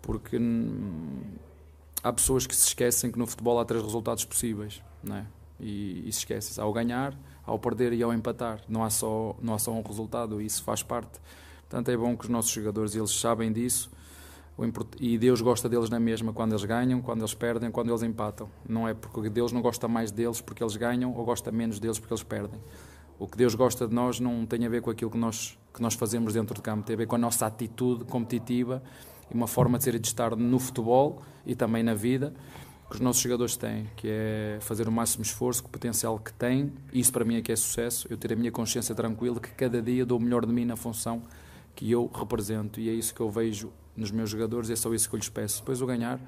porque 0.00 0.36
hum, 0.36 1.22
há 2.02 2.12
pessoas 2.12 2.46
que 2.46 2.54
se 2.54 2.66
esquecem 2.66 3.10
que 3.10 3.18
no 3.18 3.26
futebol 3.26 3.60
há 3.60 3.64
três 3.64 3.82
resultados 3.82 4.24
possíveis, 4.24 4.82
não 5.02 5.16
é? 5.16 5.26
E, 5.60 6.08
e 6.08 6.12
se 6.12 6.20
esquecem 6.20 6.62
ao 6.62 6.72
ganhar, 6.72 7.16
ao 7.44 7.58
perder 7.58 7.92
e 7.92 8.02
ao 8.02 8.12
empatar. 8.12 8.60
Não 8.68 8.82
há 8.82 8.90
só 8.90 9.36
não 9.40 9.54
há 9.54 9.58
só 9.58 9.72
um 9.72 9.82
resultado, 9.82 10.40
e 10.42 10.46
isso 10.46 10.64
faz 10.64 10.82
parte. 10.82 11.20
Portanto, 11.60 11.88
é 11.88 11.96
bom 11.96 12.16
que 12.16 12.24
os 12.24 12.30
nossos 12.30 12.50
jogadores 12.50 12.96
eles 12.96 13.10
sabem 13.10 13.52
disso 13.52 13.88
e 15.00 15.16
Deus 15.16 15.40
gosta 15.40 15.68
deles 15.68 15.88
na 15.88 15.98
mesma 15.98 16.32
quando 16.32 16.52
eles 16.52 16.64
ganham, 16.64 17.00
quando 17.00 17.20
eles 17.20 17.34
perdem, 17.34 17.70
quando 17.70 17.88
eles 17.90 18.02
empatam. 18.02 18.48
Não 18.68 18.86
é 18.86 18.94
porque 18.94 19.30
Deus 19.30 19.52
não 19.52 19.62
gosta 19.62 19.88
mais 19.88 20.10
deles 20.10 20.40
porque 20.40 20.62
eles 20.62 20.76
ganham 20.76 21.14
ou 21.14 21.24
gosta 21.24 21.50
menos 21.50 21.78
deles 21.78 21.98
porque 21.98 22.12
eles 22.12 22.22
perdem. 22.22 22.60
O 23.18 23.26
que 23.26 23.36
Deus 23.36 23.54
gosta 23.54 23.86
de 23.86 23.94
nós 23.94 24.18
não 24.18 24.44
tem 24.46 24.64
a 24.66 24.68
ver 24.68 24.82
com 24.82 24.90
aquilo 24.90 25.10
que 25.10 25.18
nós, 25.18 25.58
que 25.72 25.80
nós 25.80 25.94
fazemos 25.94 26.34
dentro 26.34 26.54
de 26.54 26.60
campo, 26.60 26.84
tem 26.84 26.94
a 26.94 26.96
ver 26.96 27.06
com 27.06 27.16
a 27.16 27.18
nossa 27.18 27.46
atitude 27.46 28.04
competitiva 28.04 28.82
e 29.30 29.34
uma 29.34 29.46
forma 29.46 29.78
de 29.78 29.84
ser 29.84 29.94
e 29.94 29.98
de 29.98 30.08
estar 30.08 30.34
no 30.36 30.58
futebol 30.58 31.22
e 31.46 31.54
também 31.54 31.82
na 31.82 31.94
vida 31.94 32.34
que 32.92 32.96
os 32.96 33.00
nossos 33.00 33.22
jogadores 33.22 33.56
têm, 33.56 33.88
que 33.96 34.06
é 34.06 34.58
fazer 34.60 34.86
o 34.86 34.92
máximo 34.92 35.22
esforço 35.22 35.62
com 35.62 35.68
o 35.68 35.72
potencial 35.72 36.18
que 36.18 36.30
têm. 36.30 36.70
Isso 36.92 37.10
para 37.10 37.24
mim 37.24 37.36
é 37.36 37.40
que 37.40 37.50
é 37.50 37.56
sucesso. 37.56 38.06
Eu 38.10 38.18
ter 38.18 38.34
a 38.34 38.36
minha 38.36 38.52
consciência 38.52 38.94
tranquila 38.94 39.40
que 39.40 39.48
cada 39.50 39.80
dia 39.80 40.04
dou 40.04 40.18
o 40.18 40.22
melhor 40.22 40.44
de 40.44 40.52
mim 40.52 40.66
na 40.66 40.76
função 40.76 41.22
que 41.74 41.90
eu 41.90 42.10
represento 42.12 42.78
e 42.78 42.90
é 42.90 42.92
isso 42.92 43.14
que 43.14 43.20
eu 43.20 43.30
vejo 43.30 43.72
nos 43.96 44.10
meus 44.10 44.28
jogadores, 44.28 44.68
é 44.68 44.76
só 44.76 44.92
isso 44.92 45.08
que 45.08 45.14
eu 45.14 45.18
lhes 45.18 45.30
peço. 45.30 45.60
Depois 45.60 45.80
o 45.80 45.86
ganhar 45.86 46.20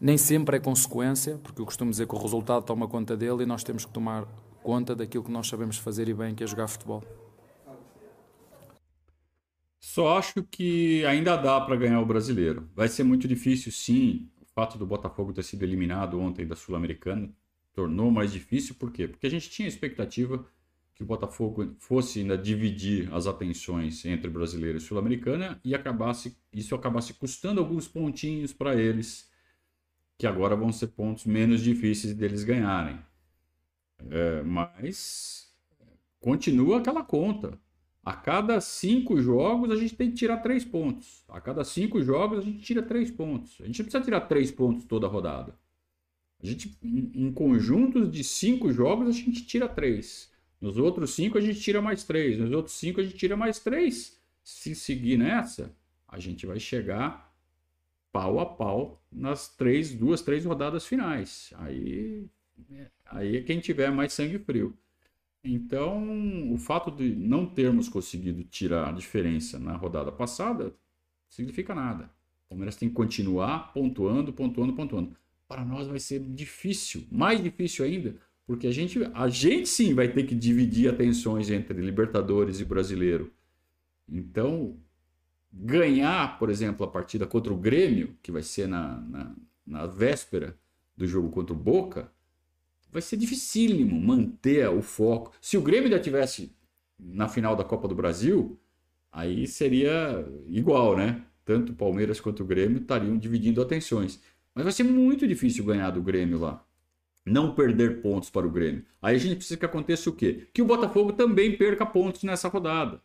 nem 0.00 0.16
sempre 0.16 0.56
é 0.56 0.60
consequência, 0.60 1.38
porque 1.42 1.60
eu 1.60 1.64
costumo 1.64 1.90
dizer 1.90 2.06
que 2.06 2.14
o 2.14 2.18
resultado 2.18 2.62
toma 2.64 2.86
conta 2.86 3.16
dele 3.16 3.42
e 3.42 3.46
nós 3.46 3.64
temos 3.64 3.84
que 3.84 3.90
tomar 3.90 4.26
conta 4.68 4.94
daquilo 4.94 5.24
que 5.24 5.30
nós 5.30 5.48
sabemos 5.48 5.78
fazer 5.78 6.10
e 6.10 6.12
bem, 6.12 6.34
que 6.34 6.44
é 6.44 6.46
jogar 6.46 6.68
futebol. 6.68 7.02
Só 9.80 10.18
acho 10.18 10.42
que 10.42 11.02
ainda 11.06 11.36
dá 11.36 11.58
para 11.58 11.74
ganhar 11.74 11.98
o 12.02 12.04
brasileiro. 12.04 12.68
Vai 12.76 12.86
ser 12.86 13.02
muito 13.02 13.26
difícil, 13.26 13.72
sim. 13.72 14.28
O 14.38 14.44
fato 14.44 14.76
do 14.76 14.84
Botafogo 14.84 15.32
ter 15.32 15.42
sido 15.42 15.62
eliminado 15.62 16.20
ontem 16.20 16.46
da 16.46 16.54
Sul-Americana 16.54 17.30
tornou 17.72 18.10
mais 18.10 18.30
difícil, 18.30 18.74
por 18.74 18.92
quê? 18.92 19.08
Porque 19.08 19.26
a 19.26 19.30
gente 19.30 19.48
tinha 19.48 19.66
expectativa 19.66 20.44
que 20.94 21.02
o 21.02 21.06
Botafogo 21.06 21.74
fosse 21.78 22.20
ainda 22.20 22.36
dividir 22.36 23.10
as 23.14 23.26
atenções 23.26 24.04
entre 24.04 24.28
brasileiro 24.28 24.76
e 24.76 24.80
sul-americana 24.82 25.58
e 25.64 25.74
acabasse 25.74 26.36
isso 26.52 26.74
acabasse 26.74 27.14
custando 27.14 27.58
alguns 27.58 27.88
pontinhos 27.88 28.52
para 28.52 28.76
eles, 28.76 29.30
que 30.18 30.26
agora 30.26 30.54
vão 30.54 30.70
ser 30.70 30.88
pontos 30.88 31.24
menos 31.24 31.62
difíceis 31.62 32.12
deles 32.12 32.44
ganharem. 32.44 33.07
É, 34.10 34.42
mas 34.42 35.52
continua 36.20 36.78
aquela 36.78 37.02
conta. 37.02 37.58
A 38.04 38.14
cada 38.14 38.60
cinco 38.60 39.20
jogos 39.20 39.70
a 39.70 39.76
gente 39.76 39.94
tem 39.94 40.10
que 40.10 40.16
tirar 40.16 40.38
três 40.38 40.64
pontos. 40.64 41.24
A 41.28 41.40
cada 41.40 41.62
cinco 41.64 42.00
jogos 42.02 42.38
a 42.38 42.42
gente 42.42 42.60
tira 42.60 42.82
três 42.82 43.10
pontos. 43.10 43.58
A 43.60 43.66
gente 43.66 43.78
não 43.80 43.84
precisa 43.84 44.04
tirar 44.04 44.22
três 44.22 44.50
pontos 44.50 44.84
toda 44.84 45.06
rodada. 45.06 45.54
A 46.42 46.46
gente, 46.46 46.78
em 46.82 47.32
conjuntos 47.32 48.10
de 48.10 48.22
cinco 48.22 48.72
jogos, 48.72 49.08
a 49.08 49.12
gente 49.12 49.44
tira 49.44 49.68
três. 49.68 50.30
Nos 50.60 50.78
outros 50.78 51.10
cinco 51.10 51.36
a 51.36 51.40
gente 51.40 51.60
tira 51.60 51.82
mais 51.82 52.04
três. 52.04 52.38
Nos 52.38 52.52
outros 52.52 52.76
cinco 52.76 53.00
a 53.00 53.04
gente 53.04 53.16
tira 53.16 53.36
mais 53.36 53.58
três. 53.58 54.18
Se 54.42 54.74
seguir 54.74 55.18
nessa, 55.18 55.74
a 56.06 56.18
gente 56.18 56.46
vai 56.46 56.58
chegar 56.58 57.34
pau 58.10 58.40
a 58.40 58.46
pau 58.46 59.02
nas 59.12 59.48
três, 59.48 59.94
duas, 59.94 60.22
três 60.22 60.44
rodadas 60.44 60.86
finais. 60.86 61.52
Aí, 61.56 62.26
aí 63.06 63.36
é 63.36 63.42
quem 63.42 63.60
tiver 63.60 63.90
mais 63.90 64.12
sangue 64.12 64.38
frio. 64.38 64.76
Então, 65.42 66.52
o 66.52 66.58
fato 66.58 66.90
de 66.90 67.14
não 67.14 67.46
termos 67.46 67.88
conseguido 67.88 68.42
tirar 68.44 68.88
a 68.88 68.92
diferença 68.92 69.58
na 69.58 69.76
rodada 69.76 70.10
passada 70.10 70.74
significa 71.28 71.74
nada. 71.74 72.10
O 72.46 72.48
Palmeiras 72.50 72.76
tem 72.76 72.88
que 72.88 72.94
continuar 72.94 73.72
pontuando, 73.72 74.32
pontuando, 74.32 74.72
pontuando. 74.72 75.16
Para 75.46 75.64
nós 75.64 75.86
vai 75.86 76.00
ser 76.00 76.20
difícil, 76.20 77.06
mais 77.10 77.42
difícil 77.42 77.84
ainda, 77.84 78.16
porque 78.46 78.66
a 78.66 78.72
gente, 78.72 78.98
a 79.14 79.28
gente 79.28 79.68
sim 79.68 79.94
vai 79.94 80.08
ter 80.08 80.24
que 80.24 80.34
dividir 80.34 80.88
atenções 80.88 81.50
entre 81.50 81.80
Libertadores 81.80 82.60
e 82.60 82.64
Brasileiro. 82.64 83.32
Então, 84.08 84.76
ganhar, 85.52 86.38
por 86.38 86.50
exemplo, 86.50 86.84
a 86.84 86.90
partida 86.90 87.26
contra 87.26 87.52
o 87.52 87.56
Grêmio, 87.56 88.16
que 88.22 88.32
vai 88.32 88.42
ser 88.42 88.66
na, 88.66 89.00
na, 89.00 89.36
na 89.66 89.86
véspera 89.86 90.58
do 90.96 91.06
jogo 91.06 91.30
contra 91.30 91.54
o 91.54 91.58
Boca, 91.58 92.10
vai 92.90 93.02
ser 93.02 93.16
dificílimo 93.16 94.00
manter 94.00 94.68
o 94.68 94.82
foco. 94.82 95.32
Se 95.40 95.56
o 95.56 95.62
Grêmio 95.62 95.84
ainda 95.84 96.00
tivesse 96.00 96.52
na 96.98 97.28
final 97.28 97.54
da 97.54 97.64
Copa 97.64 97.86
do 97.86 97.94
Brasil, 97.94 98.58
aí 99.12 99.46
seria 99.46 100.26
igual, 100.46 100.96
né? 100.96 101.22
Tanto 101.44 101.72
Palmeiras 101.72 102.20
quanto 102.20 102.42
o 102.42 102.46
Grêmio 102.46 102.80
estariam 102.80 103.16
dividindo 103.16 103.62
atenções. 103.62 104.20
Mas 104.54 104.64
vai 104.64 104.72
ser 104.72 104.84
muito 104.84 105.26
difícil 105.26 105.64
ganhar 105.64 105.90
do 105.90 106.02
Grêmio 106.02 106.38
lá. 106.38 106.64
Não 107.24 107.54
perder 107.54 108.00
pontos 108.00 108.30
para 108.30 108.46
o 108.46 108.50
Grêmio. 108.50 108.84
Aí 109.00 109.16
a 109.16 109.18
gente 109.18 109.36
precisa 109.36 109.58
que 109.58 109.64
aconteça 109.64 110.08
o 110.10 110.12
quê? 110.12 110.48
Que 110.52 110.62
o 110.62 110.64
Botafogo 110.64 111.12
também 111.12 111.56
perca 111.56 111.86
pontos 111.86 112.22
nessa 112.22 112.48
rodada. 112.48 113.00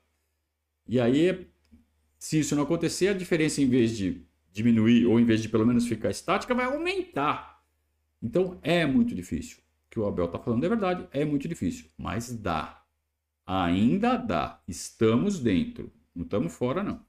E 0.87 0.99
aí, 0.99 1.47
se 2.17 2.39
isso 2.39 2.55
não 2.55 2.63
acontecer, 2.63 3.09
a 3.09 3.13
diferença 3.13 3.61
em 3.61 3.67
vez 3.67 3.95
de 3.95 4.21
diminuir 4.51 5.05
ou 5.05 5.19
em 5.19 5.25
vez 5.25 5.41
de 5.41 5.49
pelo 5.49 5.65
menos 5.65 5.87
ficar 5.87 6.09
estática, 6.09 6.53
vai 6.53 6.65
aumentar. 6.65 7.61
Então 8.21 8.59
é 8.61 8.85
muito 8.85 9.13
difícil. 9.13 9.62
Que 9.93 9.99
o 9.99 10.07
Abel 10.07 10.25
está 10.25 10.39
falando 10.39 10.65
é 10.65 10.69
verdade, 10.69 11.07
é 11.11 11.23
muito 11.23 11.47
difícil, 11.47 11.85
mas 11.95 12.33
dá. 12.33 12.81
Ainda 13.45 14.17
dá. 14.17 14.59
Estamos 14.67 15.39
dentro. 15.39 15.91
Não 16.15 16.23
estamos 16.23 16.51
fora, 16.51 16.81
não. 16.81 16.99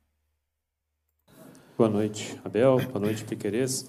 Boa 1.78 1.88
noite, 1.88 2.38
Abel. 2.44 2.76
Boa 2.92 3.00
noite, 3.00 3.24
Piquerez. 3.24 3.88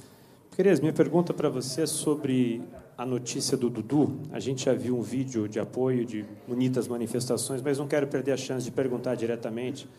Piquerez, 0.50 0.80
minha 0.80 0.94
pergunta 0.94 1.34
para 1.34 1.50
você 1.50 1.82
é 1.82 1.86
sobre 1.86 2.64
a 2.98 3.06
notícia 3.06 3.58
do 3.58 3.70
Dudu. 3.70 4.18
A 4.32 4.40
gente 4.40 4.64
já 4.64 4.74
viu 4.74 4.98
um 4.98 5.02
vídeo 5.02 5.50
de 5.50 5.60
apoio, 5.60 6.06
de 6.06 6.24
bonitas 6.48 6.88
manifestações, 6.88 7.62
mas 7.62 7.78
não 7.78 7.90
quero 7.90 8.08
perder 8.08 8.32
a 8.32 8.38
chance 8.38 8.64
de 8.64 8.72
perguntar 8.72 9.16
diretamente 9.16 9.90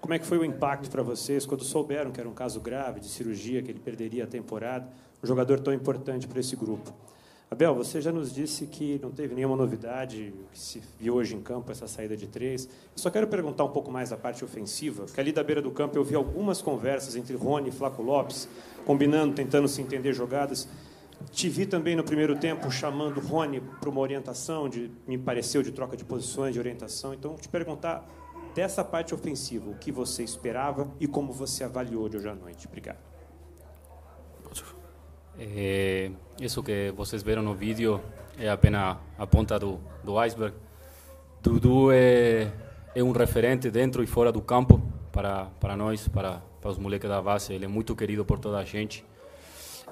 como 0.00 0.14
é 0.14 0.20
que 0.20 0.24
foi 0.24 0.38
o 0.38 0.44
impacto 0.44 0.88
para 0.88 1.02
vocês 1.02 1.44
quando 1.44 1.64
souberam 1.64 2.12
que 2.12 2.20
era 2.20 2.28
um 2.28 2.34
caso 2.34 2.60
grave 2.60 3.00
de 3.00 3.08
cirurgia, 3.08 3.60
que 3.60 3.72
ele 3.72 3.80
perderia 3.80 4.22
a 4.22 4.26
temporada, 4.28 4.88
um 5.20 5.26
jogador 5.26 5.58
tão 5.58 5.74
importante 5.74 6.28
para 6.28 6.38
esse 6.38 6.54
grupo. 6.54 6.94
Abel, 7.48 7.76
você 7.76 8.00
já 8.00 8.10
nos 8.10 8.34
disse 8.34 8.66
que 8.66 8.98
não 9.00 9.12
teve 9.12 9.32
nenhuma 9.32 9.54
novidade, 9.54 10.34
que 10.52 10.58
se 10.58 10.82
viu 10.98 11.14
hoje 11.14 11.36
em 11.36 11.40
campo 11.40 11.70
essa 11.70 11.86
saída 11.86 12.16
de 12.16 12.26
três. 12.26 12.66
Eu 12.66 12.96
só 12.96 13.08
quero 13.08 13.28
perguntar 13.28 13.62
um 13.62 13.70
pouco 13.70 13.88
mais 13.88 14.10
da 14.10 14.16
parte 14.16 14.44
ofensiva, 14.44 15.04
porque 15.04 15.20
ali 15.20 15.30
da 15.30 15.44
beira 15.44 15.62
do 15.62 15.70
campo 15.70 15.96
eu 15.96 16.02
vi 16.02 16.16
algumas 16.16 16.60
conversas 16.60 17.14
entre 17.14 17.36
Rony 17.36 17.68
e 17.68 17.72
Flaco 17.72 18.02
Lopes, 18.02 18.48
combinando, 18.84 19.32
tentando 19.32 19.68
se 19.68 19.80
entender 19.80 20.12
jogadas. 20.12 20.68
Te 21.30 21.48
vi 21.48 21.66
também 21.66 21.94
no 21.94 22.02
primeiro 22.02 22.36
tempo 22.36 22.68
chamando 22.68 23.20
Rony 23.20 23.62
para 23.80 23.88
uma 23.88 24.00
orientação, 24.00 24.68
de, 24.68 24.90
me 25.06 25.16
pareceu, 25.16 25.62
de 25.62 25.70
troca 25.70 25.96
de 25.96 26.04
posições, 26.04 26.52
de 26.52 26.58
orientação. 26.58 27.14
Então, 27.14 27.36
te 27.36 27.48
perguntar 27.48 28.04
dessa 28.56 28.82
parte 28.82 29.14
ofensiva, 29.14 29.70
o 29.70 29.76
que 29.76 29.92
você 29.92 30.24
esperava 30.24 30.90
e 30.98 31.06
como 31.06 31.32
você 31.32 31.62
avaliou 31.62 32.08
de 32.08 32.16
hoje 32.16 32.28
à 32.28 32.34
noite. 32.34 32.66
Obrigado. 32.66 33.15
É, 35.38 36.10
isso 36.40 36.62
que 36.62 36.92
vocês 36.96 37.22
viram 37.22 37.42
no 37.42 37.54
vídeo 37.54 38.00
é 38.38 38.48
apenas 38.48 38.96
a 39.18 39.26
ponta 39.26 39.58
do, 39.58 39.78
do 40.02 40.18
iceberg. 40.18 40.56
Dudu 41.42 41.92
é, 41.92 42.50
é 42.94 43.02
um 43.02 43.12
referente 43.12 43.70
dentro 43.70 44.02
e 44.02 44.06
fora 44.06 44.32
do 44.32 44.40
campo 44.40 44.80
para, 45.12 45.46
para 45.60 45.76
nós, 45.76 46.08
para, 46.08 46.42
para 46.60 46.70
os 46.70 46.78
moleques 46.78 47.08
da 47.08 47.20
base. 47.20 47.52
Ele 47.52 47.66
é 47.66 47.68
muito 47.68 47.94
querido 47.94 48.24
por 48.24 48.38
toda 48.38 48.58
a 48.58 48.64
gente. 48.64 49.04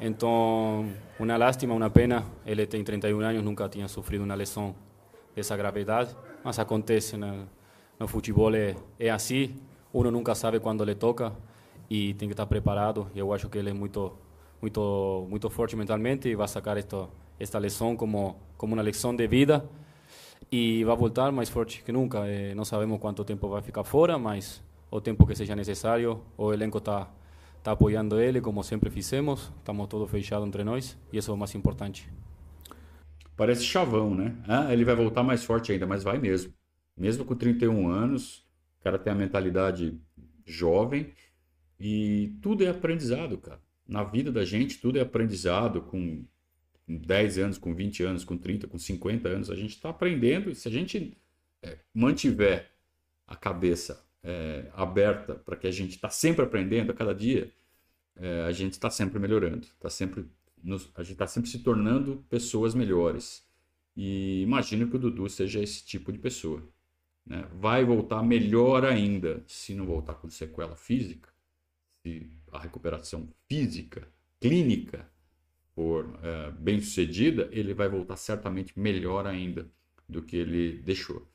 Então, 0.00 0.90
uma 1.18 1.36
lástima, 1.36 1.74
uma 1.74 1.90
pena. 1.90 2.24
Ele 2.44 2.66
tem 2.66 2.82
31 2.82 3.20
anos, 3.20 3.42
nunca 3.44 3.68
tinha 3.68 3.86
sofrido 3.86 4.24
uma 4.24 4.34
lesão 4.34 4.74
dessa 5.36 5.56
gravidade, 5.56 6.16
mas 6.42 6.58
acontece 6.58 7.16
né? 7.16 7.46
no 7.98 8.08
futebol 8.08 8.54
é, 8.54 8.74
é 8.98 9.10
assim. 9.10 9.56
Uno 9.92 10.10
nunca 10.10 10.34
sabe 10.34 10.58
quando 10.58 10.84
lhe 10.84 10.94
toca 10.94 11.32
e 11.88 12.14
tem 12.14 12.28
que 12.28 12.32
estar 12.32 12.46
preparado. 12.46 13.08
Eu 13.14 13.32
acho 13.32 13.48
que 13.48 13.58
ele 13.58 13.70
é 13.70 13.72
muito 13.72 14.12
muito 14.64 15.26
muito 15.28 15.50
forte 15.50 15.76
mentalmente 15.76 16.28
e 16.28 16.34
vai 16.34 16.48
sacar 16.48 16.76
esto, 16.78 17.10
esta 17.38 17.58
lesão 17.58 17.94
como 17.96 18.36
como 18.56 18.74
uma 18.74 18.82
lição 18.82 19.14
de 19.14 19.26
vida 19.26 19.68
e 20.50 20.84
vai 20.84 20.96
voltar 20.96 21.30
mais 21.32 21.50
forte 21.50 21.82
que 21.84 21.92
nunca. 21.92 22.26
Eh, 22.26 22.54
não 22.54 22.64
sabemos 22.64 22.98
quanto 22.98 23.24
tempo 23.24 23.48
vai 23.48 23.60
ficar 23.62 23.84
fora, 23.84 24.18
mas 24.18 24.62
o 24.90 25.00
tempo 25.00 25.26
que 25.26 25.34
seja 25.34 25.54
necessário, 25.54 26.22
o 26.36 26.52
elenco 26.52 26.78
está 26.78 27.10
tá 27.62 27.72
apoiando 27.72 28.20
ele, 28.20 28.40
como 28.40 28.62
sempre 28.62 28.90
fizemos. 28.90 29.52
Estamos 29.58 29.86
todos 29.88 30.10
fechados 30.10 30.46
entre 30.46 30.64
nós 30.64 30.96
e 31.12 31.18
isso 31.18 31.30
é 31.30 31.34
o 31.34 31.36
mais 31.36 31.54
importante. 31.54 32.08
Parece 33.36 33.64
chavão, 33.64 34.14
né? 34.14 34.36
Ah, 34.48 34.72
ele 34.72 34.84
vai 34.84 34.94
voltar 34.94 35.22
mais 35.22 35.44
forte 35.44 35.72
ainda, 35.72 35.86
mas 35.86 36.04
vai 36.04 36.18
mesmo. 36.18 36.52
Mesmo 36.96 37.24
com 37.24 37.34
31 37.34 37.88
anos, 37.88 38.46
o 38.80 38.84
cara 38.84 38.98
tem 38.98 39.12
a 39.12 39.16
mentalidade 39.16 40.00
jovem 40.46 41.12
e 41.78 42.38
tudo 42.40 42.64
é 42.64 42.68
aprendizado, 42.68 43.36
cara 43.38 43.60
na 43.86 44.02
vida 44.02 44.32
da 44.32 44.44
gente 44.44 44.78
tudo 44.78 44.98
é 44.98 45.02
aprendizado 45.02 45.82
com 45.82 46.24
10 46.88 47.38
anos, 47.38 47.58
com 47.58 47.74
20 47.74 48.02
anos, 48.02 48.24
com 48.24 48.36
30, 48.36 48.66
com 48.66 48.78
50 48.78 49.28
anos. 49.28 49.50
A 49.50 49.54
gente 49.54 49.70
está 49.70 49.90
aprendendo 49.90 50.50
e 50.50 50.54
se 50.54 50.68
a 50.68 50.70
gente 50.70 51.16
é, 51.62 51.78
mantiver 51.92 52.70
a 53.26 53.36
cabeça 53.36 54.04
é, 54.22 54.70
aberta 54.74 55.34
para 55.34 55.56
que 55.56 55.66
a 55.66 55.70
gente 55.70 55.90
está 55.90 56.10
sempre 56.10 56.44
aprendendo 56.44 56.90
a 56.90 56.94
cada 56.94 57.14
dia, 57.14 57.50
é, 58.16 58.42
a 58.42 58.52
gente 58.52 58.72
está 58.72 58.90
sempre 58.90 59.18
melhorando, 59.18 59.66
tá 59.80 59.90
sempre 59.90 60.26
nos, 60.62 60.90
a 60.94 61.02
gente 61.02 61.12
está 61.12 61.26
sempre 61.26 61.50
se 61.50 61.58
tornando 61.58 62.24
pessoas 62.28 62.74
melhores. 62.74 63.46
E 63.96 64.42
imagino 64.42 64.88
que 64.88 64.96
o 64.96 64.98
Dudu 64.98 65.28
seja 65.28 65.62
esse 65.62 65.84
tipo 65.84 66.10
de 66.10 66.18
pessoa. 66.18 66.62
Né? 67.24 67.46
Vai 67.54 67.84
voltar 67.84 68.22
melhor 68.22 68.84
ainda 68.84 69.42
se 69.46 69.74
não 69.74 69.86
voltar 69.86 70.14
com 70.14 70.28
sequela 70.28 70.76
física, 70.76 71.28
se 72.02 72.30
a 72.54 72.60
recuperação 72.60 73.28
física, 73.48 74.08
clínica, 74.40 75.10
for 75.74 76.18
é, 76.22 76.52
bem 76.52 76.80
sucedida, 76.80 77.48
ele 77.50 77.74
vai 77.74 77.88
voltar 77.88 78.16
certamente 78.16 78.78
melhor 78.78 79.26
ainda 79.26 79.68
do 80.08 80.22
que 80.22 80.36
ele 80.36 80.78
deixou. 80.78 81.28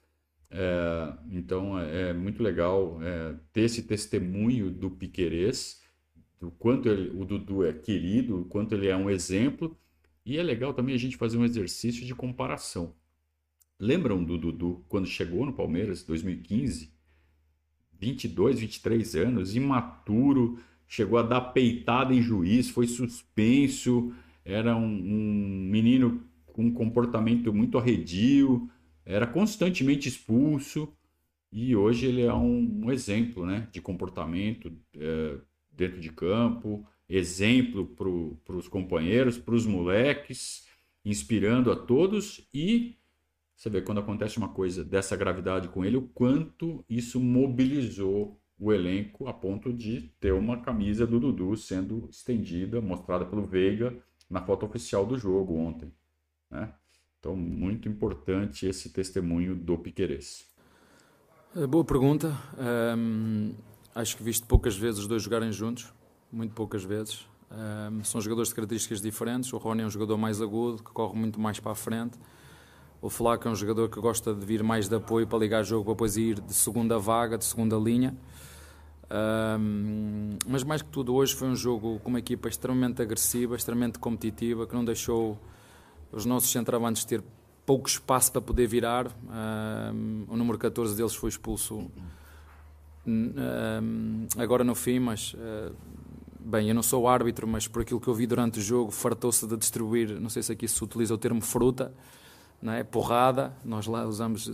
É, 0.50 1.14
então 1.30 1.78
é, 1.78 2.10
é 2.10 2.14
muito 2.14 2.42
legal 2.42 3.00
é, 3.04 3.36
ter 3.52 3.62
esse 3.62 3.84
testemunho 3.84 4.72
do 4.72 4.90
Piquerez, 4.90 5.82
do 6.40 6.50
quanto 6.52 6.88
ele, 6.88 7.10
o 7.10 7.26
Dudu 7.26 7.66
é 7.66 7.74
querido, 7.74 8.42
o 8.42 8.46
quanto 8.46 8.74
ele 8.74 8.88
é 8.88 8.96
um 8.96 9.10
exemplo, 9.10 9.78
e 10.26 10.38
é 10.38 10.44
legal 10.44 10.74
também 10.74 10.96
a 10.96 10.98
gente 10.98 11.18
fazer 11.18 11.38
um 11.38 11.44
exercício 11.44 12.06
de 12.06 12.16
comparação. 12.16 12.96
Lembram 13.78 14.24
do 14.24 14.38
Dudu 14.38 14.86
quando 14.88 15.08
chegou 15.08 15.46
no 15.46 15.54
Palmeiras, 15.54 16.04
2015? 16.04 16.94
22, 18.00 18.60
23 18.62 19.16
anos, 19.18 19.56
imaturo, 19.56 20.60
chegou 20.90 21.20
a 21.20 21.24
dar 21.24 21.42
peitada 21.42 22.14
em 22.14 22.22
juiz, 22.22 22.70
foi 22.70 22.88
suspenso, 22.88 24.12
era 24.44 24.76
um, 24.76 24.86
um 24.86 25.70
menino 25.70 26.24
com 26.48 26.64
um 26.64 26.74
comportamento 26.74 27.54
muito 27.54 27.78
arredio, 27.78 28.68
era 29.06 29.28
constantemente 29.28 30.10
expulso 30.10 30.92
e 31.52 31.76
hoje 31.76 32.08
ele 32.08 32.24
é 32.24 32.34
um, 32.34 32.86
um 32.86 32.92
exemplo 32.92 33.46
né, 33.46 33.68
de 33.72 33.80
comportamento 33.80 34.72
é, 34.98 35.38
dentro 35.72 36.02
de 36.02 36.12
campo, 36.12 36.86
exemplo 37.08 37.86
para 37.86 38.56
os 38.56 38.68
companheiros, 38.68 39.38
para 39.38 39.56
os 39.56 39.66
moleques, 39.66 40.68
inspirando 41.06 41.72
a 41.72 41.76
todos 41.76 42.48
e 42.54 42.98
você 43.56 43.70
vê 43.70 43.82
quando 43.82 44.00
acontece 44.00 44.38
uma 44.38 44.50
coisa 44.50 44.86
dessa 44.86 45.18
gravidade 45.18 45.68
com 45.68 45.84
ele, 45.84 45.98
o 45.98 46.08
quanto 46.14 46.84
isso 46.88 47.20
mobilizou 47.20 48.39
o 48.60 48.74
elenco 48.74 49.28
a 49.28 49.34
ponto 49.34 49.72
de 49.72 50.12
ter 50.20 50.34
uma 50.34 50.62
camisa 50.62 51.08
do 51.08 51.20
Dudu 51.20 51.56
sendo 51.56 52.08
estendida, 52.12 52.82
mostrada 52.82 53.26
pelo 53.26 53.46
Veiga 53.46 53.96
na 54.30 54.42
foto 54.42 54.66
oficial 54.66 55.06
do 55.06 55.18
jogo 55.18 55.56
ontem. 55.56 55.92
Né? 56.52 56.72
Então, 57.20 57.36
muito 57.36 57.88
importante 57.88 58.68
esse 58.68 58.90
testemunho 58.90 59.56
do 59.56 59.78
Piquerez. 59.78 60.48
Eh, 61.56 61.66
boa 61.66 61.84
pergunta. 61.84 62.38
Um, 62.98 63.54
acho 63.96 64.16
que 64.16 64.24
visto 64.24 64.46
poucas 64.46 64.76
vezes 64.76 65.00
os 65.00 65.08
dois 65.08 65.24
jogarem 65.24 65.52
juntos, 65.52 65.92
muito 66.32 66.54
poucas 66.54 66.84
vezes. 66.84 67.28
Um, 67.52 68.04
são 68.04 68.22
jogadores 68.22 68.50
de 68.50 68.56
características 68.56 69.02
diferentes. 69.02 69.52
O 69.52 69.58
Rony 69.58 69.82
é 69.82 69.86
um 69.86 69.90
jogador 69.90 70.18
mais 70.18 70.42
agudo, 70.42 70.84
que 70.84 70.92
corre 70.92 71.18
muito 71.18 71.40
mais 71.40 71.60
para 71.60 71.72
a 71.72 71.76
frente. 71.76 72.18
O 73.02 73.10
Flaco 73.10 73.48
é 73.48 73.52
um 73.52 73.56
jogador 73.56 73.90
que 73.90 74.00
gosta 74.00 74.34
de 74.34 74.46
vir 74.46 74.62
mais 74.62 74.90
de 74.90 74.96
apoio 74.96 75.26
para 75.26 75.40
ligar 75.40 75.62
o 75.62 75.64
jogo, 75.64 75.86
para 75.86 75.94
depois 75.94 76.18
ir 76.18 76.40
de 76.42 76.54
segunda 76.54 77.00
vaga, 77.00 77.38
de 77.38 77.46
segunda 77.46 77.78
linha. 77.78 78.16
Um, 79.10 80.38
mas 80.46 80.64
mais 80.64 80.82
que 80.82 80.90
tudo, 80.90 81.16
hoje 81.16 81.34
foi 81.34 81.48
um 81.48 81.56
jogo 81.56 82.00
com 82.00 82.10
uma 82.10 82.20
equipa 82.20 82.50
extremamente 82.50 83.02
agressiva, 83.02 83.56
extremamente 83.56 83.98
competitiva, 84.00 84.68
que 84.68 84.76
não 84.76 84.84
deixou 84.84 85.40
os 86.12 86.26
nossos 86.26 86.52
centravantes 86.52 87.06
ter 87.06 87.24
pouco 87.66 87.88
espaço 87.88 88.32
para 88.34 88.42
poder 88.42 88.68
virar. 88.68 89.08
Um, 89.08 90.26
o 90.28 90.36
número 90.36 90.58
14 90.58 90.96
deles 90.96 91.16
foi 91.16 91.30
expulso 91.30 91.90
um, 93.08 94.28
agora 94.38 94.64
no 94.64 94.76
fim, 94.76 95.00
mas 95.00 95.34
uh, 95.36 95.74
bem, 96.40 96.68
eu 96.68 96.76
não 96.76 96.84
sou 96.84 97.08
árbitro, 97.08 97.48
mas 97.48 97.68
por 97.68 97.82
aquilo 97.82 98.00
que 98.00 98.08
eu 98.08 98.14
vi 98.14 98.28
durante 98.28 98.60
o 98.60 98.62
jogo, 98.62 98.92
fartou-se 98.92 99.48
de 99.48 99.56
distribuir, 99.56 100.20
não 100.20 100.30
sei 100.30 100.44
se 100.44 100.52
aqui 100.52 100.68
se 100.68 100.84
utiliza 100.84 101.14
o 101.14 101.18
termo 101.18 101.42
fruta. 101.42 101.94
Não 102.62 102.74
é? 102.74 102.84
Porrada, 102.84 103.54
nós 103.64 103.88
lá 103.88 104.06
usamos 104.06 104.52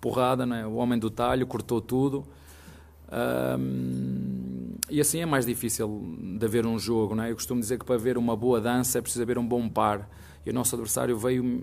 porrada, 0.00 0.44
não 0.44 0.56
é? 0.56 0.66
o 0.66 0.74
homem 0.74 0.98
do 0.98 1.10
talho 1.10 1.46
cortou 1.46 1.80
tudo, 1.80 2.26
um, 3.58 4.74
e 4.90 5.00
assim 5.00 5.20
é 5.20 5.26
mais 5.26 5.44
difícil 5.44 6.16
de 6.38 6.44
haver 6.44 6.66
um 6.66 6.78
jogo. 6.78 7.14
Não 7.14 7.24
é? 7.24 7.30
Eu 7.30 7.34
costumo 7.34 7.60
dizer 7.60 7.78
que 7.78 7.84
para 7.84 7.98
ver 7.98 8.16
uma 8.16 8.36
boa 8.36 8.60
dança 8.60 8.98
é 8.98 9.02
preciso 9.02 9.22
haver 9.22 9.38
um 9.38 9.46
bom 9.46 9.68
par. 9.68 10.08
E 10.44 10.50
o 10.50 10.52
nosso 10.52 10.74
adversário 10.74 11.16
veio 11.16 11.62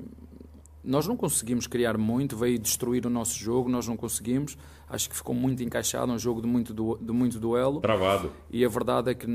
nós 0.84 1.06
não 1.06 1.16
conseguimos 1.18 1.68
criar 1.68 1.98
muito, 1.98 2.38
veio 2.38 2.58
destruir 2.58 3.06
o 3.06 3.10
nosso 3.10 3.38
jogo, 3.38 3.70
nós 3.70 3.88
não 3.88 3.98
conseguimos. 3.98 4.58
Acho 4.90 5.10
que 5.10 5.16
ficou 5.16 5.36
muito 5.36 5.62
encaixado, 5.62 6.12
um 6.12 6.18
jogo 6.18 6.42
de 6.42 6.48
muito, 6.48 6.74
du 6.74 6.98
de 7.00 7.12
muito 7.12 7.40
duelo. 7.40 7.82
Travado. 7.82 8.32
E 8.50 8.64
a 8.64 8.70
verdade 8.70 9.12
é 9.12 9.14
que 9.14 9.28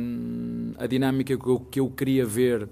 a 0.79 0.87
dinâmica 0.87 1.37
que 1.37 1.47
eu, 1.47 1.61
que 1.61 1.81
eu 1.81 1.91
queria 1.91 2.25
ver 2.25 2.69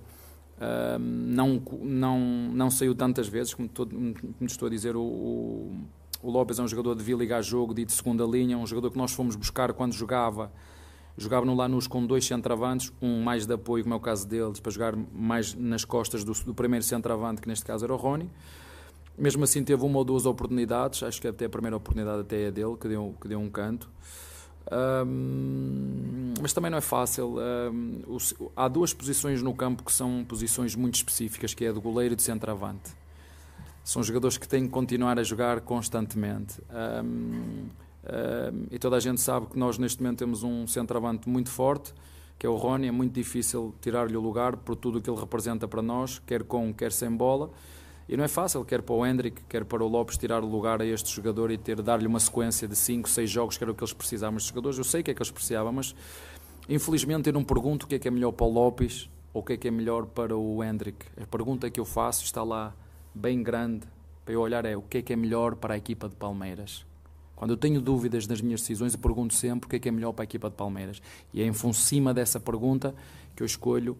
não, 0.98 1.62
não, 1.80 2.20
não 2.52 2.70
saiu 2.70 2.94
tantas 2.94 3.28
vezes, 3.28 3.54
como, 3.54 3.68
todo, 3.68 3.90
como 3.90 4.14
estou 4.42 4.66
a 4.66 4.70
dizer, 4.70 4.96
o, 4.96 5.02
o, 5.02 5.76
o 6.22 6.30
Lopes 6.30 6.58
é 6.58 6.62
um 6.62 6.68
jogador 6.68 6.94
de 6.94 7.02
vir 7.02 7.16
ligar 7.16 7.42
jogo, 7.42 7.74
de, 7.74 7.84
de 7.84 7.92
segunda 7.92 8.24
linha, 8.24 8.56
um 8.56 8.66
jogador 8.66 8.90
que 8.90 8.98
nós 8.98 9.12
fomos 9.12 9.34
buscar 9.36 9.72
quando 9.72 9.92
jogava 9.92 10.52
jogava 11.16 11.44
no 11.44 11.54
Lanús 11.54 11.86
com 11.86 12.04
dois 12.04 12.24
centravantes, 12.24 12.92
um 13.00 13.22
mais 13.22 13.46
de 13.46 13.52
apoio, 13.52 13.84
como 13.84 13.94
é 13.94 13.96
o 13.96 14.00
caso 14.00 14.26
deles, 14.26 14.60
para 14.60 14.72
jogar 14.72 14.94
mais 15.12 15.54
nas 15.54 15.84
costas 15.84 16.24
do, 16.24 16.32
do 16.32 16.54
primeiro 16.54 16.84
centravante, 16.84 17.40
que 17.40 17.48
neste 17.48 17.64
caso 17.64 17.84
era 17.84 17.92
o 17.92 17.96
Rony. 17.96 18.30
Mesmo 19.16 19.44
assim 19.44 19.62
teve 19.62 19.84
uma 19.84 19.98
ou 19.98 20.04
duas 20.04 20.24
oportunidades, 20.24 21.02
acho 21.02 21.20
que 21.20 21.28
até 21.28 21.44
a 21.44 21.50
primeira 21.50 21.76
oportunidade 21.76 22.22
até 22.22 22.44
é 22.44 22.50
dele, 22.50 22.76
que 22.80 22.88
deu, 22.88 23.14
que 23.20 23.28
deu 23.28 23.38
um 23.38 23.50
canto. 23.50 23.90
Um, 24.70 26.34
mas 26.40 26.52
também 26.52 26.70
não 26.70 26.78
é 26.78 26.82
fácil. 26.82 27.36
Um, 27.38 28.02
o, 28.06 28.52
há 28.56 28.68
duas 28.68 28.92
posições 28.92 29.42
no 29.42 29.54
campo 29.54 29.82
que 29.82 29.92
são 29.92 30.24
posições 30.24 30.74
muito 30.74 30.94
específicas, 30.94 31.54
que 31.54 31.64
é 31.64 31.68
a 31.68 31.72
do 31.72 31.80
goleiro 31.80 32.14
e 32.14 32.16
do 32.16 32.22
centravante. 32.22 32.90
São 33.84 34.02
jogadores 34.02 34.38
que 34.38 34.46
têm 34.46 34.64
que 34.66 34.70
continuar 34.70 35.18
a 35.18 35.22
jogar 35.22 35.60
constantemente. 35.60 36.60
Um, 36.70 37.68
e 38.70 38.78
toda 38.78 38.96
a 38.96 39.00
gente 39.00 39.20
sabe 39.20 39.46
que 39.46 39.58
nós 39.58 39.78
neste 39.78 40.02
momento 40.02 40.18
temos 40.18 40.42
um 40.42 40.66
centroavante 40.66 41.28
muito 41.28 41.50
forte, 41.50 41.92
que 42.38 42.46
é 42.46 42.48
o 42.48 42.56
Rony. 42.56 42.88
É 42.88 42.92
muito 42.92 43.12
difícil 43.12 43.74
tirar-lhe 43.80 44.16
o 44.16 44.20
lugar 44.20 44.56
por 44.56 44.76
tudo 44.76 44.98
o 44.98 45.02
que 45.02 45.10
ele 45.10 45.18
representa 45.18 45.66
para 45.66 45.82
nós, 45.82 46.20
quer 46.20 46.44
com, 46.44 46.72
quer 46.72 46.92
sem 46.92 47.10
bola. 47.10 47.50
E 48.08 48.16
não 48.16 48.24
é 48.24 48.28
fácil, 48.28 48.64
quer 48.64 48.82
para 48.82 48.94
o 48.94 49.06
Hendrick, 49.06 49.42
quer 49.48 49.64
para 49.64 49.82
o 49.82 49.88
Lopes, 49.88 50.18
tirar 50.18 50.42
o 50.42 50.46
lugar 50.46 50.80
a 50.80 50.86
este 50.86 51.10
jogador 51.10 51.50
e 51.50 51.58
ter 51.58 51.80
dar-lhe 51.80 52.06
uma 52.06 52.20
sequência 52.20 52.66
de 52.66 52.76
5, 52.76 53.08
6 53.08 53.30
jogos, 53.30 53.56
que 53.56 53.64
era 53.64 53.70
o 53.70 53.74
que 53.74 53.82
eles 53.82 53.92
precisavam. 53.92 54.36
Os 54.36 54.44
jogadores, 54.44 54.78
eu 54.78 54.84
sei 54.84 55.02
que 55.02 55.10
é 55.10 55.14
que 55.14 55.20
eles 55.20 55.30
precisavam, 55.30 55.72
mas 55.72 55.94
infelizmente 56.68 57.28
eu 57.28 57.32
não 57.32 57.44
pergunto 57.44 57.86
o 57.86 57.88
que 57.88 57.94
é 57.94 57.98
que 57.98 58.08
é 58.08 58.10
melhor 58.10 58.32
para 58.32 58.46
o 58.46 58.50
Lopes 58.50 59.08
ou 59.32 59.42
o 59.42 59.44
que 59.44 59.54
é 59.54 59.56
que 59.56 59.68
é 59.68 59.70
melhor 59.70 60.06
para 60.06 60.36
o 60.36 60.62
Hendrick. 60.62 61.06
A 61.20 61.26
pergunta 61.26 61.70
que 61.70 61.80
eu 61.80 61.84
faço 61.84 62.24
está 62.24 62.42
lá 62.42 62.74
bem 63.14 63.42
grande 63.42 63.86
para 64.24 64.34
eu 64.34 64.40
olhar 64.40 64.64
é 64.64 64.76
o 64.76 64.82
que 64.82 64.98
é 64.98 65.02
que 65.02 65.12
é 65.12 65.16
melhor 65.16 65.56
para 65.56 65.74
a 65.74 65.76
equipa 65.76 66.08
de 66.08 66.16
Palmeiras 66.16 66.84
quando 67.42 67.50
eu 67.50 67.56
tenho 67.56 67.80
dúvidas 67.80 68.24
nas 68.28 68.40
minhas 68.40 68.60
decisões, 68.60 68.94
eu 68.94 69.00
pergunto 69.00 69.34
sempre 69.34 69.66
o 69.66 69.68
que 69.68 69.74
é 69.74 69.78
que 69.80 69.88
é 69.88 69.90
melhor 69.90 70.12
para 70.12 70.22
a 70.22 70.26
equipa 70.26 70.48
de 70.48 70.54
Palmeiras. 70.54 71.02
E 71.34 71.42
é 71.42 71.44
em 71.44 71.72
cima 71.72 72.14
dessa 72.14 72.38
pergunta 72.38 72.94
que 73.34 73.42
eu 73.42 73.44
escolho 73.44 73.98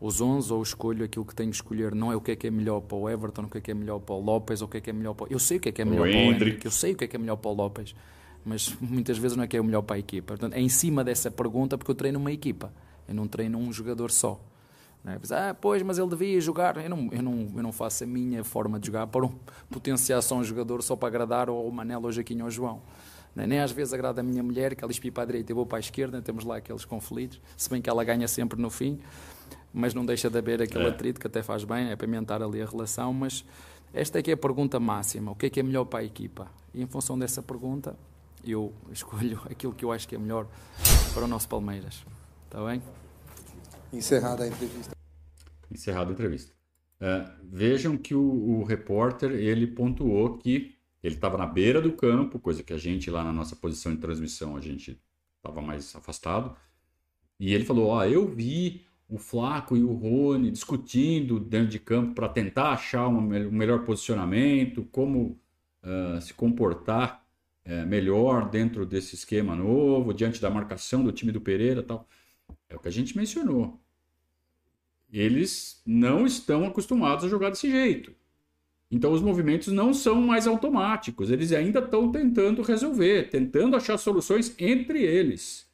os 0.00 0.20
11 0.20 0.52
ou 0.52 0.62
escolho 0.62 1.04
aquilo 1.04 1.24
que 1.24 1.34
tenho 1.34 1.50
que 1.50 1.56
escolher. 1.56 1.94
Não 1.94 2.10
é 2.10 2.16
o 2.16 2.20
que 2.20 2.32
é 2.32 2.36
que 2.36 2.46
é 2.46 2.50
melhor 2.50 2.80
para 2.80 2.96
o 2.96 3.08
Everton, 3.08 3.42
o 3.42 3.48
que 3.48 3.58
é 3.58 3.60
que 3.60 3.70
é 3.70 3.74
melhor 3.74 3.98
para 3.98 4.14
o 4.14 4.20
Lopes, 4.20 4.62
ou 4.62 4.68
o 4.68 4.70
que 4.70 4.78
é 4.78 4.80
que 4.80 4.90
é 4.90 4.92
melhor 4.92 5.14
para. 5.14 5.26
Eu 5.30 5.38
sei 5.38 5.58
o 5.58 5.60
que 5.60 5.68
é 5.68 5.72
que 5.72 5.82
é 5.82 5.84
melhor 5.84 6.08
o 6.08 6.10
para 6.10 6.18
o 6.18 6.22
Hendrick, 6.22 6.64
eu 6.64 6.70
sei 6.70 6.92
o 6.92 6.96
que 6.96 7.04
é 7.04 7.06
que 7.06 7.16
é 7.16 7.18
melhor 7.18 7.36
para 7.36 7.50
o 7.50 7.54
Lopes, 7.54 7.94
mas 8.44 8.74
muitas 8.80 9.18
vezes 9.18 9.36
não 9.36 9.44
é 9.44 9.46
que 9.46 9.56
é 9.56 9.60
o 9.60 9.64
melhor 9.64 9.82
para 9.82 9.96
a 9.96 9.98
equipa. 9.98 10.28
Portanto, 10.28 10.54
é 10.54 10.60
em 10.60 10.68
cima 10.68 11.04
dessa 11.04 11.30
pergunta 11.30 11.76
porque 11.76 11.90
eu 11.90 11.94
treino 11.94 12.18
uma 12.18 12.32
equipa. 12.32 12.72
Eu 13.06 13.14
não 13.14 13.28
treino 13.28 13.58
um 13.58 13.72
jogador 13.72 14.10
só. 14.10 14.40
Né? 15.04 15.18
Ah, 15.30 15.54
pois, 15.58 15.82
mas 15.82 15.98
ele 15.98 16.08
devia 16.08 16.40
jogar. 16.40 16.76
Eu 16.76 16.88
não, 16.88 17.08
eu, 17.12 17.22
não, 17.22 17.52
eu 17.56 17.62
não 17.62 17.72
faço 17.72 18.04
a 18.04 18.06
minha 18.06 18.44
forma 18.44 18.78
de 18.78 18.86
jogar 18.86 19.06
para 19.06 19.26
um, 19.26 19.32
potenciar 19.70 20.22
só 20.22 20.36
um 20.36 20.44
jogador 20.44 20.82
só 20.82 20.96
para 20.96 21.08
agradar 21.08 21.48
ao 21.48 21.70
Manel, 21.70 22.02
ou 22.02 22.12
Jaquinho 22.12 22.44
ou 22.44 22.50
João. 22.50 22.80
Né? 23.34 23.46
Nem 23.46 23.60
às 23.60 23.72
vezes 23.72 23.92
agrada 23.92 24.20
a 24.20 24.24
minha 24.24 24.42
mulher, 24.42 24.74
que 24.74 24.84
ela 24.84 24.92
espia 24.92 25.10
para 25.10 25.22
a 25.22 25.26
direita 25.26 25.52
e 25.52 25.54
vou 25.54 25.66
para 25.66 25.78
a 25.78 25.80
esquerda, 25.80 26.20
temos 26.20 26.44
lá 26.44 26.56
aqueles 26.56 26.84
conflitos, 26.84 27.40
se 27.56 27.70
bem 27.70 27.80
que 27.80 27.88
ela 27.88 28.02
ganha 28.04 28.26
sempre 28.28 28.60
no 28.60 28.70
fim, 28.70 28.98
mas 29.72 29.94
não 29.94 30.04
deixa 30.04 30.28
de 30.28 30.38
haver 30.38 30.62
aquele 30.62 30.84
é. 30.84 30.88
atrito 30.88 31.20
que 31.20 31.26
até 31.26 31.42
faz 31.42 31.64
bem, 31.64 31.90
é 31.90 31.96
pimentar 31.96 32.42
ali 32.42 32.60
a 32.60 32.66
relação, 32.66 33.12
mas 33.12 33.44
esta 33.92 34.18
é 34.18 34.22
que 34.22 34.30
é 34.30 34.34
a 34.34 34.36
pergunta 34.36 34.78
máxima, 34.78 35.32
o 35.32 35.34
que 35.34 35.46
é 35.46 35.50
que 35.50 35.60
é 35.60 35.62
melhor 35.62 35.84
para 35.84 36.00
a 36.00 36.04
equipa? 36.04 36.50
E 36.74 36.82
em 36.82 36.86
função 36.86 37.18
dessa 37.18 37.42
pergunta, 37.42 37.96
eu 38.44 38.72
escolho 38.92 39.40
aquilo 39.50 39.72
que 39.72 39.84
eu 39.84 39.92
acho 39.92 40.06
que 40.06 40.14
é 40.14 40.18
melhor 40.18 40.46
para 41.12 41.24
o 41.24 41.28
nosso 41.28 41.48
Palmeiras. 41.48 42.04
Está 42.46 42.64
bem? 42.64 42.82
Encerrada 43.92 44.44
a 44.44 44.48
entrevista. 44.48 44.96
Encerrada 45.70 46.10
a 46.10 46.12
entrevista. 46.12 46.52
Uh, 47.00 47.30
vejam 47.44 47.96
que 47.96 48.14
o, 48.14 48.20
o, 48.20 48.64
repórter 48.64 49.30
ele 49.30 49.66
pontuou 49.66 50.36
que 50.36 50.74
ele 51.02 51.14
estava 51.14 51.38
na 51.38 51.46
beira 51.46 51.80
do 51.80 51.92
campo, 51.92 52.38
coisa 52.38 52.62
que 52.62 52.74
a 52.74 52.76
gente 52.76 53.10
lá 53.10 53.24
na 53.24 53.32
nossa 53.32 53.56
posição 53.56 53.94
de 53.94 54.00
transmissão 54.00 54.54
a 54.54 54.60
gente 54.60 55.00
estava 55.36 55.62
mais 55.62 55.96
afastado. 55.96 56.54
E 57.38 57.54
ele 57.54 57.64
falou: 57.64 57.86
Ó, 57.86 58.04
eu 58.04 58.28
vi 58.28 58.84
o 59.10 59.18
Flaco 59.18 59.76
e 59.76 59.82
o 59.82 59.92
Rony 59.92 60.50
discutindo 60.50 61.40
dentro 61.40 61.68
de 61.68 61.78
campo 61.78 62.14
para 62.14 62.28
tentar 62.28 62.70
achar 62.70 63.08
um, 63.08 63.20
melhor 63.20 63.84
posicionamento, 63.84 64.84
como 64.92 65.38
uh, 65.82 66.20
se 66.20 66.32
comportar 66.32 67.24
uh, 67.66 67.86
melhor 67.86 68.48
dentro 68.48 68.86
desse 68.86 69.14
esquema 69.14 69.54
novo, 69.56 70.14
diante 70.14 70.40
da 70.40 70.48
marcação 70.48 71.02
do 71.02 71.12
time 71.12 71.32
do 71.32 71.40
Pereira 71.40 71.82
tal. 71.82 72.08
É 72.68 72.76
o 72.76 72.78
que 72.78 72.88
a 72.88 72.92
gente 72.92 73.16
mencionou 73.16 73.80
eles 75.12 75.82
não 75.84 76.24
estão 76.24 76.64
acostumados 76.64 77.24
a 77.24 77.28
jogar 77.28 77.50
desse 77.50 77.70
jeito. 77.70 78.14
Então 78.90 79.12
os 79.12 79.22
movimentos 79.22 79.68
não 79.68 79.94
são 79.94 80.20
mais 80.20 80.46
automáticos, 80.46 81.30
eles 81.30 81.52
ainda 81.52 81.78
estão 81.78 82.10
tentando 82.10 82.62
resolver, 82.62 83.30
tentando 83.30 83.76
achar 83.76 83.96
soluções 83.98 84.54
entre 84.58 85.02
eles. 85.02 85.69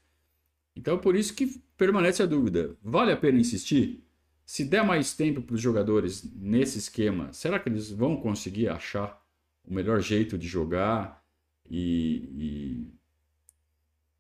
Então 0.77 0.99
por 0.99 1.17
isso 1.17 1.35
que 1.35 1.61
permanece 1.77 2.23
a 2.23 2.27
dúvida: 2.27 2.77
vale 2.83 3.11
a 3.11 3.17
pena 3.17 3.39
insistir? 3.39 4.05
Se 4.45 4.65
der 4.65 4.85
mais 4.85 5.13
tempo 5.13 5.43
para 5.43 5.55
os 5.55 5.61
jogadores 5.61 6.23
nesse 6.37 6.79
esquema, 6.79 7.33
será 7.33 7.59
que 7.59 7.69
eles 7.69 7.91
vão 7.91 8.17
conseguir 8.17 8.69
achar 8.69 9.21
o 9.65 9.75
melhor 9.75 10.01
jeito 10.01 10.39
de 10.39 10.47
jogar 10.47 11.25
e, 11.69 12.29
e 12.37 12.95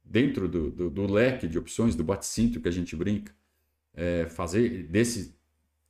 dentro 0.04 0.48
do, 0.48 0.70
do, 0.70 0.90
do 0.90 1.12
leque 1.12 1.46
de 1.46 1.58
opções 1.58 1.94
do 1.94 2.02
bate-cinto 2.02 2.60
que 2.60 2.66
a 2.66 2.72
gente 2.72 2.96
brinca? 2.96 3.32
é, 3.96 4.26
fazer 4.26 4.84
desse 4.84 5.34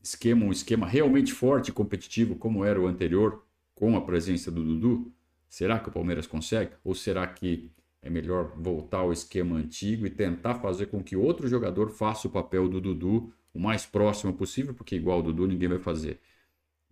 esquema 0.01 0.47
um 0.47 0.53
esquema 0.53 0.87
realmente 0.87 1.33
forte 1.33 1.69
e 1.69 1.73
competitivo 1.73 2.37
como 2.37 2.65
era 2.65 2.81
o 2.81 2.87
anterior, 2.87 3.45
com 3.75 3.97
a 3.97 4.01
presença 4.01 4.51
do 4.51 4.63
Dudu? 4.63 5.13
Será 5.49 5.81
que 5.81 5.89
o 5.89 5.93
Palmeiras 5.93 6.27
consegue? 6.27 6.73
Ou 6.85 6.95
será 6.95 7.27
que 7.27 7.71
é 8.07 8.11
melhor 8.11 8.53
voltar 8.57 8.99
ao 8.99 9.13
esquema 9.13 9.57
antigo 9.57 10.07
e 10.07 10.11
tentar 10.11 10.55
fazer 10.61 10.87
com 10.87 11.03
que 11.03 11.17
outro 11.17 11.49
jogador 11.49 11.91
faça 11.91 12.29
o 12.29 12.31
papel 12.31 12.69
do 12.69 12.81
Dudu 12.81 13.35
o 13.53 13.59
mais 13.59 13.85
próximo 13.85 14.33
possível, 14.33 14.73
porque 14.75 14.95
igual 14.95 15.19
o 15.19 15.23
Dudu 15.25 15.47
ninguém 15.49 15.69
vai 15.69 15.81
fazer. 15.81 16.21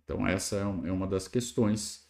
Então 0.03 0.27
essa 0.27 0.57
é, 0.57 0.89
é 0.89 0.91
uma 0.91 1.07
das 1.07 1.27
questões. 1.27 2.05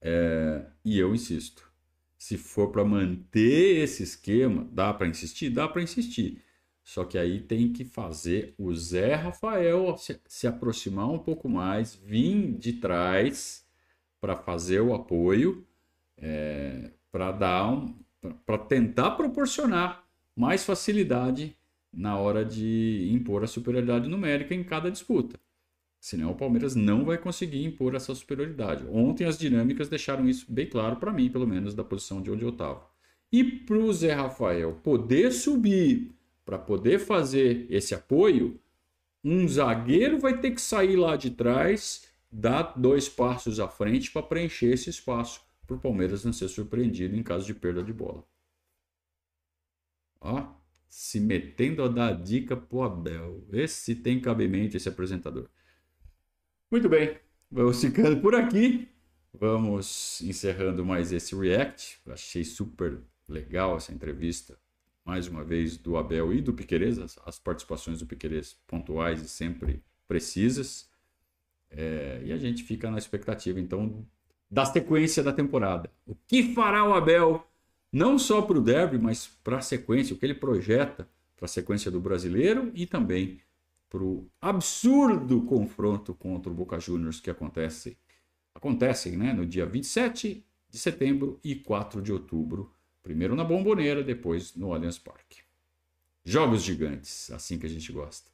É, 0.00 0.64
e 0.84 0.98
eu 0.98 1.12
insisto, 1.12 1.68
se 2.16 2.38
for 2.38 2.70
para 2.70 2.84
manter 2.84 3.82
esse 3.82 4.04
esquema, 4.04 4.68
dá 4.70 4.94
para 4.94 5.08
insistir? 5.08 5.50
Dá 5.50 5.66
para 5.66 5.82
insistir. 5.82 6.40
Só 6.84 7.04
que 7.04 7.18
aí 7.18 7.40
tem 7.40 7.72
que 7.72 7.84
fazer 7.84 8.54
o 8.56 8.72
Zé 8.72 9.14
Rafael 9.14 9.96
se, 9.96 10.20
se 10.28 10.46
aproximar 10.46 11.10
um 11.10 11.18
pouco 11.18 11.48
mais, 11.48 11.96
vir 11.96 12.52
de 12.56 12.74
trás 12.74 13.66
para 14.20 14.36
fazer 14.36 14.80
o 14.80 14.94
apoio, 14.94 15.66
é, 16.16 16.92
para 17.10 17.32
dar 17.32 17.72
um, 17.72 18.02
para 18.46 18.58
tentar 18.58 19.12
proporcionar 19.12 20.04
mais 20.34 20.64
facilidade 20.64 21.56
na 21.92 22.16
hora 22.16 22.44
de 22.44 23.10
impor 23.12 23.44
a 23.44 23.46
superioridade 23.46 24.08
numérica 24.08 24.54
em 24.54 24.64
cada 24.64 24.90
disputa. 24.90 25.38
Senão 26.00 26.32
o 26.32 26.34
Palmeiras 26.34 26.74
não 26.74 27.04
vai 27.04 27.18
conseguir 27.18 27.64
impor 27.64 27.94
essa 27.94 28.14
superioridade. 28.14 28.84
Ontem 28.90 29.24
as 29.24 29.38
dinâmicas 29.38 29.88
deixaram 29.88 30.28
isso 30.28 30.46
bem 30.50 30.66
claro 30.66 30.96
para 30.96 31.12
mim, 31.12 31.30
pelo 31.30 31.46
menos 31.46 31.74
da 31.74 31.84
posição 31.84 32.20
de 32.20 32.30
onde 32.30 32.44
eu 32.44 32.48
estava. 32.48 32.84
E 33.30 33.44
para 33.44 33.78
o 33.78 33.92
Zé 33.92 34.12
Rafael 34.12 34.80
poder 34.82 35.30
subir 35.32 36.10
para 36.44 36.58
poder 36.58 36.98
fazer 36.98 37.66
esse 37.70 37.94
apoio, 37.94 38.60
um 39.24 39.46
zagueiro 39.46 40.18
vai 40.18 40.40
ter 40.40 40.50
que 40.50 40.60
sair 40.60 40.96
lá 40.96 41.16
de 41.16 41.30
trás, 41.30 42.08
dar 42.30 42.74
dois 42.76 43.08
passos 43.08 43.60
à 43.60 43.68
frente 43.68 44.10
para 44.10 44.22
preencher 44.22 44.72
esse 44.72 44.90
espaço, 44.90 45.40
para 45.66 45.76
o 45.76 45.80
Palmeiras 45.80 46.24
não 46.24 46.32
ser 46.32 46.48
surpreendido 46.48 47.16
em 47.16 47.22
caso 47.22 47.46
de 47.46 47.54
perda 47.54 47.82
de 47.82 47.92
bola. 47.92 48.24
Ó, 50.20 50.54
se 50.88 51.18
metendo 51.20 51.82
a 51.82 51.88
dar 51.88 52.12
dica 52.12 52.56
pro 52.56 52.82
Abel. 52.82 53.46
Esse 53.52 53.94
tem 53.94 54.20
cabimento, 54.20 54.76
esse 54.76 54.88
apresentador. 54.88 55.48
Muito 56.70 56.88
bem, 56.88 57.18
vamos 57.50 57.80
ficando 57.80 58.20
por 58.20 58.34
aqui. 58.34 58.88
Vamos 59.32 60.20
encerrando 60.20 60.84
mais 60.84 61.12
esse 61.12 61.34
react. 61.34 62.00
Achei 62.06 62.44
super 62.44 63.00
legal 63.28 63.76
essa 63.76 63.92
entrevista 63.92 64.58
mais 65.04 65.26
uma 65.26 65.44
vez, 65.44 65.76
do 65.76 65.96
Abel 65.96 66.32
e 66.32 66.40
do 66.40 66.52
Piquerez, 66.52 66.98
as, 67.24 67.38
participações 67.38 67.98
do 67.98 68.06
Piquerez 68.06 68.54
pontuais 68.66 69.20
e 69.22 69.28
sempre 69.28 69.82
precisas. 70.06 70.88
É, 71.70 72.22
e 72.24 72.32
a 72.32 72.38
gente 72.38 72.62
fica 72.62 72.90
na 72.90 72.98
expectativa, 72.98 73.58
então, 73.58 74.06
da 74.52 74.66
sequência 74.66 75.22
da 75.22 75.32
temporada. 75.32 75.90
O 76.06 76.14
que 76.26 76.52
fará 76.52 76.84
o 76.84 76.92
Abel, 76.92 77.42
não 77.90 78.18
só 78.18 78.42
para 78.42 78.58
o 78.58 78.60
derby, 78.60 78.98
mas 78.98 79.26
para 79.42 79.56
a 79.56 79.62
sequência, 79.62 80.14
o 80.14 80.18
que 80.18 80.26
ele 80.26 80.34
projeta 80.34 81.08
para 81.34 81.46
a 81.46 81.48
sequência 81.48 81.90
do 81.90 81.98
brasileiro 81.98 82.70
e 82.74 82.86
também 82.86 83.40
para 83.88 84.02
o 84.02 84.28
absurdo 84.38 85.40
confronto 85.44 86.12
contra 86.14 86.52
o 86.52 86.54
Boca 86.54 86.78
Juniors 86.78 87.18
que 87.18 87.30
acontece 87.30 87.96
acontecem 88.54 89.16
né, 89.16 89.32
no 89.32 89.46
dia 89.46 89.64
27 89.64 90.44
de 90.68 90.78
setembro 90.78 91.40
e 91.42 91.54
4 91.54 92.02
de 92.02 92.12
outubro. 92.12 92.70
Primeiro 93.02 93.34
na 93.34 93.44
Bomboneira, 93.44 94.04
depois 94.04 94.54
no 94.54 94.74
Allianz 94.74 94.98
Parque. 94.98 95.40
Jogos 96.22 96.62
gigantes, 96.62 97.30
assim 97.30 97.58
que 97.58 97.64
a 97.64 97.70
gente 97.70 97.90
gosta. 97.90 98.30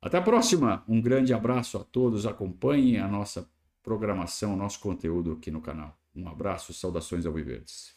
Até 0.00 0.16
a 0.16 0.22
próxima. 0.22 0.82
Um 0.88 1.00
grande 1.00 1.32
abraço 1.34 1.76
a 1.76 1.84
todos. 1.84 2.26
Acompanhem 2.26 2.98
a 2.98 3.06
nossa 3.06 3.48
programação, 3.84 4.56
nosso 4.56 4.80
conteúdo 4.80 5.32
aqui 5.32 5.50
no 5.50 5.60
canal. 5.60 5.96
Um 6.16 6.26
abraço, 6.26 6.72
saudações 6.72 7.26
ao 7.26 7.32
Viverdes. 7.34 7.94